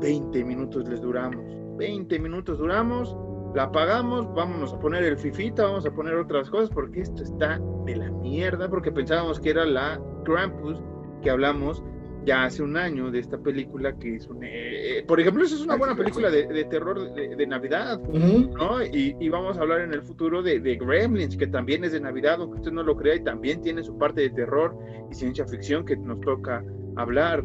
20 0.00 0.44
minutos 0.44 0.88
les 0.88 1.00
duramos. 1.00 1.44
20 1.78 2.18
minutos 2.18 2.58
duramos 2.58 3.16
la 3.54 3.64
apagamos, 3.64 4.32
vámonos 4.34 4.74
a 4.74 4.78
poner 4.78 5.04
el 5.04 5.16
fifita, 5.16 5.64
vamos 5.64 5.86
a 5.86 5.90
poner 5.90 6.14
otras 6.14 6.50
cosas, 6.50 6.68
porque 6.70 7.00
esto 7.00 7.22
está 7.22 7.58
de 7.86 7.96
la 7.96 8.10
mierda, 8.10 8.68
porque 8.68 8.92
pensábamos 8.92 9.40
que 9.40 9.50
era 9.50 9.64
la 9.64 10.00
Krampus 10.24 10.82
que 11.22 11.30
hablamos 11.30 11.82
ya 12.24 12.44
hace 12.44 12.62
un 12.62 12.76
año 12.76 13.10
de 13.10 13.20
esta 13.20 13.38
película 13.38 13.96
que 13.96 14.16
es 14.16 14.26
un... 14.26 14.40
Eh, 14.42 15.04
por 15.06 15.20
ejemplo, 15.20 15.44
esa 15.44 15.54
es 15.54 15.62
una 15.62 15.76
buena 15.76 15.96
película 15.96 16.30
de, 16.30 16.64
terror 16.64 17.14
de, 17.14 17.46
Navidad, 17.46 17.98
¿no? 18.00 18.82
Y, 18.82 19.28
vamos 19.28 19.56
a 19.56 19.62
hablar 19.62 19.80
en 19.80 19.94
el 19.94 20.02
futuro 20.02 20.42
de, 20.42 20.58
Gremlins, 20.76 21.36
que 21.36 21.46
también 21.46 21.84
es 21.84 21.92
de 21.92 22.00
Navidad, 22.00 22.36
aunque 22.40 22.58
usted 22.58 22.72
no 22.72 22.82
lo 22.82 22.96
crea, 22.96 23.16
y 23.16 23.24
también 23.24 23.60
tiene 23.62 23.82
su 23.82 23.96
parte 23.96 24.22
de 24.22 24.30
terror 24.30 24.76
y 25.10 25.14
ciencia 25.14 25.46
ficción 25.46 25.84
que 25.84 25.96
nos 25.96 26.20
toca 26.20 26.62
hablar. 26.96 27.44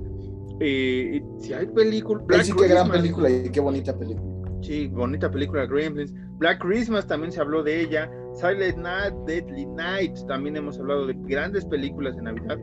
Eh, 0.59 1.21
si 1.39 1.53
hay 1.53 1.67
película... 1.67 2.21
Sí, 2.43 2.53
qué 2.53 2.67
gran 2.67 2.89
película 2.89 3.30
y 3.30 3.49
qué 3.49 3.59
bonita 3.59 3.97
película. 3.97 4.34
Sí, 4.61 4.88
bonita 4.88 5.30
película 5.30 5.65
Gremlins. 5.65 6.13
Black 6.38 6.59
Christmas 6.59 7.05
también 7.05 7.32
se 7.32 7.41
habló 7.41 7.63
de 7.63 7.82
ella. 7.82 8.09
Silent 8.34 8.78
Night, 8.78 9.13
Deadly 9.28 9.65
Night, 9.65 10.17
también 10.28 10.55
hemos 10.55 10.80
hablado 10.80 11.05
de 11.05 11.15
grandes 11.19 11.65
películas 11.65 12.15
de 12.15 12.24
Navidad. 12.24 12.57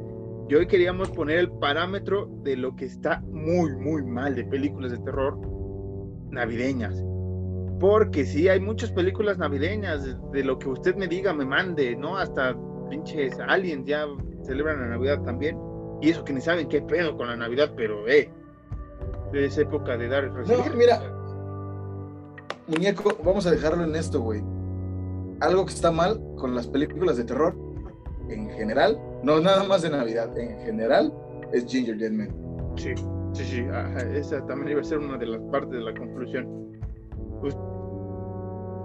Y 0.50 0.54
hoy 0.56 0.66
queríamos 0.66 1.08
poner 1.10 1.38
el 1.38 1.48
parámetro 1.48 2.28
de 2.42 2.56
lo 2.56 2.74
que 2.74 2.84
está 2.84 3.20
muy, 3.20 3.70
muy 3.76 4.02
mal 4.02 4.34
de 4.34 4.42
películas 4.42 4.90
de 4.90 4.98
terror 4.98 5.38
navideñas. 6.28 7.04
Porque 7.78 8.26
sí, 8.26 8.48
hay 8.48 8.58
muchas 8.58 8.90
películas 8.90 9.38
navideñas, 9.38 10.04
de, 10.32 10.42
lo 10.42 10.58
que 10.58 10.68
usted 10.68 10.96
me 10.96 11.06
diga, 11.06 11.32
me 11.32 11.44
mande, 11.44 11.94
¿no? 11.94 12.16
Hasta 12.16 12.56
pinches 12.88 13.38
aliens 13.38 13.86
ya 13.86 14.04
celebran 14.42 14.80
la 14.80 14.88
Navidad 14.88 15.22
también. 15.22 15.56
Y 16.02 16.10
eso 16.10 16.24
que 16.24 16.32
ni 16.32 16.40
saben 16.40 16.66
qué 16.68 16.82
pedo 16.82 17.16
con 17.16 17.28
la 17.28 17.36
Navidad, 17.36 17.70
pero 17.76 18.08
eh, 18.08 18.28
es 19.32 19.56
época 19.56 19.96
de 19.96 20.08
dar 20.08 20.32
recibir. 20.32 20.66
No, 20.66 20.76
mira, 20.76 21.00
muñeco, 22.66 23.16
vamos 23.24 23.46
a 23.46 23.52
dejarlo 23.52 23.84
en 23.84 23.94
esto, 23.94 24.20
güey. 24.20 24.42
Algo 25.38 25.64
que 25.64 25.74
está 25.74 25.92
mal 25.92 26.20
con 26.36 26.56
las 26.56 26.66
películas 26.66 27.18
de 27.18 27.22
terror 27.22 27.69
en 28.30 28.50
general, 28.50 28.98
no 29.22 29.40
nada 29.40 29.64
más 29.64 29.82
de 29.82 29.90
Navidad, 29.90 30.36
en 30.38 30.58
general, 30.60 31.12
es 31.52 31.66
Ginger 31.66 31.96
Dead 31.98 32.12
Man. 32.12 32.30
Sí, 32.76 32.94
sí, 33.32 33.44
sí, 33.44 33.64
esa 34.14 34.44
también 34.46 34.72
iba 34.72 34.80
a 34.80 34.84
ser 34.84 34.98
una 34.98 35.18
de 35.18 35.26
las 35.26 35.40
partes 35.50 35.72
de 35.72 35.80
la 35.80 35.94
conclusión. 35.94 36.78
Pues, 37.40 37.56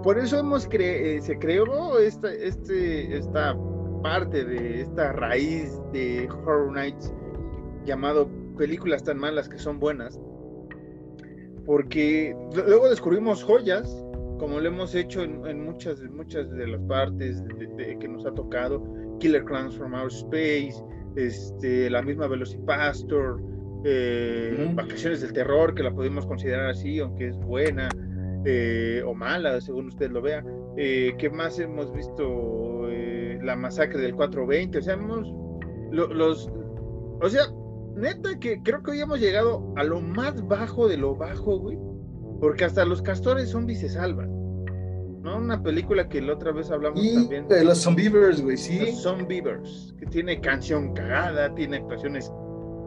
por 0.02 0.18
eso 0.18 0.38
hemos 0.38 0.66
cre 0.68 1.16
eh, 1.16 1.20
se 1.20 1.38
creó 1.38 1.98
esta, 1.98 2.32
este, 2.32 3.16
esta 3.16 3.56
parte 4.02 4.44
de 4.44 4.82
esta 4.82 5.12
raíz 5.12 5.72
de 5.92 6.28
Horror 6.30 6.72
Nights 6.72 7.12
llamado 7.84 8.28
películas 8.56 9.02
tan 9.02 9.18
malas 9.18 9.48
que 9.48 9.58
son 9.58 9.78
buenas, 9.78 10.20
porque 11.64 12.36
luego 12.54 12.88
descubrimos 12.88 13.42
joyas, 13.42 14.04
como 14.38 14.60
lo 14.60 14.68
hemos 14.68 14.94
hecho 14.94 15.22
en, 15.22 15.64
muchas, 15.64 16.00
muchas 16.02 16.50
de 16.50 16.66
las 16.66 16.80
partes 16.82 17.42
de, 17.44 17.96
que 17.98 18.08
nos 18.08 18.24
ha 18.26 18.32
tocado, 18.32 18.82
Killer 19.18 19.44
Clowns 19.44 19.76
from 19.76 19.94
Outer 19.94 20.12
Space, 20.12 20.74
este, 21.16 21.90
la 21.90 22.02
misma 22.02 22.26
Velocipastor, 22.26 23.40
eh, 23.84 24.72
Vacaciones 24.74 25.20
del 25.20 25.32
Terror, 25.32 25.74
que 25.74 25.82
la 25.82 25.94
podemos 25.94 26.26
considerar 26.26 26.70
así, 26.70 26.98
aunque 26.98 27.28
es 27.28 27.38
buena 27.38 27.88
eh, 28.44 29.02
o 29.04 29.14
mala, 29.14 29.60
según 29.60 29.88
usted 29.88 30.10
lo 30.10 30.22
vea. 30.22 30.44
Eh, 30.76 31.14
¿Qué 31.18 31.30
más 31.30 31.58
hemos 31.58 31.92
visto? 31.92 32.88
Eh, 32.88 33.38
la 33.42 33.56
masacre 33.56 34.00
del 34.00 34.14
420, 34.14 34.78
o 34.78 34.82
sea, 34.82 34.94
hemos, 34.94 35.32
los, 35.90 36.50
o 37.20 37.28
sea, 37.28 37.42
neta 37.96 38.38
que 38.38 38.62
creo 38.62 38.82
que 38.82 38.92
hoy 38.92 39.00
hemos 39.00 39.20
llegado 39.20 39.72
a 39.76 39.84
lo 39.84 40.00
más 40.00 40.46
bajo 40.46 40.86
de 40.86 40.96
lo 40.96 41.16
bajo, 41.16 41.58
güey. 41.58 41.78
Porque 42.40 42.64
hasta 42.64 42.84
los 42.84 43.00
castores 43.00 43.50
zombies 43.50 43.80
se 43.80 43.88
salvan. 43.88 44.35
¿No? 45.26 45.38
Una 45.38 45.60
película 45.60 46.08
que 46.08 46.22
la 46.22 46.34
otra 46.34 46.52
vez 46.52 46.70
hablamos 46.70 47.02
también. 47.12 47.48
De 47.48 47.64
los 47.64 47.82
Zombievers, 47.82 48.40
güey, 48.40 48.56
sí. 48.56 48.78
Los 48.78 49.02
Zombievers, 49.02 49.92
que 49.98 50.06
tiene 50.06 50.40
canción 50.40 50.94
cagada, 50.94 51.52
tiene 51.56 51.78
actuaciones 51.78 52.30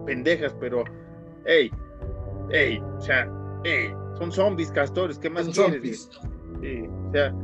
pendejas, 0.06 0.56
pero, 0.58 0.86
hey, 1.46 1.70
hey, 2.50 2.82
o 2.98 3.02
sea, 3.02 3.30
hey, 3.66 3.94
son 4.18 4.32
zombies, 4.32 4.72
castores, 4.72 5.20
¿qué 5.20 5.30
más 5.30 5.48
son 5.48 5.72
quieres? 5.72 6.10
Sí, 6.62 6.84
o 6.88 7.12
sea, 7.12 7.36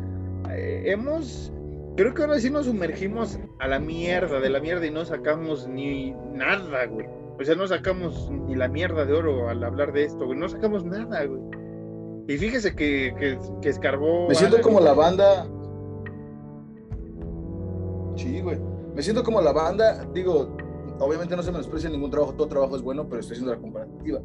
eh, 0.52 0.84
hemos 0.86 1.52
creo 1.98 2.14
que 2.14 2.22
ahora 2.22 2.40
sí 2.40 2.50
nos 2.50 2.66
sumergimos 2.66 3.38
a 3.60 3.68
la 3.68 3.80
mierda, 3.80 4.40
de 4.40 4.50
la 4.50 4.62
mierda 4.62 4.86
y 4.86 4.92
no 4.92 5.04
sacamos 5.04 5.68
ni 5.68 6.12
nada, 6.34 6.86
güey. 6.86 7.06
O 7.38 7.44
sea, 7.44 7.56
no 7.56 7.68
sacamos 7.68 8.32
ni 8.32 8.56
la 8.56 8.70
mierda 8.70 9.04
de 9.04 9.12
oro 9.12 9.50
al 9.50 9.62
hablar 9.62 9.92
de 9.92 10.06
esto, 10.06 10.26
güey. 10.26 10.40
No 10.40 10.48
sacamos 10.48 10.86
nada, 10.86 11.26
güey. 11.26 11.42
Y 12.28 12.38
fíjese 12.38 12.76
que, 12.76 13.40
que, 13.62 13.70
escarbó. 13.70 14.28
Me 14.28 14.36
siento 14.36 14.62
como 14.62 14.80
la 14.80 14.94
banda. 14.94 15.48
Sí, 18.16 18.42
güey. 18.42 18.60
Me 18.96 19.04
siento 19.04 19.24
como 19.24 19.42
la 19.42 19.52
banda, 19.52 20.08
digo, 20.14 20.56
obviamente 21.00 21.36
no 21.36 21.44
se 21.44 21.52
me 21.52 21.58
menosprecia 21.58 21.90
ningún 21.90 22.10
trabajo, 22.10 22.34
todo 22.34 22.48
trabajo 22.48 22.78
es 22.78 22.82
bueno, 22.82 23.08
pero 23.10 23.20
estoy 23.20 23.36
haciendo 23.36 23.54
la 23.54 23.60
comparativa. 23.60 24.22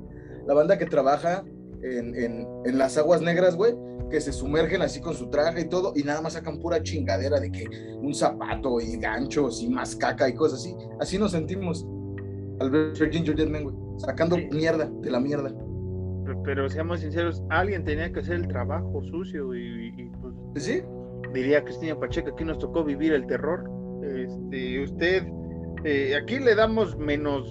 La 0.47 0.55
banda 0.55 0.79
que 0.79 0.87
trabaja 0.87 1.45
en, 1.83 2.15
en, 2.15 2.47
en 2.65 2.79
las 2.79 2.97
aguas 2.97 3.21
negras, 3.21 3.57
güey, 3.57 3.75
que 4.11 4.21
se 4.21 4.33
sumergen 4.33 4.83
así 4.83 5.01
con 5.01 5.15
su 5.15 5.29
traje 5.29 5.63
y 5.63 5.69
todo, 5.69 5.93
y 5.97 6.05
nada 6.05 6.21
más 6.21 6.35
sacan 6.35 6.61
pura 6.61 6.83
chingadera 6.83 7.41
de 7.41 7.51
que 7.51 7.67
un 8.01 8.15
zapato 8.15 8.81
y 8.81 8.97
ganchos 8.97 9.61
y 9.61 9.69
más 9.69 9.97
caca 9.97 10.29
y 10.29 10.35
cosas 10.35 10.61
así. 10.61 10.77
Así 11.01 11.19
nos 11.19 11.33
sentimos 11.33 11.85
al 12.61 12.71
ver 12.71 12.93
Ginger 12.95 13.35
Deadman, 13.35 13.65
güey, 13.65 13.77
sacando 13.99 14.37
mierda 14.37 14.89
de 15.01 15.11
la 15.11 15.19
mierda. 15.19 15.53
Pero, 16.45 16.69
seamos 16.69 17.01
sinceros, 17.01 17.43
alguien 17.51 17.85
tenía 17.85 18.13
que 18.13 18.21
hacer 18.21 18.37
el 18.37 18.49
trabajo 18.49 19.03
sucio 19.11 19.55
y, 19.55 20.11
pues, 20.21 20.65
¿Sí? 20.65 20.83
diría 21.33 21.63
Cristina 21.63 21.99
Pacheca, 21.99 22.31
aquí 22.31 22.45
nos 22.45 22.59
tocó 22.59 22.85
vivir 22.85 23.13
el 23.13 23.27
terror. 23.27 23.65
Este, 24.03 24.83
usted, 24.83 25.27
eh, 25.85 26.17
aquí 26.17 26.39
le 26.39 26.55
damos 26.55 26.97
menos 26.99 27.45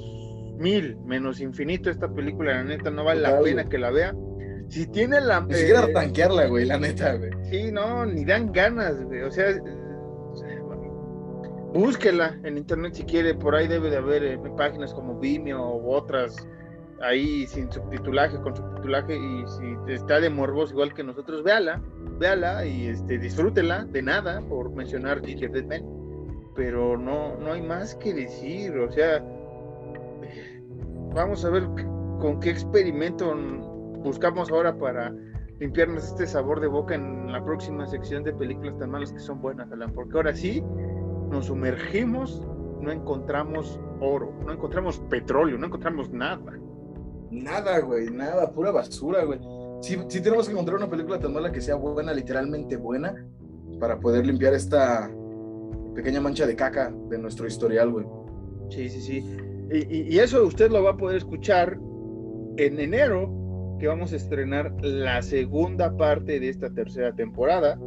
mil, 0.58 0.98
menos 1.06 1.40
infinito 1.40 1.90
a 1.90 1.94
esta 1.94 2.12
película, 2.12 2.54
la 2.56 2.64
neta, 2.64 2.92
no 2.92 3.04
vale 3.04 3.22
la 3.22 3.40
pena 3.40 3.68
que 3.68 3.78
la 3.78 3.92
vea. 3.92 4.16
Si 4.68 4.86
tiene 4.88 5.20
la... 5.22 5.42
Ni 5.42 5.54
siquiera 5.54 5.86
eh, 5.86 5.94
tanquearla, 5.94 6.48
güey, 6.48 6.66
la 6.66 6.78
neta, 6.78 7.16
güey. 7.16 7.32
Sí, 7.50 7.72
no, 7.72 8.06
ni 8.06 8.24
dan 8.24 8.52
ganas, 8.52 9.04
güey. 9.04 9.22
O 9.22 9.32
sea, 9.32 9.48
búsquela 11.74 12.38
en 12.44 12.58
internet 12.58 12.94
si 12.94 13.04
quiere, 13.04 13.34
por 13.34 13.56
ahí 13.56 13.68
debe 13.68 13.90
de 13.90 13.98
haber 13.98 14.24
eh, 14.24 14.40
páginas 14.58 14.94
como 14.94 15.20
Vimeo 15.20 15.78
u 15.78 15.92
otras 15.92 16.36
ahí 17.02 17.48
sin 17.48 17.72
subtitulaje, 17.72 18.40
con 18.42 18.56
subtitulaje 18.56 19.18
y 19.18 19.46
si 19.48 19.94
está 19.94 20.20
de 20.20 20.30
morbos 20.30 20.72
igual 20.72 20.94
que 20.94 21.04
nosotros, 21.04 21.44
véala, 21.44 21.82
véala 22.20 22.66
y 22.66 22.88
este, 22.88 23.18
disfrútela 23.18 23.86
de 23.86 24.02
nada 24.02 24.42
por 24.42 24.72
mencionar 24.72 25.26
Ginger 25.26 25.52
Dead 25.52 25.82
pero 26.56 26.98
no, 26.98 27.38
no 27.38 27.54
hay 27.54 27.62
más 27.62 27.96
que 27.96 28.14
decir, 28.14 28.78
o 28.78 28.92
sea, 28.92 29.24
vamos 31.16 31.46
a 31.46 31.50
ver 31.50 31.64
con 32.20 32.40
qué 32.42 32.50
experimento 32.50 33.34
buscamos 34.04 34.52
ahora 34.52 34.78
para 34.78 35.14
limpiarnos 35.60 36.04
este 36.04 36.28
sabor 36.28 36.60
de 36.60 36.68
boca 36.68 36.96
en 36.96 37.32
la 37.32 37.44
próxima 37.44 37.86
sección 37.86 38.24
de 38.24 38.34
películas 38.34 38.78
tan 38.78 38.92
malas 38.92 39.14
que 39.14 39.20
son 39.20 39.42
buenas, 39.42 39.72
Alan, 39.72 39.94
porque 39.94 40.18
ahora 40.18 40.34
sí 40.34 40.62
nos 41.30 41.46
sumergimos, 41.46 42.46
no 42.82 42.92
encontramos 42.92 43.80
oro, 44.02 44.34
no 44.46 44.52
encontramos 44.52 45.00
petróleo, 45.10 45.58
no 45.58 45.68
encontramos 45.68 46.10
nada. 46.12 46.60
Nada, 47.32 47.80
güey, 47.80 48.10
nada, 48.10 48.52
pura 48.52 48.72
basura, 48.72 49.24
güey. 49.24 49.40
Sí, 49.82 49.98
sí 50.08 50.22
tenemos 50.22 50.48
que 50.48 50.54
encontrar 50.54 50.78
una 50.78 50.90
película 50.90 51.20
tan 51.20 51.34
mala 51.34 51.52
que 51.52 51.62
sea 51.62 51.76
buena, 51.76 52.14
literalmente 52.14 52.76
buena, 52.76 53.26
para 53.80 54.00
poder 54.00 54.26
limpiar 54.26 54.54
esta 54.54 55.10
pequeña 55.96 56.22
mancha 56.22 56.46
de 56.46 56.56
caca 56.56 56.94
de 57.10 57.18
nuestro 57.18 57.48
historial, 57.48 57.92
güey. 57.92 58.06
Sí, 58.70 58.90
sí, 58.90 59.02
sí. 59.02 59.38
Y, 59.72 60.18
eso 60.18 60.46
usted 60.46 60.72
lo 60.72 60.84
va 60.84 60.92
a 60.92 60.98
poder 60.98 61.18
escuchar 61.18 61.80
en 62.58 62.80
enero, 62.80 63.32
que 63.80 63.88
vamos 63.88 64.12
a 64.14 64.16
estrenar 64.16 64.74
la 64.82 65.22
segunda 65.22 65.96
parte 65.96 66.40
de 66.40 66.50
esta 66.50 66.70
tercera 66.74 67.14
temporada. 67.16 67.80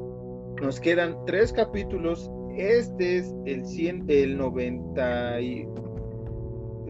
Nos 0.62 0.80
quedan 0.80 1.16
tres 1.26 1.52
capítulos. 1.52 2.30
Este 2.56 3.18
es 3.18 3.34
el 3.46 3.66
100, 3.66 4.04
el 4.08 4.38
90 4.38 5.40
y 5.40 5.66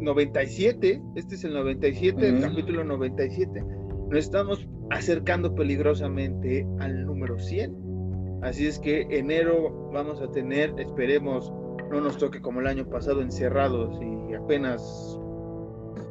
97. 0.02 1.02
Este 1.16 1.34
es 1.34 1.44
el 1.44 1.54
97, 1.54 2.28
el 2.28 2.40
capítulo 2.40 2.84
97. 2.84 3.64
Nos 4.08 4.18
estamos 4.18 4.68
acercando 4.90 5.54
peligrosamente 5.54 6.66
al 6.80 7.06
número 7.06 7.38
100. 7.38 8.40
Así 8.42 8.66
es 8.66 8.78
que 8.78 9.06
enero 9.10 9.90
vamos 9.92 10.20
a 10.20 10.30
tener, 10.30 10.74
esperemos, 10.78 11.52
no 11.90 12.00
nos 12.00 12.18
toque 12.18 12.40
como 12.40 12.60
el 12.60 12.66
año 12.66 12.88
pasado 12.88 13.22
encerrados 13.22 13.98
y 14.02 14.34
apenas 14.34 15.18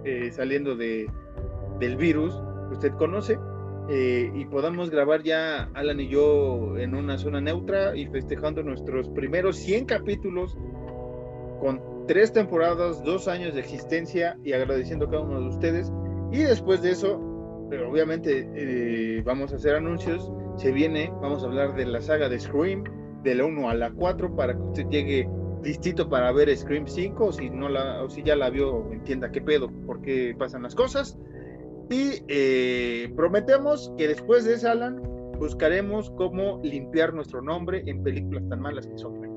eh, 0.05 0.31
saliendo 0.31 0.75
de, 0.75 1.07
del 1.79 1.97
virus 1.97 2.33
que 2.69 2.75
usted 2.75 2.91
conoce 2.93 3.37
eh, 3.89 4.31
y 4.33 4.45
podamos 4.45 4.89
grabar 4.89 5.23
ya 5.23 5.69
Alan 5.73 5.99
y 5.99 6.07
yo 6.07 6.77
en 6.77 6.95
una 6.95 7.17
zona 7.17 7.41
neutra 7.41 7.95
y 7.95 8.05
festejando 8.07 8.63
nuestros 8.63 9.09
primeros 9.09 9.57
100 9.57 9.85
capítulos 9.85 10.57
con 11.59 11.90
tres 12.07 12.33
temporadas, 12.33 13.03
dos 13.03 13.27
años 13.27 13.53
de 13.53 13.61
existencia 13.61 14.37
y 14.43 14.53
agradeciendo 14.53 15.05
a 15.05 15.09
cada 15.09 15.23
uno 15.23 15.41
de 15.41 15.47
ustedes. 15.47 15.91
Y 16.31 16.39
después 16.39 16.81
de 16.81 16.91
eso, 16.91 17.19
obviamente 17.89 18.49
eh, 18.55 19.21
vamos 19.25 19.53
a 19.53 19.55
hacer 19.55 19.75
anuncios, 19.75 20.31
se 20.57 20.71
viene, 20.71 21.11
vamos 21.21 21.43
a 21.43 21.47
hablar 21.47 21.75
de 21.75 21.85
la 21.85 22.01
saga 22.01 22.29
de 22.29 22.39
Scream, 22.39 22.83
de 23.23 23.35
la 23.35 23.45
1 23.45 23.69
a 23.69 23.73
la 23.73 23.91
4, 23.91 24.35
para 24.35 24.53
que 24.53 24.61
usted 24.61 24.87
llegue 24.89 25.29
listito 25.63 26.09
para 26.09 26.31
ver 26.31 26.55
Scream 26.55 26.87
5, 26.87 27.25
o 27.25 27.31
si, 27.31 27.49
no 27.49 27.69
la, 27.69 28.03
o 28.03 28.09
si 28.09 28.23
ya 28.23 28.35
la 28.35 28.49
vio, 28.49 28.91
entienda 28.91 29.31
qué 29.31 29.41
pedo, 29.41 29.69
por 29.85 30.01
qué 30.01 30.35
pasan 30.37 30.63
las 30.63 30.75
cosas. 30.75 31.17
Y 31.89 32.23
eh, 32.27 33.11
prometemos 33.15 33.93
que 33.97 34.07
después 34.07 34.45
de 34.45 34.53
esa, 34.53 34.71
Alan, 34.71 35.01
buscaremos 35.37 36.11
cómo 36.11 36.61
limpiar 36.63 37.13
nuestro 37.13 37.41
nombre 37.41 37.83
en 37.85 38.03
películas 38.03 38.47
tan 38.47 38.61
malas 38.61 38.87
que 38.87 38.97
son. 38.97 39.30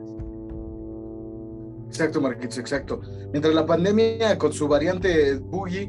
Exacto, 1.94 2.20
Marquitos, 2.20 2.58
exacto. 2.58 3.00
Mientras 3.30 3.54
la 3.54 3.64
pandemia 3.64 4.36
con 4.36 4.52
su 4.52 4.66
variante 4.66 5.38
Boogie 5.38 5.88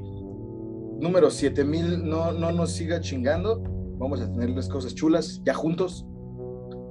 número 0.99 1.32
7000 1.32 2.08
no, 2.08 2.32
no 2.32 2.51
nos 2.51 2.74
siga 2.74 2.99
chingando, 2.99 3.64
vamos 3.97 4.22
a 4.22 4.32
tenerles 4.32 4.70
cosas 4.70 4.93
chulas 4.93 5.41
ya 5.43 5.56
juntos. 5.56 6.06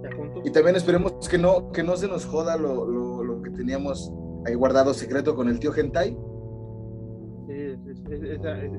Ya 0.02 0.16
juntos. 0.16 0.42
Y 0.44 0.50
también 0.50 0.74
esperemos 0.74 1.12
que 1.28 1.38
no, 1.38 1.70
que 1.70 1.84
no 1.84 1.96
se 1.96 2.08
nos 2.08 2.24
joda 2.26 2.56
lo, 2.56 2.84
lo, 2.86 3.22
lo 3.22 3.40
que 3.40 3.50
teníamos 3.50 4.12
ahí 4.46 4.54
guardado 4.54 4.92
secreto 4.92 5.36
con 5.36 5.48
el 5.48 5.60
tío 5.60 5.70
Gentai 5.70 6.18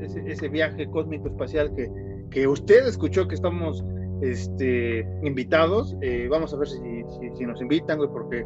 ese, 0.01 0.29
ese, 0.29 0.49
viaje 0.49 0.89
cósmico 0.89 1.29
espacial 1.29 1.73
que, 1.73 1.89
que 2.29 2.45
usted 2.45 2.85
escuchó 2.87 3.25
que 3.25 3.35
estamos 3.35 3.85
este, 4.21 5.07
invitados. 5.23 5.95
Eh, 6.01 6.27
vamos 6.29 6.53
a 6.53 6.57
ver 6.57 6.67
si, 6.67 6.79
si, 7.37 7.45
nos 7.45 7.61
invitan, 7.61 7.97
güey, 7.97 8.09
porque 8.09 8.45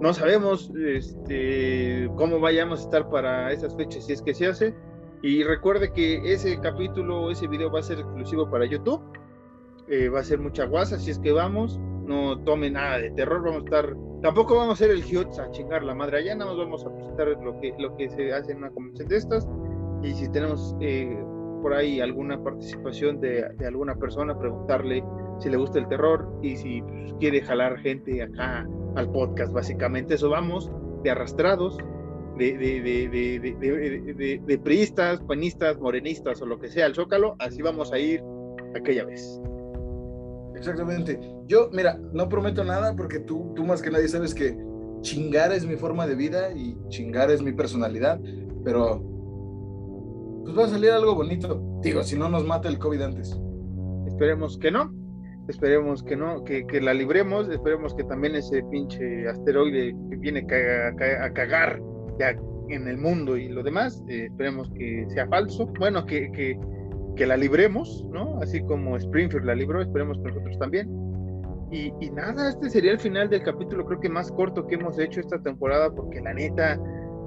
no 0.00 0.14
sabemos 0.14 0.70
este, 0.76 2.10
cómo 2.16 2.40
vayamos 2.40 2.80
a 2.80 2.82
estar 2.84 3.08
para 3.10 3.52
esas 3.52 3.76
fechas, 3.76 4.06
si 4.06 4.12
es 4.12 4.22
que 4.22 4.34
se 4.34 4.46
hace. 4.46 4.74
Y 5.22 5.42
recuerde 5.44 5.92
que 5.92 6.32
ese 6.32 6.58
capítulo, 6.60 7.30
ese 7.30 7.46
video 7.46 7.70
va 7.70 7.80
a 7.80 7.82
ser 7.82 7.98
exclusivo 7.98 8.50
para 8.50 8.64
YouTube. 8.64 9.02
Eh, 9.88 10.08
va 10.08 10.20
a 10.20 10.24
ser 10.24 10.38
mucha 10.38 10.64
guasa, 10.64 10.98
si 10.98 11.10
es 11.10 11.18
que 11.18 11.32
vamos. 11.32 11.78
No 12.06 12.38
tome 12.44 12.70
nada 12.70 12.98
de 12.98 13.10
terror, 13.10 13.42
vamos 13.42 13.62
a 13.62 13.64
estar 13.64 13.96
Tampoco 14.22 14.54
vamos 14.54 14.72
a 14.80 14.84
hacer 14.84 14.90
el 14.90 15.02
Hughes 15.02 15.38
a 15.38 15.50
chingar 15.50 15.82
la 15.82 15.94
madre 15.94 16.18
allá, 16.18 16.34
nada 16.34 16.50
más 16.50 16.58
vamos 16.58 16.84
a 16.84 16.94
presentar 16.94 17.28
lo 17.42 17.58
que, 17.58 17.74
lo 17.78 17.96
que 17.96 18.10
se 18.10 18.34
hace 18.34 18.52
en 18.52 18.58
una 18.58 18.70
convención 18.70 19.08
de 19.08 19.16
estas. 19.16 19.48
Y 20.02 20.12
si 20.12 20.30
tenemos 20.30 20.76
eh, 20.80 21.24
por 21.62 21.72
ahí 21.72 22.00
alguna 22.00 22.42
participación 22.42 23.18
de, 23.20 23.46
alguna 23.66 23.94
persona, 23.94 24.38
preguntarle 24.38 25.02
si 25.40 25.48
le 25.48 25.56
gusta 25.56 25.78
el 25.78 25.88
terror 25.88 26.28
y 26.42 26.56
si 26.56 26.82
pues, 26.82 27.14
quiere 27.18 27.42
jalar 27.42 27.78
gente 27.78 28.22
acá 28.22 28.66
al 28.96 29.10
podcast, 29.10 29.52
básicamente. 29.52 30.14
Eso 30.14 30.30
vamos, 30.30 30.70
de 31.02 31.10
arrastrados, 31.10 31.76
de, 32.38 32.56
de, 32.56 34.40
de 34.46 34.58
priistas, 34.58 35.20
panistas, 35.22 35.78
morenistas 35.78 36.40
o 36.40 36.46
lo 36.46 36.58
que 36.58 36.68
sea, 36.68 36.86
al 36.86 36.94
Zócalo, 36.94 37.36
así 37.38 37.60
vamos 37.60 37.92
a 37.92 37.98
ir 37.98 38.22
aquella 38.74 39.04
vez. 39.04 39.40
Exactamente. 40.56 41.18
Yo, 41.46 41.70
mira, 41.72 41.98
no 42.12 42.28
prometo 42.28 42.64
nada 42.64 42.94
porque 42.94 43.20
tú, 43.20 43.52
tú 43.56 43.64
más 43.64 43.82
que 43.82 43.90
nadie 43.90 44.08
sabes 44.08 44.34
que 44.34 44.56
chingar 45.00 45.52
es 45.52 45.66
mi 45.66 45.76
forma 45.76 46.06
de 46.06 46.14
vida 46.14 46.52
y 46.52 46.76
chingar 46.88 47.30
es 47.30 47.42
mi 47.42 47.52
personalidad, 47.52 48.20
pero 48.62 49.02
pues 50.44 50.58
va 50.58 50.64
a 50.64 50.68
salir 50.68 50.90
algo 50.90 51.14
bonito. 51.14 51.62
Digo, 51.82 52.02
si 52.02 52.18
no 52.18 52.28
nos 52.28 52.44
mata 52.44 52.68
el 52.68 52.78
COVID 52.78 53.00
antes. 53.00 53.40
Esperemos 54.06 54.58
que 54.58 54.70
no. 54.70 54.99
Esperemos 55.50 56.02
que 56.02 56.16
no, 56.16 56.42
que, 56.44 56.66
que 56.66 56.80
la 56.80 56.94
libremos. 56.94 57.48
Esperemos 57.48 57.94
que 57.94 58.04
también 58.04 58.34
ese 58.34 58.62
pinche 58.70 59.28
asteroide 59.28 59.94
que 60.10 60.16
viene 60.16 60.46
a, 60.50 61.24
a 61.24 61.32
cagar 61.32 61.80
ya 62.18 62.34
en 62.68 62.88
el 62.88 62.96
mundo 62.96 63.36
y 63.36 63.48
lo 63.48 63.62
demás, 63.62 64.02
eh, 64.08 64.26
esperemos 64.30 64.70
que 64.78 65.04
sea 65.08 65.26
falso. 65.26 65.66
Bueno, 65.78 66.06
que, 66.06 66.30
que 66.32 66.56
que 67.16 67.26
la 67.26 67.36
libremos, 67.36 68.06
¿no? 68.10 68.38
Así 68.40 68.62
como 68.62 68.96
Springfield 68.96 69.44
la 69.44 69.54
libró, 69.54 69.82
esperemos 69.82 70.16
que 70.18 70.28
nosotros 70.28 70.58
también. 70.58 70.88
Y, 71.70 71.92
y, 72.00 72.10
nada, 72.10 72.48
este 72.48 72.70
sería 72.70 72.92
el 72.92 72.98
final 72.98 73.28
del 73.28 73.42
capítulo, 73.42 73.84
creo 73.84 74.00
que 74.00 74.08
más 74.08 74.32
corto 74.32 74.66
que 74.66 74.74
hemos 74.74 74.98
hecho 74.98 75.20
esta 75.20 75.38
temporada, 75.38 75.90
porque 75.94 76.20
la 76.20 76.34
neta, 76.34 76.80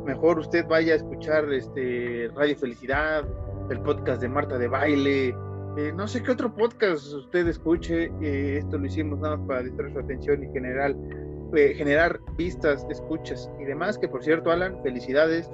mejor 0.05 0.39
usted 0.39 0.65
vaya 0.67 0.93
a 0.93 0.95
escuchar 0.97 1.51
este 1.53 2.28
Radio 2.36 2.57
Felicidad, 2.57 3.24
el 3.69 3.80
podcast 3.82 4.21
de 4.21 4.28
Marta 4.30 4.57
de 4.57 4.67
Baile, 4.67 5.36
eh, 5.76 5.91
no 5.95 6.07
sé 6.07 6.21
qué 6.21 6.32
otro 6.32 6.53
podcast 6.53 7.11
usted 7.13 7.47
escuche, 7.47 8.11
eh, 8.21 8.57
esto 8.59 8.78
lo 8.78 8.86
hicimos 8.86 9.19
nada 9.19 9.38
más 9.38 9.47
para 9.47 9.63
distraer 9.63 9.91
su 9.91 9.99
atención 9.99 10.43
y 10.43 10.47
general, 10.53 10.95
eh, 11.55 11.74
generar 11.76 12.19
vistas, 12.38 12.86
escuchas 12.91 13.49
y 13.59 13.63
demás, 13.63 13.97
que 13.97 14.07
por 14.07 14.24
cierto, 14.24 14.51
Alan, 14.51 14.84
felicidades. 14.84 15.49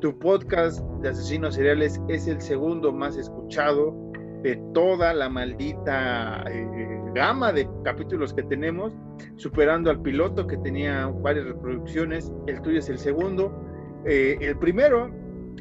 Tu 0.00 0.18
podcast 0.18 0.80
de 1.02 1.10
asesinos 1.10 1.54
seriales 1.54 2.00
es 2.08 2.26
el 2.26 2.40
segundo 2.40 2.92
más 2.92 3.16
escuchado 3.16 3.94
de 4.42 4.56
toda 4.74 5.14
la 5.14 5.28
maldita 5.28 6.44
gama 7.14 7.52
de 7.52 7.68
capítulos 7.84 8.34
que 8.34 8.42
tenemos, 8.42 8.92
superando 9.36 9.90
al 9.90 10.02
piloto 10.02 10.48
que 10.48 10.56
tenía 10.56 11.06
varias 11.06 11.46
reproducciones. 11.46 12.32
El 12.48 12.60
tuyo 12.62 12.80
es 12.80 12.88
el 12.88 12.98
segundo. 12.98 13.52
El 14.04 14.56
primero 14.58 15.10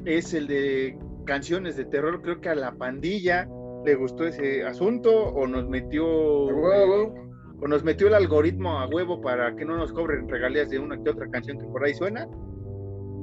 es 0.05 0.33
el 0.33 0.47
de 0.47 0.97
canciones 1.25 1.75
de 1.75 1.85
terror. 1.85 2.21
Creo 2.21 2.41
que 2.41 2.49
a 2.49 2.55
la 2.55 2.71
pandilla 2.71 3.47
le 3.85 3.95
gustó 3.95 4.25
ese 4.25 4.63
asunto 4.63 5.11
o 5.11 5.47
nos 5.47 5.67
metió 5.67 6.05
o 6.07 7.67
nos 7.67 7.83
metió 7.83 8.07
el 8.07 8.13
algoritmo 8.13 8.79
a 8.79 8.87
huevo 8.87 9.21
para 9.21 9.55
que 9.55 9.65
no 9.65 9.77
nos 9.77 9.91
cobren 9.91 10.27
regalías 10.27 10.69
de 10.69 10.79
una 10.79 11.01
que 11.01 11.09
otra 11.09 11.29
canción 11.29 11.57
que 11.59 11.65
por 11.65 11.83
ahí 11.83 11.93
suena. 11.93 12.27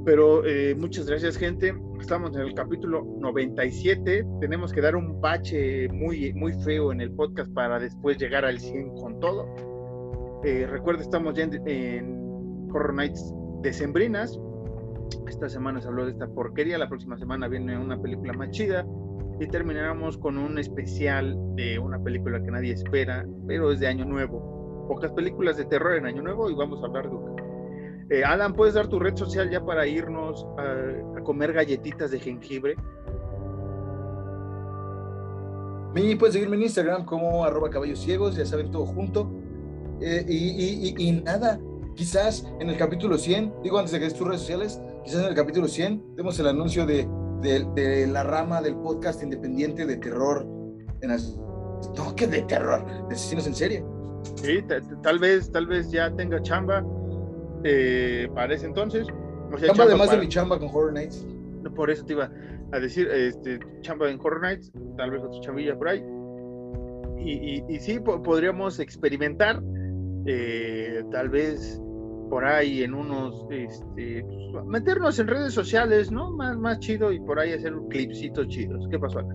Pero 0.04 0.44
eh, 0.46 0.74
muchas 0.76 1.06
gracias, 1.06 1.36
gente. 1.36 1.74
Estamos 2.00 2.36
en 2.36 2.42
el 2.42 2.54
capítulo 2.54 3.04
97. 3.18 4.24
Tenemos 4.40 4.72
que 4.72 4.80
dar 4.80 4.94
un 4.94 5.20
bache 5.20 5.88
muy, 5.88 6.32
muy 6.34 6.52
feo 6.62 6.92
en 6.92 7.00
el 7.00 7.10
podcast 7.10 7.52
para 7.52 7.80
después 7.80 8.16
llegar 8.18 8.44
al 8.44 8.60
100 8.60 8.94
con 8.94 9.18
todo. 9.20 9.46
Eh, 10.44 10.66
recuerda, 10.70 11.02
estamos 11.02 11.34
ya 11.34 11.44
en, 11.44 11.68
en 11.68 12.68
Horror 12.70 12.94
Nights 12.94 13.34
decembrinas. 13.62 14.38
Esta 15.26 15.48
semana 15.48 15.80
se 15.80 15.88
habló 15.88 16.04
de 16.04 16.12
esta 16.12 16.28
porquería. 16.28 16.78
La 16.78 16.88
próxima 16.88 17.16
semana 17.18 17.48
viene 17.48 17.76
una 17.76 18.00
película 18.00 18.32
más 18.34 18.50
chida 18.50 18.86
y 19.38 19.46
terminamos 19.48 20.16
con 20.16 20.38
un 20.38 20.58
especial 20.58 21.36
de 21.56 21.78
una 21.78 21.98
película 22.02 22.42
que 22.42 22.50
nadie 22.50 22.72
espera, 22.72 23.26
pero 23.46 23.70
es 23.70 23.80
de 23.80 23.86
Año 23.86 24.04
Nuevo. 24.04 24.86
Pocas 24.88 25.12
películas 25.12 25.56
de 25.56 25.66
terror 25.66 25.96
en 25.96 26.06
Año 26.06 26.22
Nuevo 26.22 26.50
y 26.50 26.54
vamos 26.54 26.82
a 26.82 26.86
hablar 26.86 27.10
de 27.10 27.16
una. 27.16 27.42
Eh, 28.08 28.24
Alan, 28.24 28.54
¿puedes 28.54 28.74
dar 28.74 28.86
tu 28.86 28.98
red 28.98 29.16
social 29.16 29.50
ya 29.50 29.64
para 29.64 29.86
irnos 29.86 30.46
a, 30.58 31.22
comer 31.22 31.52
galletitas 31.52 32.12
de 32.12 32.20
jengibre? 32.20 32.76
Me 35.92 36.16
puedes 36.16 36.34
seguirme 36.34 36.56
en 36.56 36.62
Instagram 36.62 37.04
como 37.04 37.44
arroba 37.44 37.68
caballos 37.68 37.98
ciegos, 37.98 38.36
ya 38.36 38.46
saben 38.46 38.70
todo 38.70 38.86
junto. 38.86 39.30
Eh, 40.00 40.24
y, 40.28 40.94
y, 40.94 41.08
y, 41.08 41.12
nada, 41.22 41.58
quizás 41.94 42.46
en 42.60 42.68
el 42.68 42.76
capítulo 42.76 43.18
100, 43.18 43.54
digo 43.62 43.78
antes 43.78 43.92
de 43.92 43.98
que 43.98 44.04
des 44.04 44.14
tus 44.14 44.26
redes 44.26 44.42
sociales, 44.42 44.80
quizás 45.04 45.22
en 45.22 45.28
el 45.28 45.34
capítulo 45.34 45.66
100 45.66 46.16
demos 46.16 46.38
el 46.38 46.46
anuncio 46.46 46.86
de 46.86 47.08
de, 47.46 48.06
la 48.06 48.24
rama 48.24 48.60
del 48.60 48.76
podcast 48.76 49.22
independiente 49.22 49.86
de 49.86 49.96
terror 49.96 50.46
en 51.00 51.10
No, 51.96 52.14
que 52.16 52.26
de 52.26 52.42
terror, 52.42 52.84
de 53.08 53.14
asesinos 53.14 53.46
en 53.46 53.54
serie. 53.54 53.84
Sí, 54.36 54.64
tal 55.02 55.18
vez, 55.18 55.50
tal 55.52 55.66
vez 55.66 55.90
ya 55.90 56.10
tenga 56.14 56.42
chamba 56.42 56.84
eh, 57.64 58.28
para 58.34 58.54
ese 58.54 58.66
entonces. 58.66 59.06
chamba, 59.64 59.84
además 59.84 60.10
de 60.10 60.18
mi 60.18 60.28
chamba 60.28 60.58
con 60.58 60.68
Horror 60.68 60.92
Nights. 60.92 61.26
Por 61.74 61.90
eso 61.90 62.04
te 62.04 62.12
iba 62.12 62.30
a 62.72 62.78
decir, 62.78 63.08
este, 63.08 63.58
chamba 63.82 64.10
en 64.10 64.18
Horror 64.20 64.42
Nights, 64.42 64.72
tal 64.96 65.10
vez 65.10 65.22
otra 65.22 65.40
chambilla 65.40 65.76
por 65.76 65.88
ahí. 65.88 66.04
Y, 67.18 67.62
y, 67.68 67.80
sí, 67.80 67.98
podríamos 67.98 68.78
experimentar, 68.78 69.60
eh, 70.26 71.02
tal 71.10 71.28
vez 71.28 71.80
por 72.28 72.44
ahí 72.44 72.82
en 72.82 72.94
unos, 72.94 73.46
este, 73.50 74.24
meternos 74.66 75.18
en 75.18 75.28
redes 75.28 75.54
sociales, 75.54 76.10
¿no? 76.10 76.30
Más, 76.30 76.56
más 76.56 76.78
chido 76.80 77.12
y 77.12 77.20
por 77.20 77.38
ahí 77.38 77.52
hacer 77.52 77.74
un 77.74 77.88
clipcitos 77.88 78.48
chidos. 78.48 78.86
¿Qué 78.90 78.98
pasó 78.98 79.20
acá? 79.20 79.34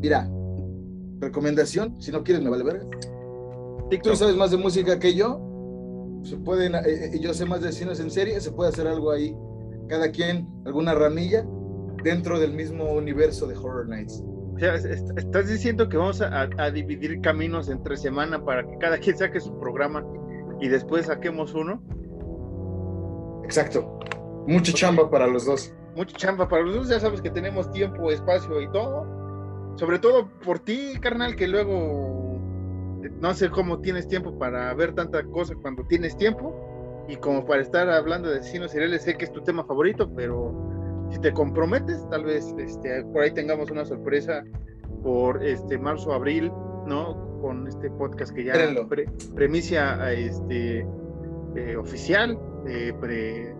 Mira, 0.00 0.30
recomendación, 1.20 2.00
si 2.00 2.10
no 2.10 2.24
quieres 2.24 2.42
me 2.42 2.50
vale 2.50 2.64
verga. 2.64 2.86
Tú 4.02 4.16
sabes 4.16 4.36
más 4.36 4.50
de 4.50 4.56
música 4.56 4.98
que 4.98 5.14
yo, 5.14 6.20
se 6.22 6.36
pueden, 6.36 6.74
eh, 6.74 6.80
eh, 6.86 7.18
yo 7.20 7.34
sé 7.34 7.44
más 7.44 7.60
de 7.60 7.72
cines 7.72 8.00
en 8.00 8.10
serie, 8.10 8.40
se 8.40 8.52
puede 8.52 8.70
hacer 8.70 8.86
algo 8.86 9.10
ahí, 9.10 9.36
cada 9.88 10.10
quien, 10.10 10.48
alguna 10.64 10.94
ramilla 10.94 11.44
dentro 12.02 12.38
del 12.38 12.52
mismo 12.52 12.92
universo 12.92 13.46
de 13.46 13.56
Horror 13.56 13.88
Nights. 13.88 14.22
O 14.54 14.58
sea, 14.58 14.74
estás 14.74 15.48
diciendo 15.48 15.88
que 15.88 15.96
vamos 15.96 16.20
a, 16.20 16.48
a, 16.56 16.70
dividir 16.70 17.20
caminos 17.20 17.68
entre 17.68 17.96
semana 17.96 18.44
para 18.44 18.66
que 18.66 18.76
cada 18.78 18.98
quien 18.98 19.16
saque 19.16 19.40
su 19.40 19.58
programa 19.58 20.04
y 20.60 20.68
después 20.68 21.06
saquemos 21.06 21.54
uno. 21.54 21.82
Exacto. 23.44 23.98
Mucha 24.46 24.72
chamba 24.72 25.10
para 25.10 25.26
los 25.26 25.46
dos. 25.46 25.74
Mucha 25.96 26.16
chamba 26.16 26.48
para 26.48 26.62
los 26.62 26.74
dos. 26.74 26.88
Ya 26.88 27.00
sabes 27.00 27.20
que 27.20 27.30
tenemos 27.30 27.70
tiempo, 27.70 28.10
espacio 28.10 28.60
y 28.60 28.70
todo. 28.70 29.06
Sobre 29.76 29.98
todo 29.98 30.28
por 30.44 30.58
ti, 30.58 30.94
carnal, 31.00 31.36
que 31.36 31.48
luego 31.48 32.38
no 33.20 33.34
sé 33.34 33.50
cómo 33.50 33.80
tienes 33.80 34.06
tiempo 34.08 34.38
para 34.38 34.72
ver 34.74 34.94
tanta 34.94 35.24
cosa 35.24 35.54
cuando 35.60 35.84
tienes 35.84 36.16
tiempo. 36.16 36.54
Y 37.08 37.16
como 37.16 37.44
para 37.44 37.62
estar 37.62 37.88
hablando 37.90 38.28
de 38.28 38.38
asesinos 38.38 38.70
seriales, 38.70 39.02
sé 39.02 39.16
que 39.16 39.24
es 39.24 39.32
tu 39.32 39.42
tema 39.42 39.64
favorito, 39.64 40.08
pero 40.14 40.54
si 41.10 41.18
te 41.20 41.32
comprometes, 41.32 42.08
tal 42.08 42.24
vez 42.24 42.54
este, 42.58 43.02
por 43.04 43.22
ahí 43.22 43.32
tengamos 43.32 43.70
una 43.70 43.84
sorpresa 43.84 44.44
por 45.02 45.42
este 45.44 45.76
marzo, 45.78 46.12
abril, 46.12 46.52
¿no? 46.86 47.29
Con 47.40 47.66
este 47.66 47.90
podcast 47.90 48.34
que 48.34 48.44
ya 48.44 48.54
premicia 49.34 50.12
este, 50.12 50.86
eh, 51.56 51.76
oficial, 51.76 52.38
eh, 52.66 52.92
pre, 53.00 53.54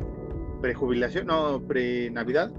prejubilación, 0.61 1.27
no, 1.27 1.63
pre-Navidad. 1.67 2.51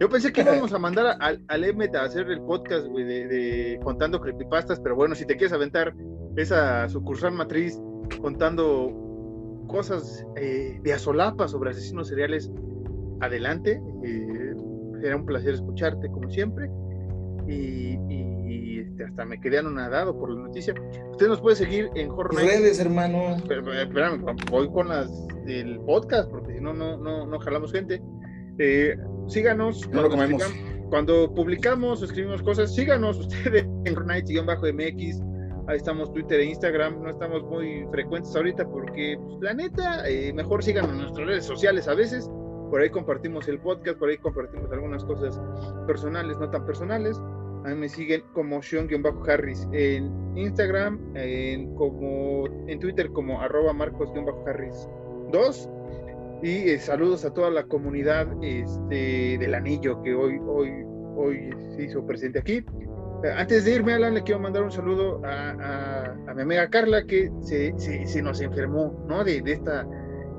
Yo 0.00 0.08
pensé 0.08 0.32
que 0.32 0.42
íbamos 0.42 0.72
a 0.72 0.78
mandar 0.78 1.16
al, 1.20 1.42
al 1.48 1.64
Emmet 1.64 1.94
a 1.94 2.04
hacer 2.04 2.28
el 2.30 2.40
podcast, 2.42 2.86
de, 2.86 3.78
contando 3.82 4.20
creepypastas, 4.20 4.80
pero 4.80 4.96
bueno, 4.96 5.14
si 5.14 5.26
te 5.26 5.36
quieres 5.36 5.52
aventar 5.52 5.94
esa 6.36 6.88
sucursal 6.88 7.32
matriz 7.32 7.78
contando 8.20 8.90
cosas 9.68 10.26
eh, 10.36 10.78
de 10.82 10.92
asolapa 10.92 11.48
sobre 11.48 11.70
asesinos 11.70 12.08
seriales, 12.08 12.50
adelante. 13.20 13.80
Eh, 14.04 14.54
será 15.00 15.16
un 15.16 15.26
placer 15.26 15.54
escucharte, 15.54 16.08
como 16.10 16.28
siempre. 16.30 16.70
y 17.48 18.31
este, 18.80 19.04
hasta 19.04 19.24
me 19.24 19.40
quedé 19.40 19.58
anonadado 19.58 20.18
por 20.18 20.30
la 20.30 20.40
noticia. 20.42 20.74
Usted 21.10 21.28
nos 21.28 21.40
puede 21.40 21.56
seguir 21.56 21.90
en 21.94 22.10
Horror 22.10 22.34
Redes, 22.34 22.80
hermano. 22.80 23.36
Pero, 23.48 23.72
espérame, 23.72 24.24
voy 24.50 24.70
con 24.70 24.88
las 24.88 25.10
del 25.44 25.80
podcast, 25.80 26.30
porque 26.30 26.54
si 26.54 26.60
no, 26.60 26.72
no, 26.72 26.96
no, 26.96 27.38
jalamos 27.40 27.72
gente. 27.72 28.02
Eh, 28.58 28.96
síganos. 29.28 29.88
No 29.90 30.02
lo 30.02 30.10
comemos. 30.10 30.42
Cuando 30.90 31.32
publicamos 31.32 32.02
o 32.02 32.04
escribimos 32.04 32.42
cosas, 32.42 32.74
síganos 32.74 33.18
ustedes 33.20 33.66
en 33.84 33.96
Horror-MX. 33.96 35.22
Ahí 35.68 35.76
estamos 35.76 36.12
Twitter 36.12 36.40
e 36.40 36.44
Instagram. 36.46 37.02
No 37.02 37.10
estamos 37.10 37.42
muy 37.44 37.86
frecuentes 37.90 38.34
ahorita 38.34 38.68
porque, 38.68 39.16
pues, 39.18 39.40
la 39.40 39.54
neta, 39.54 40.08
eh, 40.08 40.32
mejor 40.32 40.62
síganos 40.62 40.90
en 40.90 40.98
nuestras 40.98 41.26
redes 41.26 41.44
sociales 41.44 41.88
a 41.88 41.94
veces. 41.94 42.28
Por 42.70 42.80
ahí 42.80 42.90
compartimos 42.90 43.48
el 43.48 43.58
podcast, 43.60 43.98
por 43.98 44.08
ahí 44.08 44.16
compartimos 44.18 44.72
algunas 44.72 45.04
cosas 45.04 45.38
personales, 45.86 46.38
no 46.38 46.50
tan 46.50 46.64
personales. 46.64 47.20
A 47.64 47.68
mí 47.68 47.74
me 47.76 47.88
siguen 47.88 48.22
como 48.32 48.60
Sean-Harris 48.60 49.68
en 49.72 50.36
Instagram, 50.36 50.98
en, 51.14 51.74
como, 51.76 52.46
en 52.66 52.80
Twitter 52.80 53.08
como 53.12 53.40
arroba 53.40 53.72
Marcos-Harris 53.72 54.88
2. 55.30 55.68
Y 56.42 56.70
eh, 56.70 56.78
saludos 56.80 57.24
a 57.24 57.32
toda 57.32 57.50
la 57.50 57.62
comunidad 57.64 58.26
este, 58.42 59.38
del 59.38 59.54
anillo 59.54 60.02
que 60.02 60.12
hoy, 60.12 60.40
hoy, 60.44 60.70
hoy 61.16 61.50
se 61.76 61.84
hizo 61.84 62.04
presente 62.04 62.40
aquí. 62.40 62.64
Antes 63.36 63.64
de 63.64 63.76
irme, 63.76 63.92
Alan, 63.92 64.14
le 64.14 64.22
quiero 64.22 64.40
mandar 64.40 64.64
un 64.64 64.72
saludo 64.72 65.24
a, 65.24 66.10
a, 66.26 66.34
mi 66.34 66.42
amiga 66.42 66.68
Carla 66.68 67.06
que 67.06 67.30
se, 67.42 67.72
se, 67.78 68.22
nos 68.22 68.40
enfermó 68.40 69.06
¿no? 69.08 69.22
de, 69.22 69.40
de, 69.40 69.52
esta, 69.52 69.86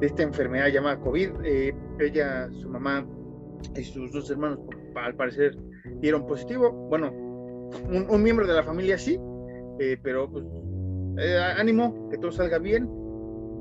de 0.01 0.07
esta 0.07 0.23
enfermedad 0.23 0.67
llamada 0.67 0.99
COVID. 0.99 1.29
Eh, 1.45 1.73
ella, 1.99 2.49
su 2.51 2.67
mamá 2.67 3.07
y 3.73 3.83
sus 3.85 4.11
dos 4.11 4.29
hermanos, 4.29 4.59
al 4.95 5.15
parecer, 5.15 5.55
dieron 6.01 6.25
positivo. 6.25 6.71
Bueno, 6.89 7.11
un, 8.09 8.23
miembro 8.23 8.47
de 8.47 8.53
la 8.53 8.63
familia 8.63 8.97
sí, 8.97 9.19
eh, 9.79 9.97
pero 10.01 10.29
pues 10.29 10.45
eh, 11.17 11.37
ánimo, 11.57 12.09
que 12.09 12.17
todo 12.17 12.31
salga 12.31 12.59
bien. 12.59 12.89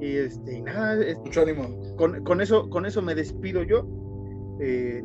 Y 0.01 0.16
este, 0.16 0.62
nada, 0.62 0.97
mucho 1.25 1.43
ánimo. 1.43 1.95
Con, 1.97 2.25
con, 2.25 2.41
eso, 2.41 2.68
con 2.70 2.87
eso 2.87 3.03
me 3.03 3.14
despido 3.14 3.62
yo. 3.62 3.87
Eh, 4.61 5.03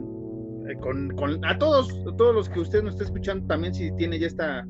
con, 0.82 1.12
con, 1.12 1.44
a 1.46 1.58
todos, 1.58 1.90
a 2.12 2.16
todos 2.18 2.36
los 2.36 2.50
que 2.50 2.60
usted 2.60 2.84
nos 2.84 2.94
está 2.94 3.06
escuchando, 3.06 3.48
también 3.48 3.74
si 3.74 3.92
tiene 3.94 4.20
ya 4.20 4.28
esta, 4.28 4.68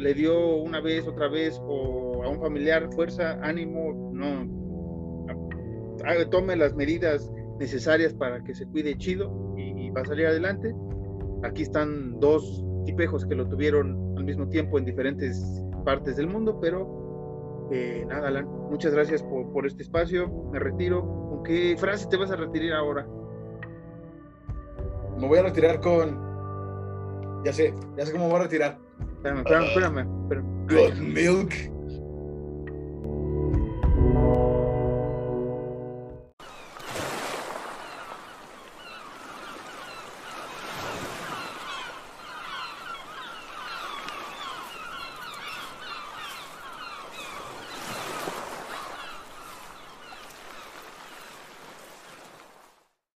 le 0.00 0.14
dio 0.14 0.56
una 0.56 0.80
vez, 0.80 1.06
otra 1.06 1.28
vez, 1.28 1.60
o 1.62 2.22
a 2.24 2.28
un 2.28 2.40
familiar, 2.40 2.88
fuerza, 2.92 3.38
ánimo, 3.40 4.10
no, 4.12 4.62
tome 6.30 6.56
las 6.56 6.74
medidas 6.74 7.30
necesarias 7.60 8.12
para 8.14 8.42
que 8.42 8.54
se 8.54 8.66
cuide 8.66 8.96
chido 8.96 9.54
y 9.56 9.90
va 9.90 10.00
a 10.00 10.04
salir 10.04 10.26
adelante. 10.26 10.74
Aquí 11.42 11.62
están 11.62 12.20
dos 12.20 12.64
tipejos 12.86 13.26
que 13.26 13.34
lo 13.34 13.48
tuvieron 13.48 14.14
al 14.16 14.24
mismo 14.24 14.48
tiempo 14.48 14.78
en 14.78 14.84
diferentes 14.84 15.42
partes 15.84 16.16
del 16.16 16.28
mundo, 16.28 16.58
pero 16.60 17.68
eh, 17.72 18.04
nada, 18.06 18.28
Alan, 18.28 18.46
muchas 18.70 18.92
gracias 18.92 19.22
por, 19.22 19.66
este 19.66 19.82
espacio. 19.82 20.28
Me 20.52 20.58
retiro. 20.58 21.02
¿Con 21.30 21.42
qué 21.42 21.76
frase 21.78 22.06
te 22.08 22.16
vas 22.16 22.30
a 22.30 22.36
retirar 22.36 22.78
ahora? 22.78 23.06
Me 25.18 25.26
voy 25.26 25.38
a 25.38 25.42
retirar 25.42 25.80
con. 25.80 26.32
Ya 27.44 27.52
sé, 27.52 27.74
ya 27.96 28.06
sé 28.06 28.12
cómo 28.12 28.24
me 28.24 28.30
voy 28.30 28.40
a 28.40 28.44
retirar. 28.44 28.78
Espérame, 29.16 29.38
espérame, 29.40 29.98
espérame. 30.22 30.66
Good 30.68 31.00
milk 31.00 31.71